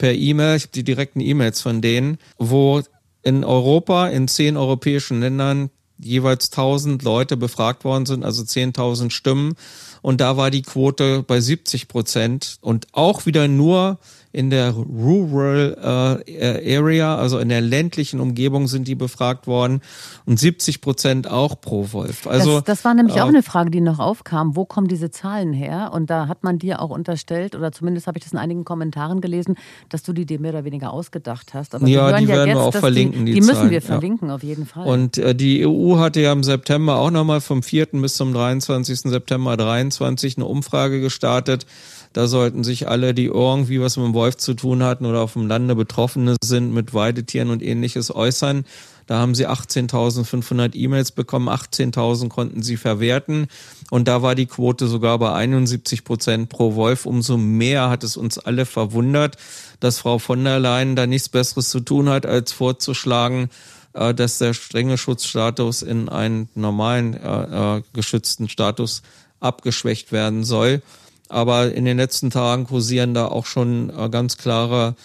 per 0.00 0.14
E-Mail, 0.14 0.56
ich 0.56 0.62
habe 0.62 0.72
die 0.72 0.82
direkten 0.82 1.20
E-Mails 1.20 1.60
von 1.60 1.82
denen, 1.82 2.16
wo 2.38 2.80
in 3.22 3.44
Europa, 3.44 4.08
in 4.08 4.28
zehn 4.28 4.56
europäischen 4.56 5.20
Ländern 5.20 5.68
jeweils 5.98 6.50
1000 6.50 7.02
Leute 7.02 7.36
befragt 7.36 7.84
worden 7.84 8.06
sind, 8.06 8.24
also 8.24 8.42
10.000 8.42 9.10
Stimmen. 9.10 9.56
Und 10.00 10.22
da 10.22 10.38
war 10.38 10.50
die 10.50 10.62
Quote 10.62 11.22
bei 11.22 11.38
70 11.38 11.86
Prozent 11.86 12.56
und 12.62 12.86
auch 12.92 13.26
wieder 13.26 13.46
nur 13.46 13.98
in 14.32 14.48
der 14.50 14.70
Rural 14.70 16.22
äh, 16.26 16.76
Area, 16.76 17.16
also 17.16 17.38
in 17.38 17.48
der 17.48 17.60
ländlichen 17.60 18.20
Umgebung 18.20 18.68
sind 18.68 18.86
die 18.86 18.94
befragt 18.94 19.48
worden 19.48 19.80
und 20.24 20.38
70 20.38 20.80
Prozent 20.80 21.28
auch 21.28 21.60
pro 21.60 21.92
Wolf. 21.92 22.28
Also 22.28 22.56
das, 22.56 22.64
das 22.64 22.84
war 22.84 22.94
nämlich 22.94 23.16
äh, 23.16 23.22
auch 23.22 23.28
eine 23.28 23.42
Frage, 23.42 23.70
die 23.70 23.80
noch 23.80 23.98
aufkam. 23.98 24.54
Wo 24.54 24.64
kommen 24.64 24.86
diese 24.86 25.10
Zahlen 25.10 25.52
her? 25.52 25.90
Und 25.92 26.10
da 26.10 26.28
hat 26.28 26.44
man 26.44 26.60
dir 26.60 26.80
auch 26.80 26.90
unterstellt, 26.90 27.56
oder 27.56 27.72
zumindest 27.72 28.06
habe 28.06 28.18
ich 28.18 28.24
das 28.24 28.32
in 28.32 28.38
einigen 28.38 28.64
Kommentaren 28.64 29.20
gelesen, 29.20 29.56
dass 29.88 30.04
du 30.04 30.12
die 30.12 30.26
dir 30.26 30.38
mehr 30.38 30.52
oder 30.52 30.64
weniger 30.64 30.92
ausgedacht 30.92 31.52
hast. 31.52 31.74
Aber 31.74 31.88
ja, 31.88 32.16
die 32.16 32.24
ja 32.24 32.28
werden 32.28 32.48
jetzt, 32.48 32.56
wir 32.56 32.62
auch 32.62 32.74
verlinken. 32.74 33.26
Die, 33.26 33.32
die, 33.32 33.40
die 33.40 33.46
müssen 33.46 33.54
Zahlen, 33.54 33.70
wir 33.70 33.82
verlinken, 33.82 34.28
ja. 34.28 34.34
auf 34.36 34.44
jeden 34.44 34.66
Fall. 34.66 34.86
Und 34.86 35.18
äh, 35.18 35.34
die 35.34 35.66
EU 35.66 35.98
hatte 35.98 36.20
ja 36.20 36.32
im 36.32 36.44
September 36.44 36.98
auch 36.98 37.10
nochmal 37.10 37.40
vom 37.40 37.64
4. 37.64 37.86
bis 37.94 38.14
zum 38.14 38.32
23. 38.32 39.00
September 39.00 39.56
23 39.56 40.36
eine 40.36 40.46
Umfrage 40.46 41.00
gestartet 41.00 41.66
da 42.12 42.26
sollten 42.26 42.64
sich 42.64 42.88
alle, 42.88 43.14
die 43.14 43.26
irgendwie 43.26 43.80
was 43.80 43.96
mit 43.96 44.06
dem 44.06 44.14
Wolf 44.14 44.36
zu 44.36 44.54
tun 44.54 44.82
hatten 44.82 45.06
oder 45.06 45.20
auf 45.20 45.34
dem 45.34 45.46
Lande 45.46 45.74
Betroffene 45.76 46.36
sind 46.42 46.72
mit 46.72 46.92
Weidetieren 46.92 47.50
und 47.50 47.62
ähnliches 47.62 48.14
äußern. 48.14 48.64
Da 49.06 49.18
haben 49.18 49.34
sie 49.34 49.48
18.500 49.48 50.76
E-Mails 50.76 51.10
bekommen, 51.10 51.48
18.000 51.48 52.28
konnten 52.28 52.62
sie 52.62 52.76
verwerten 52.76 53.48
und 53.90 54.06
da 54.06 54.22
war 54.22 54.36
die 54.36 54.46
Quote 54.46 54.86
sogar 54.86 55.18
bei 55.18 55.32
71 55.32 56.04
Prozent 56.04 56.48
pro 56.48 56.76
Wolf. 56.76 57.06
Umso 57.06 57.36
mehr 57.36 57.90
hat 57.90 58.04
es 58.04 58.16
uns 58.16 58.38
alle 58.38 58.66
verwundert, 58.66 59.36
dass 59.80 59.98
Frau 59.98 60.18
von 60.18 60.44
der 60.44 60.60
Leyen 60.60 60.94
da 60.94 61.06
nichts 61.06 61.28
Besseres 61.28 61.70
zu 61.70 61.80
tun 61.80 62.08
hat, 62.08 62.24
als 62.24 62.52
vorzuschlagen, 62.52 63.50
äh, 63.94 64.14
dass 64.14 64.38
der 64.38 64.54
strenge 64.54 64.96
Schutzstatus 64.96 65.82
in 65.82 66.08
einen 66.08 66.48
normalen 66.54 67.14
äh, 67.14 67.78
äh, 67.78 67.82
geschützten 67.92 68.48
Status 68.48 69.02
abgeschwächt 69.40 70.12
werden 70.12 70.44
soll. 70.44 70.82
Aber 71.30 71.72
in 71.72 71.84
den 71.84 71.96
letzten 71.96 72.30
Tagen 72.30 72.64
kursieren 72.64 73.14
da 73.14 73.26
auch 73.26 73.46
schon 73.46 73.90
äh, 73.96 74.08
ganz 74.10 74.36
klare 74.36 74.96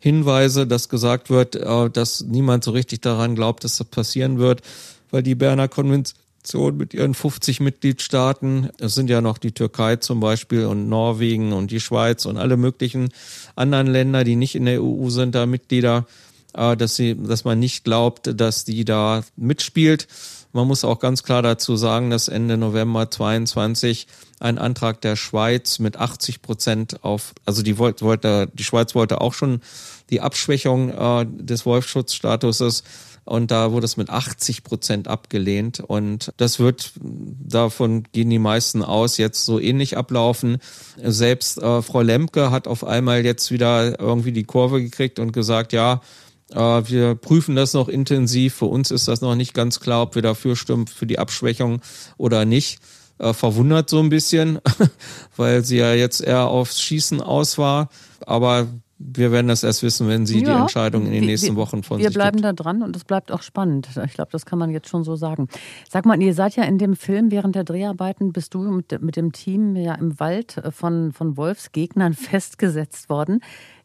Hinweise, 0.00 0.66
dass 0.66 0.88
gesagt 0.88 1.28
wird, 1.28 1.56
äh, 1.56 1.90
dass 1.90 2.22
niemand 2.22 2.64
so 2.64 2.70
richtig 2.70 3.02
daran 3.02 3.34
glaubt, 3.34 3.64
dass 3.64 3.76
das 3.76 3.86
passieren 3.86 4.38
wird, 4.38 4.62
weil 5.10 5.22
die 5.22 5.34
Berner 5.34 5.68
Konvention 5.68 6.78
mit 6.78 6.94
ihren 6.94 7.12
50 7.12 7.60
Mitgliedstaaten, 7.60 8.70
es 8.78 8.94
sind 8.94 9.10
ja 9.10 9.20
noch 9.20 9.36
die 9.36 9.52
Türkei 9.52 9.96
zum 9.96 10.20
Beispiel 10.20 10.64
und 10.64 10.88
Norwegen 10.88 11.52
und 11.52 11.70
die 11.70 11.80
Schweiz 11.80 12.24
und 12.24 12.38
alle 12.38 12.56
möglichen 12.56 13.10
anderen 13.54 13.86
Länder, 13.86 14.24
die 14.24 14.36
nicht 14.36 14.54
in 14.54 14.64
der 14.64 14.82
EU 14.82 15.10
sind, 15.10 15.34
da 15.34 15.44
Mitglieder, 15.44 16.06
äh, 16.54 16.78
dass 16.78 16.96
sie, 16.96 17.14
dass 17.14 17.44
man 17.44 17.58
nicht 17.58 17.84
glaubt, 17.84 18.40
dass 18.40 18.64
die 18.64 18.86
da 18.86 19.22
mitspielt. 19.36 20.08
Man 20.54 20.68
muss 20.68 20.84
auch 20.84 21.00
ganz 21.00 21.24
klar 21.24 21.42
dazu 21.42 21.74
sagen, 21.74 22.10
dass 22.10 22.28
Ende 22.28 22.56
November 22.56 23.10
22 23.10 24.06
ein 24.38 24.56
Antrag 24.56 25.00
der 25.00 25.16
Schweiz 25.16 25.80
mit 25.80 25.96
80 25.96 26.42
Prozent 26.42 27.02
auf, 27.02 27.32
also 27.44 27.62
die 27.62 27.76
wollte, 27.76 28.48
die 28.54 28.62
Schweiz 28.62 28.94
wollte 28.94 29.20
auch 29.20 29.34
schon 29.34 29.62
die 30.10 30.20
Abschwächung 30.20 30.90
äh, 30.90 31.26
des 31.28 31.66
Wolfschutzstatuses 31.66 32.84
und 33.24 33.50
da 33.50 33.72
wurde 33.72 33.86
es 33.86 33.96
mit 33.96 34.10
80 34.10 34.62
Prozent 34.62 35.08
abgelehnt 35.08 35.80
und 35.80 36.32
das 36.36 36.60
wird, 36.60 36.92
davon 37.00 38.04
gehen 38.12 38.30
die 38.30 38.38
meisten 38.38 38.84
aus, 38.84 39.16
jetzt 39.16 39.44
so 39.46 39.58
ähnlich 39.58 39.96
ablaufen. 39.96 40.58
Selbst 41.02 41.58
äh, 41.58 41.82
Frau 41.82 42.02
Lemke 42.02 42.52
hat 42.52 42.68
auf 42.68 42.84
einmal 42.84 43.24
jetzt 43.24 43.50
wieder 43.50 43.98
irgendwie 43.98 44.30
die 44.30 44.44
Kurve 44.44 44.80
gekriegt 44.80 45.18
und 45.18 45.32
gesagt, 45.32 45.72
ja, 45.72 46.00
wir 46.50 47.14
prüfen 47.14 47.56
das 47.56 47.72
noch 47.74 47.88
intensiv. 47.88 48.54
Für 48.54 48.66
uns 48.66 48.90
ist 48.90 49.08
das 49.08 49.20
noch 49.20 49.34
nicht 49.34 49.54
ganz 49.54 49.80
klar, 49.80 50.02
ob 50.02 50.14
wir 50.14 50.22
dafür 50.22 50.56
stimmen 50.56 50.86
für 50.86 51.06
die 51.06 51.18
Abschwächung 51.18 51.80
oder 52.16 52.44
nicht. 52.44 52.78
Äh, 53.18 53.32
verwundert 53.32 53.88
so 53.88 54.00
ein 54.00 54.08
bisschen, 54.08 54.58
weil 55.36 55.64
sie 55.64 55.76
ja 55.76 55.94
jetzt 55.94 56.20
eher 56.20 56.48
aufs 56.48 56.80
Schießen 56.80 57.20
aus 57.20 57.58
war. 57.58 57.88
Aber 58.26 58.66
wir 58.98 59.32
werden 59.32 59.48
das 59.48 59.62
erst 59.62 59.82
wissen, 59.82 60.08
wenn 60.08 60.26
sie 60.26 60.42
ja, 60.42 60.54
die 60.54 60.60
Entscheidung 60.62 61.06
in 61.06 61.12
den 61.12 61.26
nächsten 61.26 61.56
Wochen 61.56 61.82
von 61.82 61.98
wir 61.98 62.06
sich 62.06 62.14
Wir 62.14 62.18
bleiben 62.18 62.38
gibt. 62.38 62.44
da 62.44 62.52
dran 62.52 62.82
und 62.82 62.96
es 62.96 63.04
bleibt 63.04 63.30
auch 63.30 63.42
spannend. 63.42 63.88
Ich 64.04 64.14
glaube, 64.14 64.30
das 64.32 64.46
kann 64.46 64.58
man 64.58 64.70
jetzt 64.70 64.88
schon 64.88 65.04
so 65.04 65.14
sagen. 65.14 65.48
Sag 65.88 66.06
mal, 66.06 66.20
ihr 66.20 66.34
seid 66.34 66.56
ja 66.56 66.64
in 66.64 66.78
dem 66.78 66.96
Film 66.96 67.30
während 67.30 67.54
der 67.54 67.64
Dreharbeiten, 67.64 68.32
bist 68.32 68.54
du 68.54 68.62
mit, 68.62 69.00
mit 69.02 69.16
dem 69.16 69.32
Team 69.32 69.76
ja 69.76 69.94
im 69.94 70.18
Wald 70.18 70.62
von, 70.70 71.12
von 71.12 71.36
Wolfsgegnern 71.36 72.14
festgesetzt 72.14 73.08
worden. 73.08 73.40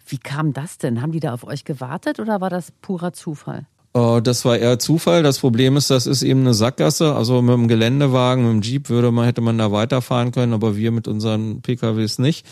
Wie 0.10 0.18
kam 0.18 0.54
das 0.54 0.78
denn? 0.80 1.02
Haben 1.02 1.12
die 1.12 1.20
da 1.20 1.34
auf 1.34 1.46
euch 1.46 1.66
gewartet 1.66 2.20
oder 2.20 2.42
war 2.42 2.50
das 2.50 2.72
purer 2.82 3.14
Zufall? 3.14 3.68
Äh, 3.94 4.22
das 4.22 4.44
war 4.44 4.58
eher 4.58 4.80
Zufall. 4.80 5.24
Das 5.24 5.40
Problem 5.40 5.78
ist, 5.78 5.90
das 5.90 6.08
ist 6.08 6.24
eben 6.24 6.42
eine 6.42 6.54
Sackgasse. 6.54 7.16
Also 7.16 7.42
mit 7.42 7.54
dem 7.54 7.68
Geländewagen, 7.68 8.44
mit 8.44 8.54
dem 8.54 8.62
Jeep 8.62 8.90
würde 8.90 9.12
man, 9.12 9.26
hätte 9.26 9.42
man 9.42 9.58
da 9.58 9.72
weiterfahren 9.72 10.32
können, 10.32 10.54
aber 10.54 10.76
wir 10.76 10.92
mit 10.92 11.08
unseren 11.08 11.62
PKWs 11.62 12.20
nicht. 12.20 12.46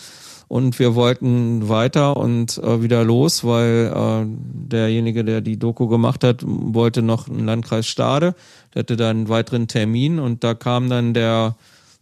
Und 0.47 0.79
wir 0.79 0.95
wollten 0.95 1.67
weiter 1.67 2.15
und 2.15 2.57
äh, 2.59 2.81
wieder 2.81 3.03
los, 3.03 3.43
weil 3.43 3.91
äh, 3.93 4.25
derjenige, 4.27 5.25
der 5.25 5.41
die 5.41 5.59
Doku 5.59 5.87
gemacht 5.87 6.23
hat, 6.23 6.41
wollte 6.45 7.01
noch 7.01 7.27
einen 7.27 7.45
Landkreis 7.45 7.85
Stade. 7.85 8.33
Der 8.73 8.81
hatte 8.81 8.95
dann 8.95 9.17
einen 9.17 9.29
weiteren 9.29 9.67
Termin 9.67 10.19
und 10.19 10.45
da 10.45 10.53
kam 10.53 10.89
dann 10.89 11.13
der 11.13 11.57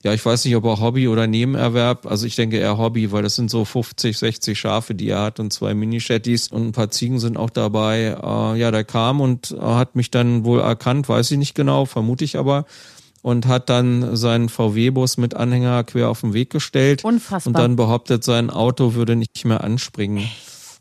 ja, 0.05 0.13
ich 0.13 0.23
weiß 0.23 0.45
nicht, 0.45 0.55
ob 0.55 0.65
er 0.65 0.79
Hobby 0.79 1.07
oder 1.07 1.25
Nebenerwerb, 1.25 2.05
also 2.05 2.27
ich 2.27 2.35
denke 2.35 2.57
eher 2.57 2.77
Hobby, 2.77 3.11
weil 3.11 3.23
das 3.23 3.35
sind 3.35 3.49
so 3.49 3.65
50, 3.65 4.15
60 4.15 4.59
Schafe, 4.59 4.93
die 4.93 5.09
er 5.09 5.23
hat 5.23 5.39
und 5.39 5.51
zwei 5.51 5.73
Mini-Shetties 5.73 6.49
und 6.49 6.67
ein 6.67 6.71
paar 6.73 6.91
Ziegen 6.91 7.19
sind 7.19 7.37
auch 7.37 7.49
dabei. 7.49 8.15
Äh, 8.23 8.59
ja, 8.59 8.69
der 8.69 8.83
kam 8.83 9.19
und 9.19 9.55
hat 9.59 9.95
mich 9.95 10.11
dann 10.11 10.45
wohl 10.45 10.59
erkannt, 10.59 11.09
weiß 11.09 11.31
ich 11.31 11.39
nicht 11.39 11.55
genau, 11.55 11.85
vermute 11.85 12.23
ich 12.23 12.37
aber 12.37 12.65
und 13.23 13.47
hat 13.47 13.71
dann 13.71 14.15
seinen 14.15 14.47
VW-Bus 14.49 15.17
mit 15.17 15.33
Anhänger 15.33 15.83
quer 15.83 16.09
auf 16.09 16.21
den 16.21 16.35
Weg 16.35 16.51
gestellt 16.51 17.03
Unfassbar. 17.03 17.49
und 17.49 17.57
dann 17.57 17.75
behauptet, 17.75 18.23
sein 18.23 18.51
Auto 18.51 18.93
würde 18.93 19.15
nicht 19.15 19.43
mehr 19.43 19.63
anspringen. 19.63 20.29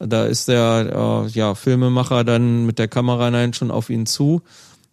Da 0.01 0.27
ist 0.27 0.49
der 0.49 1.25
äh, 1.25 1.31
ja, 1.31 1.55
Filmemacher 1.55 2.25
dann 2.25 2.66
mit 2.66 2.79
der 2.79 2.89
Kamera 2.89 3.31
nein 3.31 3.55
schon 3.55 3.70
auf 3.70 3.89
ihn 3.89 4.05
zu 4.05 4.43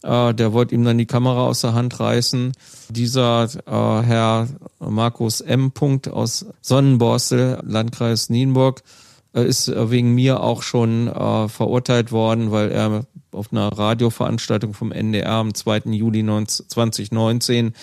äh, 0.03 0.33
der 0.33 0.53
wollte 0.53 0.75
ihm 0.75 0.83
dann 0.83 0.97
die 0.97 1.05
Kamera 1.05 1.45
aus 1.45 1.61
der 1.61 1.73
Hand 1.73 1.99
reißen. 1.99 2.53
Dieser 2.89 3.43
äh, 3.43 4.05
Herr 4.05 4.47
Markus 4.79 5.41
M. 5.41 5.71
Punkt 5.71 6.09
aus 6.09 6.45
Sonnenborstel, 6.61 7.59
Landkreis 7.63 8.29
Nienburg, 8.29 8.83
äh, 9.33 9.45
ist 9.45 9.71
wegen 9.75 10.13
mir 10.13 10.41
auch 10.41 10.63
schon 10.63 11.07
äh, 11.07 11.47
verurteilt 11.47 12.11
worden, 12.11 12.51
weil 12.51 12.71
er 12.71 13.05
auf 13.31 13.51
einer 13.51 13.67
Radioveranstaltung 13.67 14.73
vom 14.73 14.91
NDR 14.91 15.31
am 15.31 15.53
2. 15.53 15.83
Juli 15.85 16.23
19, 16.23 16.67
2019 16.67 17.73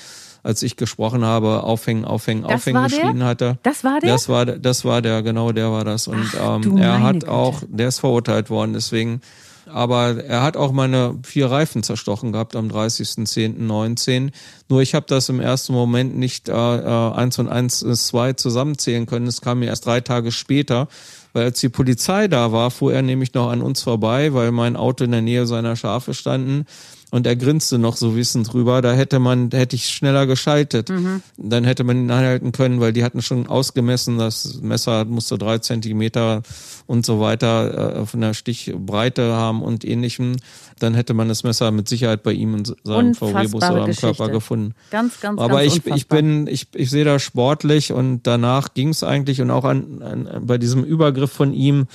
als 0.42 0.62
ich 0.62 0.76
gesprochen 0.76 1.24
habe, 1.24 1.62
aufhängen, 1.64 2.04
aufhängen, 2.04 2.42
das 2.42 2.52
aufhängen 2.52 2.84
geschrien 2.84 3.24
hatte. 3.24 3.58
Das 3.64 3.84
war 3.84 4.00
der? 4.00 4.10
Das 4.10 4.28
war, 4.28 4.46
das 4.46 4.84
war 4.84 5.02
der, 5.02 5.22
genau 5.22 5.52
der 5.52 5.72
war 5.72 5.84
das. 5.84 6.06
Und 6.08 6.26
Ach, 6.40 6.62
ähm, 6.64 6.78
er 6.78 7.02
hat 7.02 7.14
Güte. 7.20 7.30
auch, 7.30 7.62
der 7.68 7.88
ist 7.88 7.98
verurteilt 7.98 8.48
worden, 8.48 8.72
deswegen 8.72 9.20
aber 9.68 10.24
er 10.24 10.42
hat 10.42 10.56
auch 10.56 10.72
meine 10.72 11.18
vier 11.22 11.50
Reifen 11.50 11.82
zerstochen 11.82 12.32
gehabt 12.32 12.56
am 12.56 12.68
30.10.19. 12.68 14.30
Nur 14.68 14.82
ich 14.82 14.94
habe 14.94 15.06
das 15.08 15.28
im 15.28 15.40
ersten 15.40 15.72
Moment 15.72 16.16
nicht 16.16 16.48
äh, 16.48 16.52
äh, 16.52 17.12
eins 17.12 17.38
und 17.38 17.48
eins 17.48 17.82
ist 17.82 18.08
zwei 18.08 18.32
zusammenzählen 18.32 19.06
können. 19.06 19.26
Es 19.26 19.40
kam 19.40 19.60
mir 19.60 19.66
erst 19.66 19.86
drei 19.86 20.00
Tage 20.00 20.32
später, 20.32 20.88
weil 21.32 21.44
als 21.44 21.60
die 21.60 21.68
Polizei 21.68 22.28
da 22.28 22.52
war, 22.52 22.70
fuhr 22.70 22.92
er 22.92 23.02
nämlich 23.02 23.34
noch 23.34 23.50
an 23.50 23.62
uns 23.62 23.82
vorbei, 23.82 24.34
weil 24.34 24.52
mein 24.52 24.76
Auto 24.76 25.04
in 25.04 25.12
der 25.12 25.22
Nähe 25.22 25.46
seiner 25.46 25.76
Schafe 25.76 26.14
standen 26.14 26.66
und 27.10 27.26
er 27.26 27.36
grinste 27.36 27.78
noch 27.78 27.96
so 27.96 28.16
wissend 28.16 28.52
drüber. 28.52 28.82
Da 28.82 28.92
hätte 28.92 29.18
man, 29.18 29.50
hätte 29.52 29.76
ich 29.76 29.88
schneller 29.88 30.26
geschaltet. 30.26 30.90
Mhm. 30.90 31.22
Dann 31.36 31.64
hätte 31.64 31.84
man 31.84 31.96
ihn 31.96 32.10
anhalten 32.10 32.52
können, 32.52 32.80
weil 32.80 32.92
die 32.92 33.04
hatten 33.04 33.22
schon 33.22 33.46
ausgemessen, 33.46 34.18
das 34.18 34.60
Messer 34.60 35.04
musste 35.06 35.38
drei 35.38 35.58
Zentimeter 35.58 36.42
und 36.86 37.06
so 37.06 37.20
weiter 37.20 38.00
äh, 38.00 38.06
von 38.06 38.20
der 38.20 38.34
Stichbreite 38.34 39.32
haben 39.32 39.62
und 39.62 39.84
ähnlichem. 39.84 40.36
Dann 40.78 40.94
hätte 40.94 41.14
man 41.14 41.28
das 41.28 41.44
Messer 41.44 41.70
mit 41.70 41.88
Sicherheit 41.88 42.22
bei 42.22 42.32
ihm 42.32 42.54
in 42.54 42.64
seinem 42.84 43.14
VW-Bus 43.14 43.62
oder 43.62 43.84
am 43.84 43.94
Körper 43.94 44.28
gefunden. 44.28 44.74
Ganz, 44.90 45.20
ganz, 45.20 45.40
Aber 45.40 45.60
ganz 45.62 45.76
ich, 45.76 45.86
ich 45.86 46.08
bin, 46.08 46.46
ich, 46.46 46.68
ich 46.74 46.90
sehe 46.90 47.04
das 47.04 47.22
sportlich 47.22 47.92
und 47.92 48.22
danach 48.26 48.74
ging 48.74 48.90
es 48.90 49.02
eigentlich 49.02 49.40
und 49.40 49.50
auch 49.50 49.64
an, 49.64 50.02
an, 50.02 50.46
bei 50.46 50.58
diesem 50.58 50.84
Übergriff 50.84 51.32
von 51.32 51.52
ihm 51.54 51.86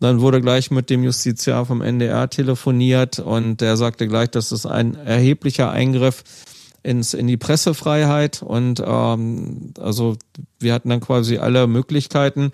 dann 0.00 0.20
wurde 0.20 0.40
gleich 0.40 0.70
mit 0.70 0.90
dem 0.90 1.02
Justiziar 1.04 1.64
vom 1.64 1.80
NDR 1.80 2.28
telefoniert 2.28 3.18
und 3.18 3.60
der 3.60 3.76
sagte 3.76 4.06
gleich, 4.08 4.30
dass 4.30 4.52
es 4.52 4.66
ein 4.66 4.94
erheblicher 4.94 5.70
Eingriff 5.70 6.22
ins, 6.82 7.14
in 7.14 7.26
die 7.26 7.36
Pressefreiheit 7.36 8.42
und 8.42 8.82
ähm, 8.84 9.72
also 9.80 10.16
wir 10.60 10.74
hatten 10.74 10.90
dann 10.90 11.00
quasi 11.00 11.38
alle 11.38 11.66
Möglichkeiten. 11.66 12.52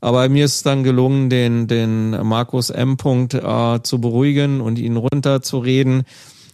Aber 0.00 0.28
mir 0.28 0.44
ist 0.44 0.66
dann 0.66 0.82
gelungen, 0.82 1.30
den, 1.30 1.68
den 1.68 2.10
Markus 2.26 2.70
M. 2.70 2.96
Punkt, 2.96 3.34
äh, 3.34 3.82
zu 3.84 4.00
beruhigen 4.00 4.60
und 4.60 4.80
ihn 4.80 4.96
runterzureden. 4.96 6.02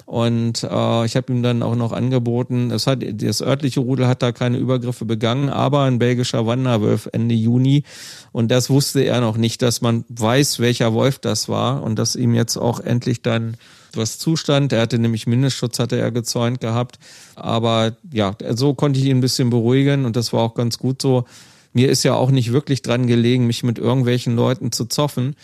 Und 0.09 0.63
äh, 0.63 1.05
ich 1.05 1.17
habe 1.17 1.31
ihm 1.31 1.43
dann 1.43 1.63
auch 1.63 1.77
noch 1.77 1.93
angeboten, 1.93 2.71
es 2.71 2.87
hat 2.87 3.05
das 3.07 3.43
örtliche 3.43 3.81
Rudel 3.81 4.07
hat 4.07 4.23
da 4.23 4.33
keine 4.33 4.57
Übergriffe 4.57 5.05
begangen, 5.05 5.51
aber 5.51 5.83
ein 5.83 5.99
belgischer 5.99 6.47
Wanderwolf 6.47 7.11
Ende 7.13 7.35
Juni. 7.35 7.85
Und 8.33 8.51
das 8.51 8.71
wusste 8.71 9.03
er 9.03 9.21
noch 9.21 9.37
nicht, 9.37 9.61
dass 9.61 9.83
man 9.83 10.07
weiß, 10.09 10.61
welcher 10.61 10.95
Wolf 10.95 11.19
das 11.19 11.51
war 11.51 11.83
und 11.83 11.99
dass 11.99 12.17
ihm 12.17 12.35
jetzt 12.35 12.57
auch 12.57 12.81
endlich 12.81 13.21
dann 13.21 13.59
was 13.93 14.19
zustand. 14.19 14.73
Er 14.73 14.81
hatte 14.81 14.99
nämlich 14.99 15.27
Mindestschutz, 15.27 15.79
hatte 15.79 15.99
er 15.99 16.11
gezäunt 16.11 16.63
gehabt. 16.63 16.99
Aber 17.35 17.95
ja, 18.11 18.35
so 18.55 18.73
konnte 18.73 18.99
ich 18.99 19.05
ihn 19.05 19.19
ein 19.19 19.21
bisschen 19.21 19.51
beruhigen 19.51 20.07
und 20.07 20.17
das 20.17 20.33
war 20.33 20.41
auch 20.41 20.55
ganz 20.55 20.79
gut 20.79 21.03
so. 21.03 21.27
Mir 21.75 21.91
ist 21.91 22.03
ja 22.03 22.15
auch 22.15 22.31
nicht 22.31 22.51
wirklich 22.51 22.81
dran 22.81 23.07
gelegen, 23.07 23.47
mich 23.47 23.63
mit 23.63 23.79
irgendwelchen 23.79 24.37
Leuten 24.37 24.73
zu 24.73 24.87
zoffen 24.87 25.37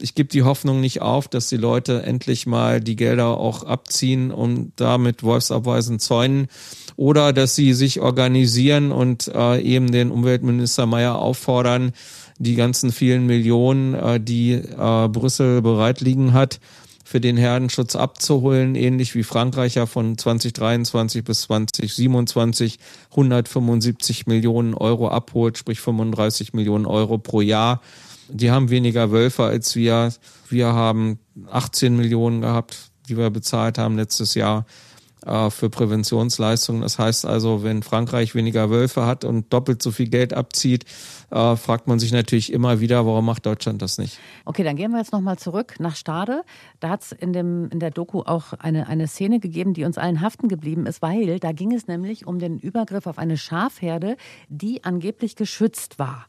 ich 0.00 0.14
gebe 0.14 0.28
die 0.28 0.42
Hoffnung 0.42 0.80
nicht 0.80 1.00
auf, 1.00 1.28
dass 1.28 1.48
die 1.48 1.56
Leute 1.56 2.02
endlich 2.02 2.46
mal 2.46 2.80
die 2.80 2.96
Gelder 2.96 3.38
auch 3.38 3.62
abziehen 3.62 4.30
und 4.30 4.72
damit 4.76 5.22
Wolfsabweisen 5.22 5.98
zäunen 5.98 6.48
oder 6.96 7.32
dass 7.32 7.54
sie 7.54 7.74
sich 7.74 8.00
organisieren 8.00 8.92
und 8.92 9.28
äh, 9.28 9.60
eben 9.60 9.92
den 9.92 10.10
Umweltminister 10.10 10.86
Mayer 10.86 11.18
auffordern, 11.18 11.92
die 12.38 12.54
ganzen 12.54 12.92
vielen 12.92 13.26
Millionen, 13.26 13.94
äh, 13.94 14.20
die 14.20 14.52
äh, 14.52 15.08
Brüssel 15.08 15.62
bereit 15.62 16.00
liegen 16.00 16.32
hat, 16.32 16.58
für 17.04 17.20
den 17.20 17.36
Herdenschutz 17.36 17.94
abzuholen, 17.94 18.74
ähnlich 18.74 19.14
wie 19.14 19.22
Frankreich 19.22 19.76
ja 19.76 19.86
von 19.86 20.18
2023 20.18 21.22
bis 21.22 21.42
2027 21.42 22.78
175 23.10 24.26
Millionen 24.26 24.74
Euro 24.74 25.08
abholt, 25.08 25.56
sprich 25.56 25.80
35 25.80 26.52
Millionen 26.52 26.84
Euro 26.84 27.18
pro 27.18 27.40
Jahr 27.40 27.80
die 28.28 28.50
haben 28.50 28.70
weniger 28.70 29.10
Wölfe 29.10 29.44
als 29.44 29.76
wir. 29.76 30.12
Wir 30.48 30.68
haben 30.68 31.18
18 31.50 31.96
Millionen 31.96 32.40
gehabt, 32.40 32.90
die 33.08 33.16
wir 33.16 33.30
bezahlt 33.30 33.78
haben 33.78 33.96
letztes 33.96 34.34
Jahr 34.34 34.66
äh, 35.26 35.50
für 35.50 35.70
Präventionsleistungen. 35.70 36.82
Das 36.82 36.98
heißt 36.98 37.26
also, 37.26 37.62
wenn 37.62 37.82
Frankreich 37.82 38.34
weniger 38.34 38.70
Wölfe 38.70 39.06
hat 39.06 39.24
und 39.24 39.52
doppelt 39.52 39.82
so 39.82 39.90
viel 39.90 40.08
Geld 40.08 40.32
abzieht, 40.32 40.84
äh, 41.30 41.56
fragt 41.56 41.88
man 41.88 41.98
sich 41.98 42.12
natürlich 42.12 42.52
immer 42.52 42.80
wieder, 42.80 43.04
warum 43.06 43.26
macht 43.26 43.44
Deutschland 43.44 43.82
das 43.82 43.98
nicht? 43.98 44.20
Okay, 44.44 44.62
dann 44.62 44.76
gehen 44.76 44.92
wir 44.92 44.98
jetzt 44.98 45.12
nochmal 45.12 45.36
zurück 45.38 45.74
nach 45.80 45.96
Stade. 45.96 46.42
Da 46.78 46.90
hat 46.90 47.02
es 47.02 47.12
in, 47.12 47.34
in 47.34 47.80
der 47.80 47.90
Doku 47.90 48.20
auch 48.20 48.52
eine, 48.52 48.86
eine 48.86 49.08
Szene 49.08 49.40
gegeben, 49.40 49.74
die 49.74 49.84
uns 49.84 49.98
allen 49.98 50.20
haften 50.20 50.48
geblieben 50.48 50.86
ist, 50.86 51.02
weil 51.02 51.40
da 51.40 51.50
ging 51.50 51.74
es 51.74 51.88
nämlich 51.88 52.26
um 52.26 52.38
den 52.38 52.58
Übergriff 52.58 53.06
auf 53.06 53.18
eine 53.18 53.36
Schafherde, 53.36 54.16
die 54.48 54.84
angeblich 54.84 55.34
geschützt 55.34 55.98
war. 55.98 56.26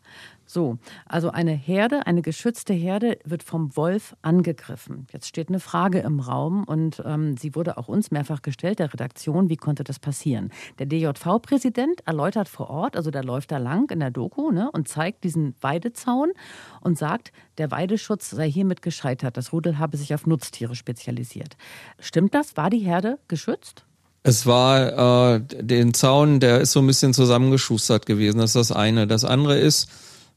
So, 0.50 0.80
also 1.06 1.30
eine 1.30 1.52
Herde, 1.52 2.08
eine 2.08 2.22
geschützte 2.22 2.74
Herde 2.74 3.20
wird 3.26 3.44
vom 3.44 3.76
Wolf 3.76 4.16
angegriffen. 4.22 5.06
Jetzt 5.12 5.28
steht 5.28 5.50
eine 5.50 5.60
Frage 5.60 6.00
im 6.00 6.22
Raum 6.22 6.64
und 6.64 7.04
ähm, 7.06 7.36
sie 7.36 7.54
wurde 7.54 7.78
auch 7.78 7.90
uns 7.90 8.12
mehrfach 8.12 8.42
gestellt, 8.42 8.80
der 8.80 8.94
Redaktion, 8.94 9.50
wie 9.50 9.58
konnte 9.58 9.84
das 9.84 10.00
passieren? 10.00 10.52
Der 10.80 10.86
DJV-Präsident 10.86 12.08
erläutert 12.08 12.48
vor 12.48 12.70
Ort, 12.70 12.96
also 12.96 13.12
der 13.12 13.26
läuft 13.26 13.52
da 13.52 13.58
lang 13.58 13.92
in 13.92 14.00
der 14.00 14.10
Doku 14.10 14.52
ne, 14.52 14.72
und 14.72 14.88
zeigt 14.88 15.26
diesen 15.26 15.54
Weidezaun 15.60 16.32
und 16.80 16.98
sagt, 16.98 17.34
der 17.58 17.70
Weideschutz 17.70 18.30
sei 18.30 18.50
hiermit 18.50 18.82
gescheitert. 18.82 19.36
Das 19.36 19.52
Rudel 19.52 19.78
habe 19.80 19.98
sich 19.98 20.14
auf 20.14 20.26
Nutztiere 20.26 20.76
spezialisiert. 20.76 21.58
Stimmt 22.00 22.34
das? 22.34 22.56
War 22.56 22.70
die 22.70 22.80
Herde 22.80 23.20
geschützt? 23.28 23.84
Es 24.24 24.46
war 24.46 25.36
äh, 25.36 25.42
den 25.42 25.94
Zaun, 25.94 26.40
der 26.40 26.62
ist 26.62 26.72
so 26.72 26.80
ein 26.80 26.88
bisschen 26.88 27.14
zusammengeschustert 27.14 28.06
gewesen. 28.06 28.40
Das 28.40 28.56
ist 28.56 28.56
das 28.56 28.72
eine. 28.72 29.08
Das 29.08 29.26
andere 29.26 29.58
ist, 29.58 29.90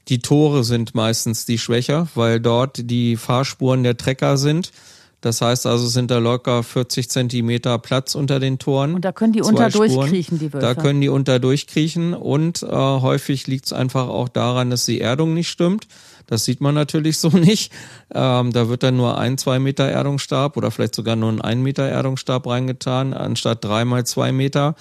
die 0.09 0.21
Tore 0.21 0.65
sind 0.65 0.95
meistens 0.95 1.47
die 1.47 1.59
schwächer, 1.59 2.09
weil 2.15 2.41
dort 2.41 2.91
die 2.91 3.17
Fahrspuren 3.17 3.83
der 3.83 3.97
Trecker 3.97 4.37
sind. 4.37 4.73
Das 5.21 5.43
heißt 5.43 5.67
also, 5.67 5.87
sind 5.87 6.11
da 6.11 6.19
locker 6.19 6.63
40 6.63 7.11
Zentimeter 7.11 7.79
Platz 7.79 8.15
unter 8.15 8.41
den 8.41 8.59
Toren. 8.59 8.95
Und 8.95 9.05
da 9.05 9.13
können 9.13 9.35
die 9.35 9.43
unter 9.43 9.69
durchkriechen, 9.69 10.39
die 10.39 10.53
Wölfe. 10.53 10.67
Da 10.67 10.75
können 10.75 11.03
die 11.03 11.11
unter 11.11 11.39
durchkriechen 11.39 12.15
und 12.15 12.63
äh, 12.63 12.67
häufig 12.69 13.47
liegt 13.47 13.67
es 13.67 13.73
einfach 13.75 14.09
auch 14.09 14.31
daran, 14.31 14.71
dass 14.71 14.87
die 14.87 15.01
Erdung 15.01 15.35
nicht 15.35 15.51
stimmt. 15.51 15.89
Das 16.27 16.45
sieht 16.47 16.63
man 16.63 16.75
natürlich 16.75 17.19
so 17.19 17.29
nicht. 17.33 17.71
Ähm, 18.15 18.53
da 18.53 18.69
wird 18.69 18.83
dann 18.83 18.97
nur 18.97 19.19
ein, 19.19 19.37
zwei 19.37 19.59
Meter 19.59 19.91
Erdungsstab 19.91 20.57
oder 20.57 20.71
vielleicht 20.71 20.95
sogar 20.95 21.17
nur 21.17 21.31
ein 21.31 21.41
ein 21.43 21.63
Meter 21.63 21.87
Erdungsstab 21.87 22.47
reingetan, 22.47 23.13
anstatt 23.13 23.63
dreimal 23.63 24.07
zwei 24.07 24.33
Meter. 24.33 24.75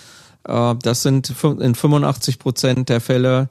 Äh, 0.47 0.75
das 0.81 1.03
sind 1.03 1.33
in 1.59 1.75
85 1.75 2.39
Prozent 2.39 2.87
der 2.87 3.01
Fälle 3.01 3.49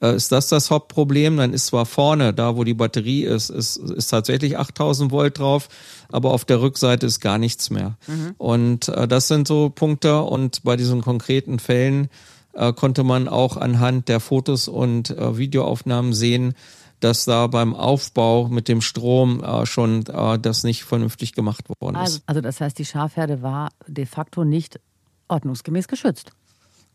äh, 0.00 0.14
ist 0.14 0.32
das 0.32 0.48
das 0.48 0.70
Hauptproblem. 0.70 1.36
Dann 1.36 1.52
ist 1.52 1.66
zwar 1.66 1.86
vorne, 1.86 2.32
da 2.32 2.56
wo 2.56 2.64
die 2.64 2.74
Batterie 2.74 3.24
ist, 3.24 3.50
ist, 3.50 3.76
ist 3.76 4.08
tatsächlich 4.08 4.58
8000 4.58 5.10
Volt 5.10 5.38
drauf, 5.38 5.68
aber 6.10 6.32
auf 6.32 6.44
der 6.44 6.60
Rückseite 6.60 7.06
ist 7.06 7.20
gar 7.20 7.38
nichts 7.38 7.70
mehr. 7.70 7.96
Mhm. 8.06 8.34
Und 8.38 8.88
äh, 8.88 9.06
das 9.06 9.28
sind 9.28 9.46
so 9.46 9.70
Punkte. 9.70 10.22
Und 10.22 10.62
bei 10.64 10.76
diesen 10.76 11.02
konkreten 11.02 11.58
Fällen 11.58 12.08
äh, 12.54 12.72
konnte 12.72 13.04
man 13.04 13.28
auch 13.28 13.56
anhand 13.56 14.08
der 14.08 14.20
Fotos 14.20 14.68
und 14.68 15.10
äh, 15.10 15.36
Videoaufnahmen 15.36 16.12
sehen, 16.12 16.54
dass 17.00 17.24
da 17.24 17.46
beim 17.46 17.74
Aufbau 17.74 18.48
mit 18.48 18.68
dem 18.68 18.82
Strom 18.82 19.42
äh, 19.42 19.64
schon 19.66 20.04
äh, 20.06 20.38
das 20.38 20.64
nicht 20.64 20.84
vernünftig 20.84 21.32
gemacht 21.32 21.64
worden 21.80 21.96
ist. 21.96 22.00
Also, 22.00 22.20
also 22.26 22.40
das 22.42 22.60
heißt, 22.60 22.78
die 22.78 22.84
Schafherde 22.84 23.42
war 23.42 23.70
de 23.86 24.06
facto 24.06 24.44
nicht 24.44 24.80
ordnungsgemäß 25.28 25.88
geschützt. 25.88 26.32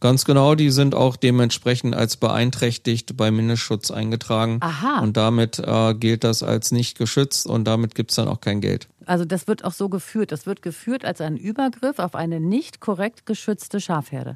Ganz 0.01 0.25
genau, 0.25 0.55
die 0.55 0.71
sind 0.71 0.93
auch 0.93 1.15
dementsprechend 1.15 1.95
als 1.95 2.17
beeinträchtigt 2.17 3.15
bei 3.15 3.31
Mindestschutz 3.31 3.91
eingetragen. 3.91 4.57
Aha. 4.61 4.99
Und 4.99 5.17
damit 5.17 5.59
äh, 5.59 5.93
gilt 5.93 6.23
das 6.23 6.43
als 6.43 6.71
nicht 6.71 6.97
geschützt 6.97 7.47
und 7.47 7.63
damit 7.65 7.95
gibt 7.95 8.11
es 8.11 8.15
dann 8.17 8.27
auch 8.27 8.41
kein 8.41 8.61
Geld. 8.61 8.87
Also 9.05 9.23
das 9.23 9.47
wird 9.47 9.63
auch 9.63 9.71
so 9.71 9.89
geführt. 9.89 10.31
Das 10.31 10.45
wird 10.45 10.61
geführt 10.61 11.05
als 11.05 11.21
ein 11.21 11.37
Übergriff 11.37 11.99
auf 11.99 12.13
eine 12.13 12.39
nicht 12.39 12.81
korrekt 12.81 13.25
geschützte 13.25 13.79
Schafherde. 13.79 14.35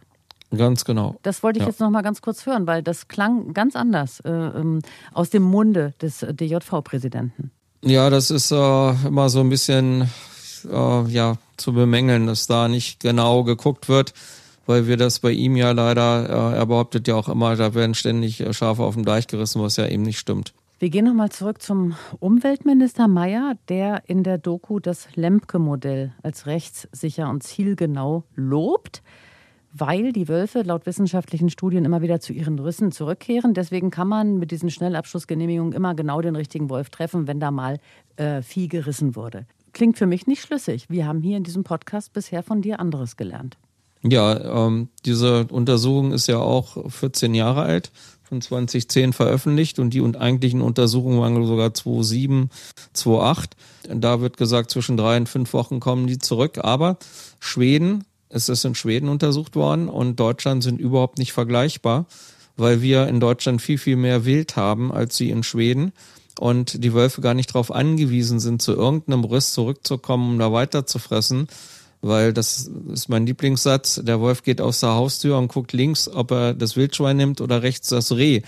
Ganz 0.56 0.86
genau. 0.86 1.18
Das 1.22 1.44
wollte 1.44 1.60
ich 1.60 1.64
ja. 1.64 1.70
jetzt 1.70 1.80
noch 1.80 1.90
mal 1.92 2.02
ganz 2.02 2.22
kurz 2.22 2.46
hören, 2.46 2.66
weil 2.66 2.82
das 2.82 3.08
klang 3.08 3.54
ganz 3.54 3.76
anders 3.76 4.20
äh, 4.22 4.32
ähm, 4.32 4.80
aus 5.14 5.30
dem 5.30 5.44
Munde 5.44 5.94
des 6.02 6.26
DJV-Präsidenten. 6.28 7.52
Ja, 7.84 8.10
das 8.10 8.32
ist 8.32 8.52
äh, 8.52 8.90
immer 9.08 9.30
so 9.30 9.42
ein 9.42 9.50
bisschen 9.50 10.10
äh, 10.70 11.04
ja, 11.10 11.36
zu 11.58 11.74
bemängeln, 11.74 12.28
dass 12.28 12.48
da 12.48 12.68
nicht 12.68 13.00
genau 13.02 13.44
geguckt 13.44 13.90
wird 13.90 14.14
weil 14.70 14.86
wir 14.86 14.98
das 14.98 15.20
bei 15.20 15.32
ihm 15.32 15.56
ja 15.56 15.72
leider, 15.72 16.30
äh, 16.54 16.58
er 16.58 16.66
behauptet 16.68 17.08
ja 17.08 17.16
auch 17.16 17.28
immer, 17.28 17.56
da 17.56 17.74
werden 17.74 17.96
ständig 17.96 18.40
äh, 18.40 18.54
Schafe 18.54 18.84
auf 18.84 18.94
dem 18.94 19.04
Deich 19.04 19.26
gerissen, 19.26 19.64
was 19.64 19.78
ja 19.78 19.88
eben 19.88 20.04
nicht 20.04 20.20
stimmt. 20.20 20.54
Wir 20.78 20.92
gehen 20.92 21.06
nochmal 21.06 21.32
zurück 21.32 21.60
zum 21.60 21.96
Umweltminister 22.20 23.08
Mayer, 23.08 23.56
der 23.68 24.04
in 24.08 24.24
der 24.24 24.38
Doku 24.38 24.80
das 24.80 25.08
Lemke-Modell 25.16 26.14
als 26.22 26.46
rechtssicher 26.46 27.32
und 27.32 27.42
zielgenau 27.42 28.26
lobt, 28.36 29.02
weil 29.74 30.14
die 30.14 30.28
Wölfe 30.28 30.62
laut 30.62 30.86
wissenschaftlichen 30.86 31.50
Studien 31.50 31.84
immer 31.84 32.04
wieder 32.04 32.20
zu 32.20 32.32
ihren 32.32 32.60
Rüssen 32.60 32.92
zurückkehren. 32.92 33.56
Deswegen 33.56 33.90
kann 33.90 34.08
man 34.08 34.38
mit 34.38 34.52
diesen 34.52 34.70
Schnellabschussgenehmigungen 34.70 35.74
immer 35.74 35.96
genau 35.96 36.22
den 36.22 36.36
richtigen 36.36 36.70
Wolf 36.70 36.92
treffen, 36.92 37.28
wenn 37.28 37.40
da 37.40 37.50
mal 37.50 37.80
äh, 38.18 38.44
Vieh 38.44 38.68
gerissen 38.68 39.16
wurde. 39.16 39.48
Klingt 39.74 39.98
für 39.98 40.06
mich 40.06 40.28
nicht 40.28 40.44
schlüssig. 40.44 40.92
Wir 40.92 41.08
haben 41.08 41.22
hier 41.22 41.38
in 41.38 41.44
diesem 41.44 41.64
Podcast 41.64 42.14
bisher 42.14 42.44
von 42.44 42.62
dir 42.62 42.80
anderes 42.80 43.18
gelernt. 43.18 43.58
Ja, 44.02 44.68
ähm, 44.68 44.90
diese 45.06 45.46
Untersuchung 45.48 46.14
ist 46.14 46.28
ja 46.28 46.38
auch 46.38 46.90
14 46.90 47.36
Jahre 47.36 47.64
alt, 47.64 47.92
von 48.30 48.42
2010 48.42 49.12
veröffentlicht 49.12 49.80
und 49.80 49.90
die 49.90 50.02
und 50.02 50.16
eigentlichen 50.16 50.62
Untersuchungen 50.62 51.20
waren 51.20 51.46
sogar 51.46 51.74
2007, 51.74 52.50
2008. 52.94 53.56
Da 53.90 54.22
wird 54.22 54.38
gesagt, 54.38 54.70
zwischen 54.70 54.98
drei 54.98 55.18
und 55.18 55.28
fünf 55.28 55.52
Wochen 55.54 55.80
kommen 55.80 56.06
die 56.06 56.20
zurück. 56.20 56.60
Aber 56.62 56.98
Schweden, 57.40 58.06
es 58.30 58.48
ist 58.48 58.64
in 58.66 58.76
Schweden 58.76 59.10
untersucht 59.10 59.56
worden 59.56 59.90
und 59.90 60.20
Deutschland 60.20 60.64
sind 60.64 60.80
überhaupt 60.80 61.18
nicht 61.18 61.34
vergleichbar, 61.34 62.06
weil 62.56 62.84
wir 62.84 63.08
in 63.08 63.20
Deutschland 63.20 63.62
viel, 63.62 63.80
viel 63.80 63.96
mehr 63.96 64.26
Wild 64.26 64.56
haben 64.56 64.92
als 64.92 65.18
sie 65.18 65.32
in 65.32 65.42
Schweden 65.42 65.92
und 66.40 66.84
die 66.84 66.94
Wölfe 66.94 67.22
gar 67.22 67.34
nicht 67.34 67.50
darauf 67.50 67.72
angewiesen 67.72 68.40
sind, 68.40 68.62
zu 68.62 68.74
irgendeinem 68.74 69.26
Riss 69.26 69.54
zurückzukommen, 69.54 70.34
um 70.34 70.40
da 70.40 70.54
weiter 70.54 70.86
zu 70.86 71.00
fressen, 71.00 71.48
weil 72.02 72.34
das 72.34 72.70
ist 72.94 73.10
mein 73.10 73.26
Lieblingssatz. 73.26 74.02
Der 74.04 74.20
Wolf 74.20 74.44
geht 74.44 74.62
aus 74.62 74.80
der 74.80 74.96
Haustür 74.96 75.38
und 75.38 75.50
guckt 75.50 75.74
links, 75.74 76.08
ob 76.08 76.32
er 76.32 76.54
das 76.54 76.76
Wildschwein 76.76 77.18
nimmt 77.18 77.42
oder 77.42 77.62
rechts 77.62 77.90
das 77.90 78.12
Reh. 78.14 78.42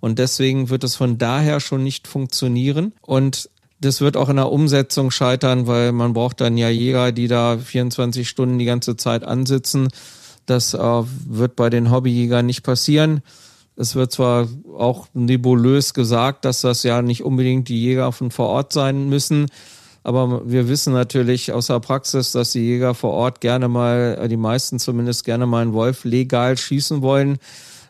Und 0.00 0.18
deswegen 0.18 0.68
wird 0.68 0.84
es 0.84 0.96
von 0.96 1.18
daher 1.18 1.60
schon 1.60 1.82
nicht 1.82 2.08
funktionieren. 2.08 2.92
Und 3.00 3.50
das 3.80 4.00
wird 4.00 4.16
auch 4.16 4.28
in 4.28 4.36
der 4.36 4.50
Umsetzung 4.50 5.10
scheitern, 5.10 5.66
weil 5.66 5.92
man 5.92 6.12
braucht 6.12 6.40
dann 6.40 6.56
ja 6.56 6.68
Jäger, 6.68 7.12
die 7.12 7.28
da 7.28 7.58
24 7.58 8.28
Stunden 8.28 8.58
die 8.58 8.64
ganze 8.64 8.96
Zeit 8.96 9.24
ansitzen. 9.24 9.88
Das 10.46 10.74
äh, 10.74 10.78
wird 10.78 11.56
bei 11.56 11.70
den 11.70 11.90
Hobbyjägern 11.90 12.46
nicht 12.46 12.62
passieren. 12.62 13.22
Es 13.76 13.94
wird 13.94 14.12
zwar 14.12 14.48
auch 14.76 15.06
nebulös 15.12 15.92
gesagt, 15.92 16.46
dass 16.46 16.62
das 16.62 16.82
ja 16.82 17.02
nicht 17.02 17.22
unbedingt 17.22 17.68
die 17.68 17.82
Jäger 17.82 18.10
von 18.12 18.30
vor 18.30 18.48
Ort 18.48 18.72
sein 18.72 19.10
müssen, 19.10 19.46
aber 20.06 20.48
wir 20.48 20.68
wissen 20.68 20.92
natürlich 20.92 21.50
aus 21.50 21.66
der 21.66 21.80
Praxis, 21.80 22.30
dass 22.30 22.52
die 22.52 22.60
Jäger 22.60 22.94
vor 22.94 23.10
Ort 23.10 23.40
gerne 23.40 23.66
mal, 23.66 24.16
äh, 24.22 24.28
die 24.28 24.36
meisten 24.36 24.78
zumindest 24.78 25.24
gerne 25.24 25.46
mal 25.46 25.62
einen 25.62 25.72
Wolf 25.72 26.04
legal 26.04 26.56
schießen 26.56 27.02
wollen. 27.02 27.38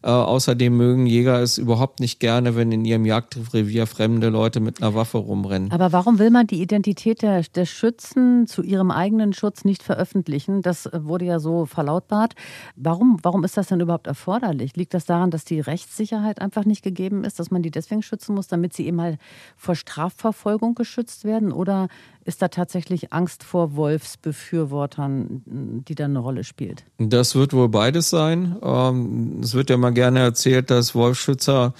Äh, 0.02 0.08
außerdem 0.08 0.76
mögen 0.76 1.06
Jäger 1.06 1.40
es 1.40 1.58
überhaupt 1.58 2.00
nicht 2.00 2.20
gerne, 2.20 2.56
wenn 2.56 2.72
in 2.72 2.84
ihrem 2.84 3.04
Jagdrevier 3.04 3.86
fremde 3.86 4.28
Leute 4.28 4.60
mit 4.60 4.82
einer 4.82 4.94
Waffe 4.94 5.18
rumrennen. 5.18 5.70
Aber 5.72 5.92
warum 5.92 6.18
will 6.18 6.30
man 6.30 6.46
die 6.46 6.60
Identität 6.60 7.22
der, 7.22 7.42
der 7.42 7.64
Schützen 7.64 8.46
zu 8.46 8.62
ihrem 8.62 8.90
eigenen 8.90 9.32
Schutz 9.32 9.64
nicht 9.64 9.82
veröffentlichen? 9.82 10.62
Das 10.62 10.88
wurde 10.92 11.24
ja 11.24 11.38
so 11.38 11.66
verlautbart. 11.66 12.34
Warum, 12.76 13.18
warum 13.22 13.44
ist 13.44 13.56
das 13.56 13.68
denn 13.68 13.80
überhaupt 13.80 14.06
erforderlich? 14.06 14.76
Liegt 14.76 14.94
das 14.94 15.04
daran, 15.04 15.30
dass 15.30 15.44
die 15.44 15.60
Rechtssicherheit 15.60 16.40
einfach 16.40 16.64
nicht 16.64 16.82
gegeben 16.82 17.24
ist, 17.24 17.38
dass 17.38 17.50
man 17.50 17.62
die 17.62 17.70
deswegen 17.70 18.02
schützen 18.02 18.34
muss, 18.34 18.48
damit 18.48 18.72
sie 18.72 18.86
eben 18.86 19.00
halt 19.00 19.18
vor 19.56 19.74
Strafverfolgung 19.74 20.74
geschützt 20.74 21.24
werden? 21.24 21.52
Oder 21.52 21.88
ist 22.24 22.42
da 22.42 22.48
tatsächlich 22.48 23.12
Angst 23.12 23.44
vor 23.44 23.76
Wolfsbefürwortern, 23.76 25.42
die 25.86 25.94
da 25.94 26.06
eine 26.06 26.18
Rolle 26.18 26.42
spielt? 26.42 26.84
Das 26.98 27.36
wird 27.36 27.52
wohl 27.52 27.68
beides 27.68 28.10
sein. 28.10 28.56
Ähm, 28.62 29.40
es 29.42 29.54
wird 29.54 29.70
ja 29.70 29.76
mal 29.76 29.85
gerne 29.92 30.20
erzählt, 30.20 30.70
dass 30.70 30.94
Wolfschützer 30.94 31.74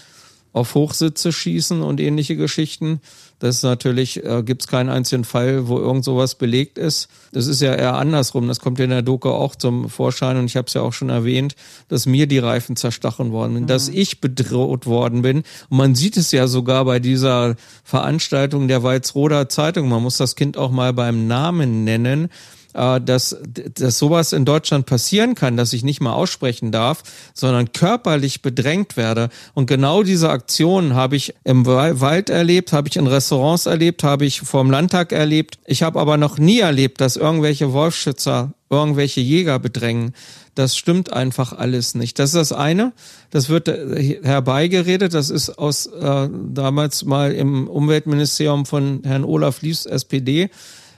auf 0.53 0.75
Hochsitze 0.75 1.33
schießen 1.33 1.83
und 1.83 2.01
ähnliche 2.01 2.35
Geschichten. 2.35 3.01
Das 3.41 3.57
ist 3.57 3.63
natürlich, 3.63 4.25
äh, 4.25 4.43
gibt 4.43 4.63
es 4.63 4.69
keinen 4.69 4.89
einzigen 4.89 5.25
Fall, 5.25 5.69
wo 5.69 5.79
irgend 5.79 6.03
sowas 6.03 6.37
belegt 6.37 6.79
ist. 6.79 7.09
Das 7.33 7.47
ist 7.47 7.61
ja 7.61 7.75
eher 7.75 7.97
andersrum. 7.97 8.49
Das 8.49 8.61
kommt 8.61 8.79
ja 8.79 8.85
in 8.85 8.91
der 8.91 9.03
Doku 9.03 9.29
auch 9.29 9.55
zum 9.55 9.91
Vorschein 9.91 10.39
und 10.39 10.47
ich 10.47 10.57
habe 10.57 10.67
es 10.67 10.73
ja 10.73 10.81
auch 10.81 10.95
schon 10.95 11.11
erwähnt, 11.11 11.55
dass 11.89 12.07
mir 12.07 12.27
die 12.27 12.39
Reifen 12.39 12.77
zerstachen 12.77 13.33
worden 13.33 13.53
sind, 13.53 13.63
mhm. 13.65 13.67
dass 13.67 13.89
ich 13.91 14.23
bedroht 14.23 14.87
worden 14.87 15.21
bin. 15.21 15.43
Und 15.69 15.77
man 15.77 15.95
sieht 15.95 16.17
es 16.17 16.33
ja 16.33 16.47
sogar 16.47 16.87
bei 16.87 17.01
dieser 17.01 17.57
Veranstaltung 17.85 18.67
der 18.67 18.83
Walzroder 18.83 19.51
Zeitung. 19.51 19.91
Man 19.91 20.03
muss 20.03 20.17
das 20.17 20.37
Kind 20.37 20.57
auch 20.57 20.71
mal 20.71 20.95
beim 20.95 21.27
Namen 21.27 21.85
nennen 21.85 22.31
äh, 22.77 23.01
dass, 23.01 23.37
dass 23.75 23.99
sowas 23.99 24.33
in 24.33 24.45
Deutschland 24.45 24.87
passieren 24.87 25.35
kann, 25.35 25.57
dass 25.57 25.73
ich 25.73 25.83
nicht 25.83 26.01
mal 26.01 26.13
aussprechen 26.13 26.73
darf, 26.73 27.03
sondern 27.35 27.73
körperlich 27.73 28.43
bedrängt 28.43 28.97
werde. 28.97 29.31
Und 29.55 29.67
genau 29.67 30.03
diese 30.03 30.31
Aktionen 30.31 30.95
habe 30.95 31.17
ich 31.17 31.35
im 31.45 31.67
Wald 31.67 32.31
erlebt, 32.31 32.73
habe 32.73 32.89
ich 32.89 32.97
in 32.97 33.07
Restaurants 33.07 33.67
erlebt, 33.67 34.05
habe 34.05 34.27
ich 34.27 34.41
vor 34.43 34.63
dem 34.63 34.71
Landtag 34.71 35.13
erlebt. 35.13 35.59
Ich 35.65 35.83
habe 35.83 35.99
aber 35.99 36.17
noch 36.17 36.39
nie 36.39 36.61
erlebt, 36.61 37.01
dass 37.01 37.17
irgendwelche 37.17 37.73
Wolfschützer 37.73 38.53
irgendwelche 38.69 39.21
Jäger 39.21 39.59
bedrängen. 39.59 40.13
Das 40.55 40.77
stimmt 40.77 41.13
einfach 41.13 41.53
alles 41.53 41.95
nicht. 41.95 42.19
Das 42.19 42.31
ist 42.31 42.37
das 42.37 42.53
eine. 42.53 42.93
Das 43.31 43.49
wird 43.49 43.69
äh, 43.69 44.21
herbeigeredet. 44.23 45.15
Das 45.15 45.31
ist 45.31 45.51
aus 45.51 45.87
äh, 45.87 46.29
damals 46.53 47.05
mal 47.05 47.33
im 47.33 47.69
Umweltministerium 47.69 48.67
von 48.67 49.03
Herrn 49.05 49.25
Olaf 49.25 49.63
Lies, 49.63 49.87
SPD 49.87 50.51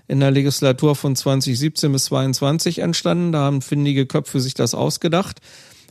in 0.08 0.20
der 0.20 0.30
Legislatur 0.30 0.96
von 0.96 1.14
2017 1.14 1.92
bis 1.92 2.06
2022 2.06 2.78
entstanden. 2.80 3.32
Da 3.32 3.40
haben 3.40 3.62
findige 3.62 4.06
Köpfe 4.06 4.40
sich 4.40 4.54
das 4.54 4.74
ausgedacht, 4.74 5.40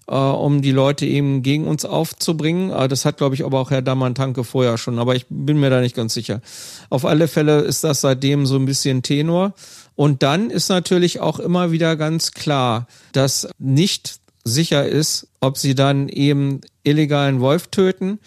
äh, 0.07 0.15
um 0.15 0.61
die 0.63 0.71
Leute 0.71 1.05
eben 1.05 1.43
gegen 1.43 1.67
uns 1.67 1.85
aufzubringen. 1.85 2.71
Äh, 2.71 2.87
das 2.87 3.05
hat, 3.05 3.17
glaube 3.17 3.35
ich, 3.35 3.45
aber 3.45 3.59
auch 3.59 3.69
Herr 3.69 3.83
Damantanke 3.83 4.43
vorher 4.43 4.77
schon, 4.77 4.97
aber 4.99 5.15
ich 5.15 5.27
bin 5.29 5.59
mir 5.59 5.69
da 5.69 5.79
nicht 5.79 5.95
ganz 5.95 6.15
sicher. 6.15 6.41
Auf 6.89 7.05
alle 7.05 7.27
Fälle 7.27 7.61
ist 7.61 7.83
das 7.83 8.01
seitdem 8.01 8.45
so 8.47 8.55
ein 8.55 8.65
bisschen 8.65 9.03
Tenor. 9.03 9.53
Und 9.95 10.23
dann 10.23 10.49
ist 10.49 10.69
natürlich 10.69 11.19
auch 11.21 11.39
immer 11.39 11.71
wieder 11.71 11.95
ganz 11.95 12.31
klar, 12.31 12.87
dass 13.13 13.47
nicht 13.59 14.19
sicher 14.43 14.85
ist, 14.87 15.27
ob 15.39 15.57
sie 15.57 15.75
dann 15.75 16.09
eben 16.09 16.61
illegalen 16.83 17.39
Wolf 17.39 17.67
töten 17.67 18.19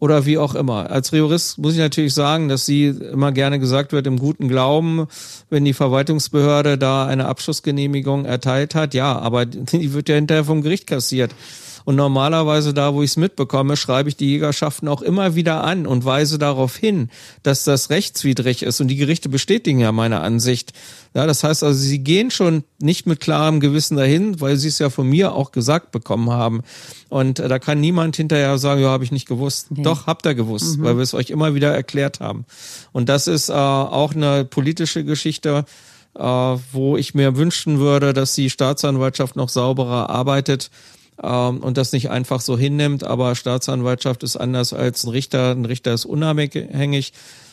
oder 0.00 0.26
wie 0.26 0.38
auch 0.38 0.54
immer. 0.54 0.90
Als 0.90 1.10
Jurist 1.10 1.58
muss 1.58 1.72
ich 1.72 1.78
natürlich 1.78 2.14
sagen, 2.14 2.48
dass 2.48 2.66
sie 2.66 2.86
immer 2.86 3.32
gerne 3.32 3.58
gesagt 3.58 3.92
wird, 3.92 4.06
im 4.06 4.18
guten 4.18 4.48
Glauben, 4.48 5.08
wenn 5.50 5.64
die 5.64 5.72
Verwaltungsbehörde 5.72 6.78
da 6.78 7.06
eine 7.06 7.26
Abschlussgenehmigung 7.26 8.24
erteilt 8.24 8.74
hat, 8.74 8.94
ja, 8.94 9.18
aber 9.18 9.46
die 9.46 9.92
wird 9.92 10.08
ja 10.08 10.14
hinterher 10.14 10.44
vom 10.44 10.62
Gericht 10.62 10.86
kassiert. 10.86 11.32
Und 11.88 11.96
normalerweise 11.96 12.74
da, 12.74 12.92
wo 12.92 13.02
ich 13.02 13.12
es 13.12 13.16
mitbekomme, 13.16 13.74
schreibe 13.74 14.10
ich 14.10 14.16
die 14.18 14.26
Jägerschaften 14.26 14.88
auch 14.88 15.00
immer 15.00 15.36
wieder 15.36 15.64
an 15.64 15.86
und 15.86 16.04
weise 16.04 16.36
darauf 16.36 16.76
hin, 16.76 17.08
dass 17.42 17.64
das 17.64 17.88
rechtswidrig 17.88 18.62
ist. 18.62 18.82
Und 18.82 18.88
die 18.88 18.96
Gerichte 18.96 19.30
bestätigen 19.30 19.78
ja 19.78 19.90
meine 19.90 20.20
Ansicht. 20.20 20.74
Ja, 21.14 21.24
das 21.24 21.44
heißt 21.44 21.64
also, 21.64 21.78
sie 21.78 22.00
gehen 22.00 22.30
schon 22.30 22.64
nicht 22.78 23.06
mit 23.06 23.20
klarem 23.20 23.58
Gewissen 23.58 23.96
dahin, 23.96 24.38
weil 24.38 24.58
sie 24.58 24.68
es 24.68 24.78
ja 24.78 24.90
von 24.90 25.08
mir 25.08 25.32
auch 25.32 25.50
gesagt 25.50 25.90
bekommen 25.90 26.28
haben. 26.28 26.60
Und 27.08 27.38
äh, 27.38 27.48
da 27.48 27.58
kann 27.58 27.80
niemand 27.80 28.16
hinterher 28.16 28.58
sagen, 28.58 28.82
ja, 28.82 28.90
habe 28.90 29.04
ich 29.04 29.10
nicht 29.10 29.26
gewusst. 29.26 29.70
Nee. 29.70 29.82
Doch, 29.82 30.06
habt 30.06 30.26
ihr 30.26 30.34
gewusst, 30.34 30.76
mhm. 30.76 30.84
weil 30.84 30.96
wir 30.96 31.02
es 31.02 31.14
euch 31.14 31.30
immer 31.30 31.54
wieder 31.54 31.74
erklärt 31.74 32.20
haben. 32.20 32.44
Und 32.92 33.08
das 33.08 33.26
ist 33.28 33.48
äh, 33.48 33.54
auch 33.54 34.14
eine 34.14 34.44
politische 34.44 35.04
Geschichte, 35.04 35.64
äh, 36.14 36.22
wo 36.22 36.98
ich 36.98 37.14
mir 37.14 37.38
wünschen 37.38 37.78
würde, 37.78 38.12
dass 38.12 38.34
die 38.34 38.50
Staatsanwaltschaft 38.50 39.36
noch 39.36 39.48
sauberer 39.48 40.10
arbeitet 40.10 40.70
ähm, 41.22 41.58
und 41.58 41.76
das 41.76 41.92
nicht 41.92 42.10
einfach 42.10 42.40
so 42.40 42.58
hinnimmt. 42.58 43.04
Aber 43.04 43.34
Staatsanwaltschaft 43.34 44.22
ist 44.22 44.36
anders 44.36 44.72
als 44.72 45.04
ein 45.04 45.10
Richter. 45.10 45.52
Ein 45.52 45.64
Richter 45.64 45.94
ist 45.94 46.04
unabhängig. 46.04 47.12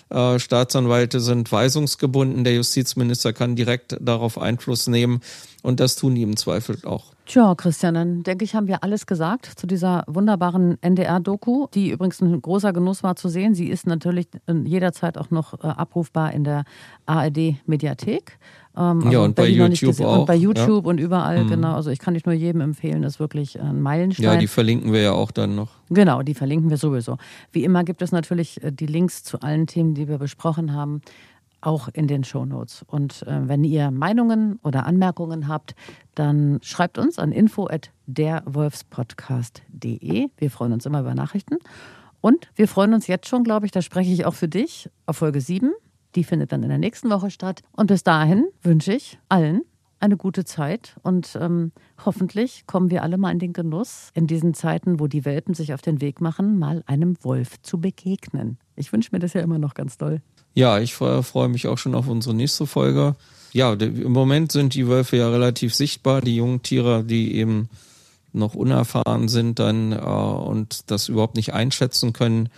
Äh, 0.09 0.39
Staatsanwälte 0.39 1.19
sind 1.19 1.51
weisungsgebunden. 1.51 2.43
Der 2.43 2.53
Justizminister 2.55 3.33
kann 3.33 3.55
direkt 3.55 3.97
darauf 3.99 4.37
Einfluss 4.39 4.87
nehmen. 4.87 5.21
Und 5.63 5.79
das 5.79 5.95
tun 5.95 6.13
die 6.13 6.21
im 6.21 6.37
Zweifel 6.37 6.77
auch. 6.85 7.15
Tja, 7.25 7.55
Christian, 7.55 7.95
dann 7.95 8.21
denke 8.21 8.45
ich, 8.45 8.53
haben 8.53 8.67
wir 8.67 8.83
alles 8.83 9.07
gesagt 9.07 9.47
zu 9.47 9.65
dieser 9.65 10.03
wunderbaren 10.05 10.77
NDR-Doku, 10.81 11.65
die 11.73 11.89
übrigens 11.89 12.21
ein 12.21 12.39
großer 12.39 12.71
Genuss 12.71 13.01
war 13.01 13.15
zu 13.15 13.29
sehen. 13.29 13.55
Sie 13.55 13.67
ist 13.67 13.87
natürlich 13.87 14.27
jederzeit 14.47 15.17
auch 15.17 15.31
noch 15.31 15.55
äh, 15.55 15.67
abrufbar 15.67 16.33
in 16.33 16.43
der 16.43 16.65
ARD-Mediathek. 17.07 18.37
Ähm, 18.77 19.01
ja, 19.03 19.07
also 19.07 19.23
und 19.23 19.35
bei 19.35 19.47
YouTube 19.47 20.01
auch. 20.01 20.19
Und 20.19 20.25
bei 20.25 20.35
YouTube 20.35 20.85
ja. 20.85 20.89
und 20.89 20.99
überall, 20.99 21.43
mhm. 21.43 21.49
genau. 21.49 21.75
Also 21.75 21.91
ich 21.91 21.99
kann 21.99 22.13
nicht 22.13 22.25
nur 22.25 22.35
jedem 22.35 22.61
empfehlen, 22.61 23.01
das 23.01 23.15
ist 23.15 23.19
wirklich 23.19 23.59
ein 23.59 23.81
Meilenstein. 23.81 24.25
Ja, 24.25 24.37
die 24.37 24.47
verlinken 24.47 24.91
wir 24.91 25.01
ja 25.01 25.11
auch 25.13 25.31
dann 25.31 25.55
noch. 25.55 25.69
Genau, 25.89 26.21
die 26.21 26.33
verlinken 26.33 26.69
wir 26.69 26.77
sowieso. 26.77 27.17
Wie 27.51 27.63
immer 27.63 27.83
gibt 27.83 28.01
es 28.01 28.11
natürlich 28.11 28.63
äh, 28.63 28.71
die 28.71 28.87
Links 28.87 29.23
zu 29.23 29.41
allen 29.41 29.67
Themen, 29.67 29.93
die 29.93 30.07
wir 30.07 30.17
besprochen 30.17 30.73
haben, 30.73 31.01
auch 31.61 31.87
in 31.93 32.07
den 32.07 32.23
Shownotes. 32.23 32.83
Und 32.87 33.21
äh, 33.23 33.47
wenn 33.47 33.63
ihr 33.63 33.91
Meinungen 33.91 34.59
oder 34.63 34.85
Anmerkungen 34.85 35.47
habt, 35.47 35.75
dann 36.13 36.59
schreibt 36.61 36.97
uns 36.97 37.17
an 37.17 37.31
info@derwolfspodcast.de. 37.31 40.27
Wir 40.37 40.51
freuen 40.51 40.73
uns 40.73 40.85
immer 40.85 40.99
über 40.99 41.15
Nachrichten. 41.15 41.57
Und 42.21 42.49
wir 42.55 42.67
freuen 42.67 42.93
uns 42.93 43.07
jetzt 43.07 43.27
schon, 43.27 43.43
glaube 43.43 43.67
ich, 43.67 43.71
da 43.71 43.81
spreche 43.81 44.11
ich 44.11 44.25
auch 44.25 44.33
für 44.33 44.47
dich, 44.47 44.89
auf 45.05 45.17
Folge 45.17 45.41
7 45.41 45.73
die 46.15 46.23
findet 46.23 46.51
dann 46.51 46.63
in 46.63 46.69
der 46.69 46.77
nächsten 46.77 47.09
Woche 47.09 47.31
statt. 47.31 47.61
Und 47.71 47.87
bis 47.87 48.03
dahin 48.03 48.45
wünsche 48.61 48.93
ich 48.93 49.19
allen 49.29 49.61
eine 49.99 50.17
gute 50.17 50.45
Zeit 50.45 50.95
und 51.03 51.37
ähm, 51.39 51.71
hoffentlich 52.05 52.67
kommen 52.67 52.91
wir 52.91 53.01
alle 53.01 53.17
mal 53.17 53.31
in 53.31 53.39
den 53.39 53.53
Genuss, 53.53 54.09
in 54.13 54.27
diesen 54.27 54.53
Zeiten, 54.53 54.99
wo 54.99 55.07
die 55.07 55.25
Welpen 55.25 55.53
sich 55.53 55.73
auf 55.73 55.81
den 55.81 56.01
Weg 56.01 56.21
machen, 56.21 56.59
mal 56.59 56.83
einem 56.85 57.17
Wolf 57.21 57.61
zu 57.61 57.79
begegnen. 57.79 58.57
Ich 58.75 58.91
wünsche 58.91 59.09
mir 59.13 59.19
das 59.19 59.33
ja 59.33 59.41
immer 59.41 59.57
noch 59.57 59.73
ganz 59.73 59.97
doll. 59.97 60.21
Ja, 60.53 60.79
ich 60.79 60.93
freue 60.93 61.47
mich 61.47 61.67
auch 61.67 61.77
schon 61.77 61.95
auf 61.95 62.07
unsere 62.07 62.35
nächste 62.35 62.67
Folge. 62.67 63.15
Ja, 63.51 63.73
im 63.73 64.11
Moment 64.11 64.51
sind 64.51 64.73
die 64.73 64.87
Wölfe 64.87 65.17
ja 65.17 65.29
relativ 65.29 65.73
sichtbar, 65.73 66.21
die 66.21 66.35
jungen 66.35 66.61
Tiere, 66.61 67.03
die 67.03 67.35
eben 67.35 67.69
noch 68.33 68.53
unerfahren 68.53 69.27
sind 69.27 69.59
dann 69.59 69.93
äh, 69.93 69.95
und 69.95 70.91
das 70.91 71.07
überhaupt 71.07 71.35
nicht 71.35 71.53
einschätzen 71.53 72.13
können 72.13 72.49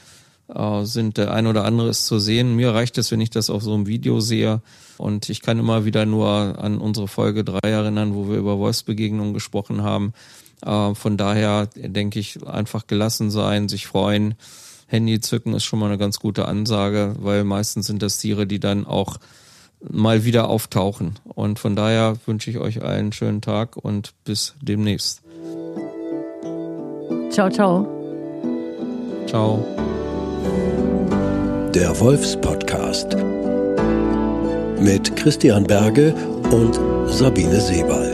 äh, 0.54 0.84
sind. 0.84 1.18
Der 1.18 1.34
ein 1.34 1.48
oder 1.48 1.66
andere 1.66 1.90
ist 1.90 2.06
zu 2.06 2.20
sehen. 2.20 2.56
Mir 2.56 2.74
reicht 2.74 2.98
es, 2.98 3.12
wenn 3.12 3.22
ich 3.22 3.30
das 3.30 3.50
auf 3.50 3.64
so 3.64 3.74
einem 3.74 3.88
Video 3.88 4.20
sehe. 4.20 4.62
Und 4.98 5.30
ich 5.30 5.42
kann 5.42 5.60
immer 5.60 5.86
wieder 5.86 6.06
nur 6.06 6.28
an 6.60 6.80
unsere 6.80 7.08
Folge 7.08 7.44
drei 7.44 7.70
erinnern, 7.70 8.16
wo 8.16 8.30
wir 8.30 8.38
über 8.38 8.58
Wolfsbegegnungen 8.58 9.34
gesprochen 9.34 9.84
haben. 9.84 10.14
Äh, 10.66 10.96
von 10.96 11.18
daher 11.18 11.68
denke 11.76 12.20
ich, 12.20 12.46
einfach 12.48 12.88
gelassen 12.88 13.30
sein, 13.30 13.70
sich 13.70 13.88
freuen. 13.88 14.36
Handy 14.88 15.20
zücken 15.20 15.54
ist 15.54 15.66
schon 15.66 15.80
mal 15.80 15.88
eine 15.88 15.98
ganz 15.98 16.20
gute 16.20 16.48
Ansage, 16.48 17.16
weil 17.20 17.44
meistens 17.44 17.88
sind 17.88 18.02
das 18.02 18.20
Tiere, 18.20 18.48
die 18.48 18.60
dann 18.60 18.86
auch 18.86 19.18
mal 19.82 20.24
wieder 20.24 20.50
auftauchen. 20.50 21.20
Und 21.26 21.60
von 21.60 21.76
daher 21.76 22.16
wünsche 22.26 22.50
ich 22.50 22.58
euch 22.58 22.82
einen 22.82 23.12
schönen 23.12 23.42
Tag 23.42 23.78
und 23.78 24.14
bis 24.24 24.56
demnächst. 24.62 25.22
Ciao, 27.30 27.50
ciao. 27.50 27.86
Ciao. 29.28 30.07
Der 31.74 32.00
Wolfspodcast 32.00 33.16
mit 34.80 35.16
Christian 35.18 35.66
Berge 35.66 36.14
und 36.52 36.80
Sabine 37.12 37.60
Sebald. 37.60 38.07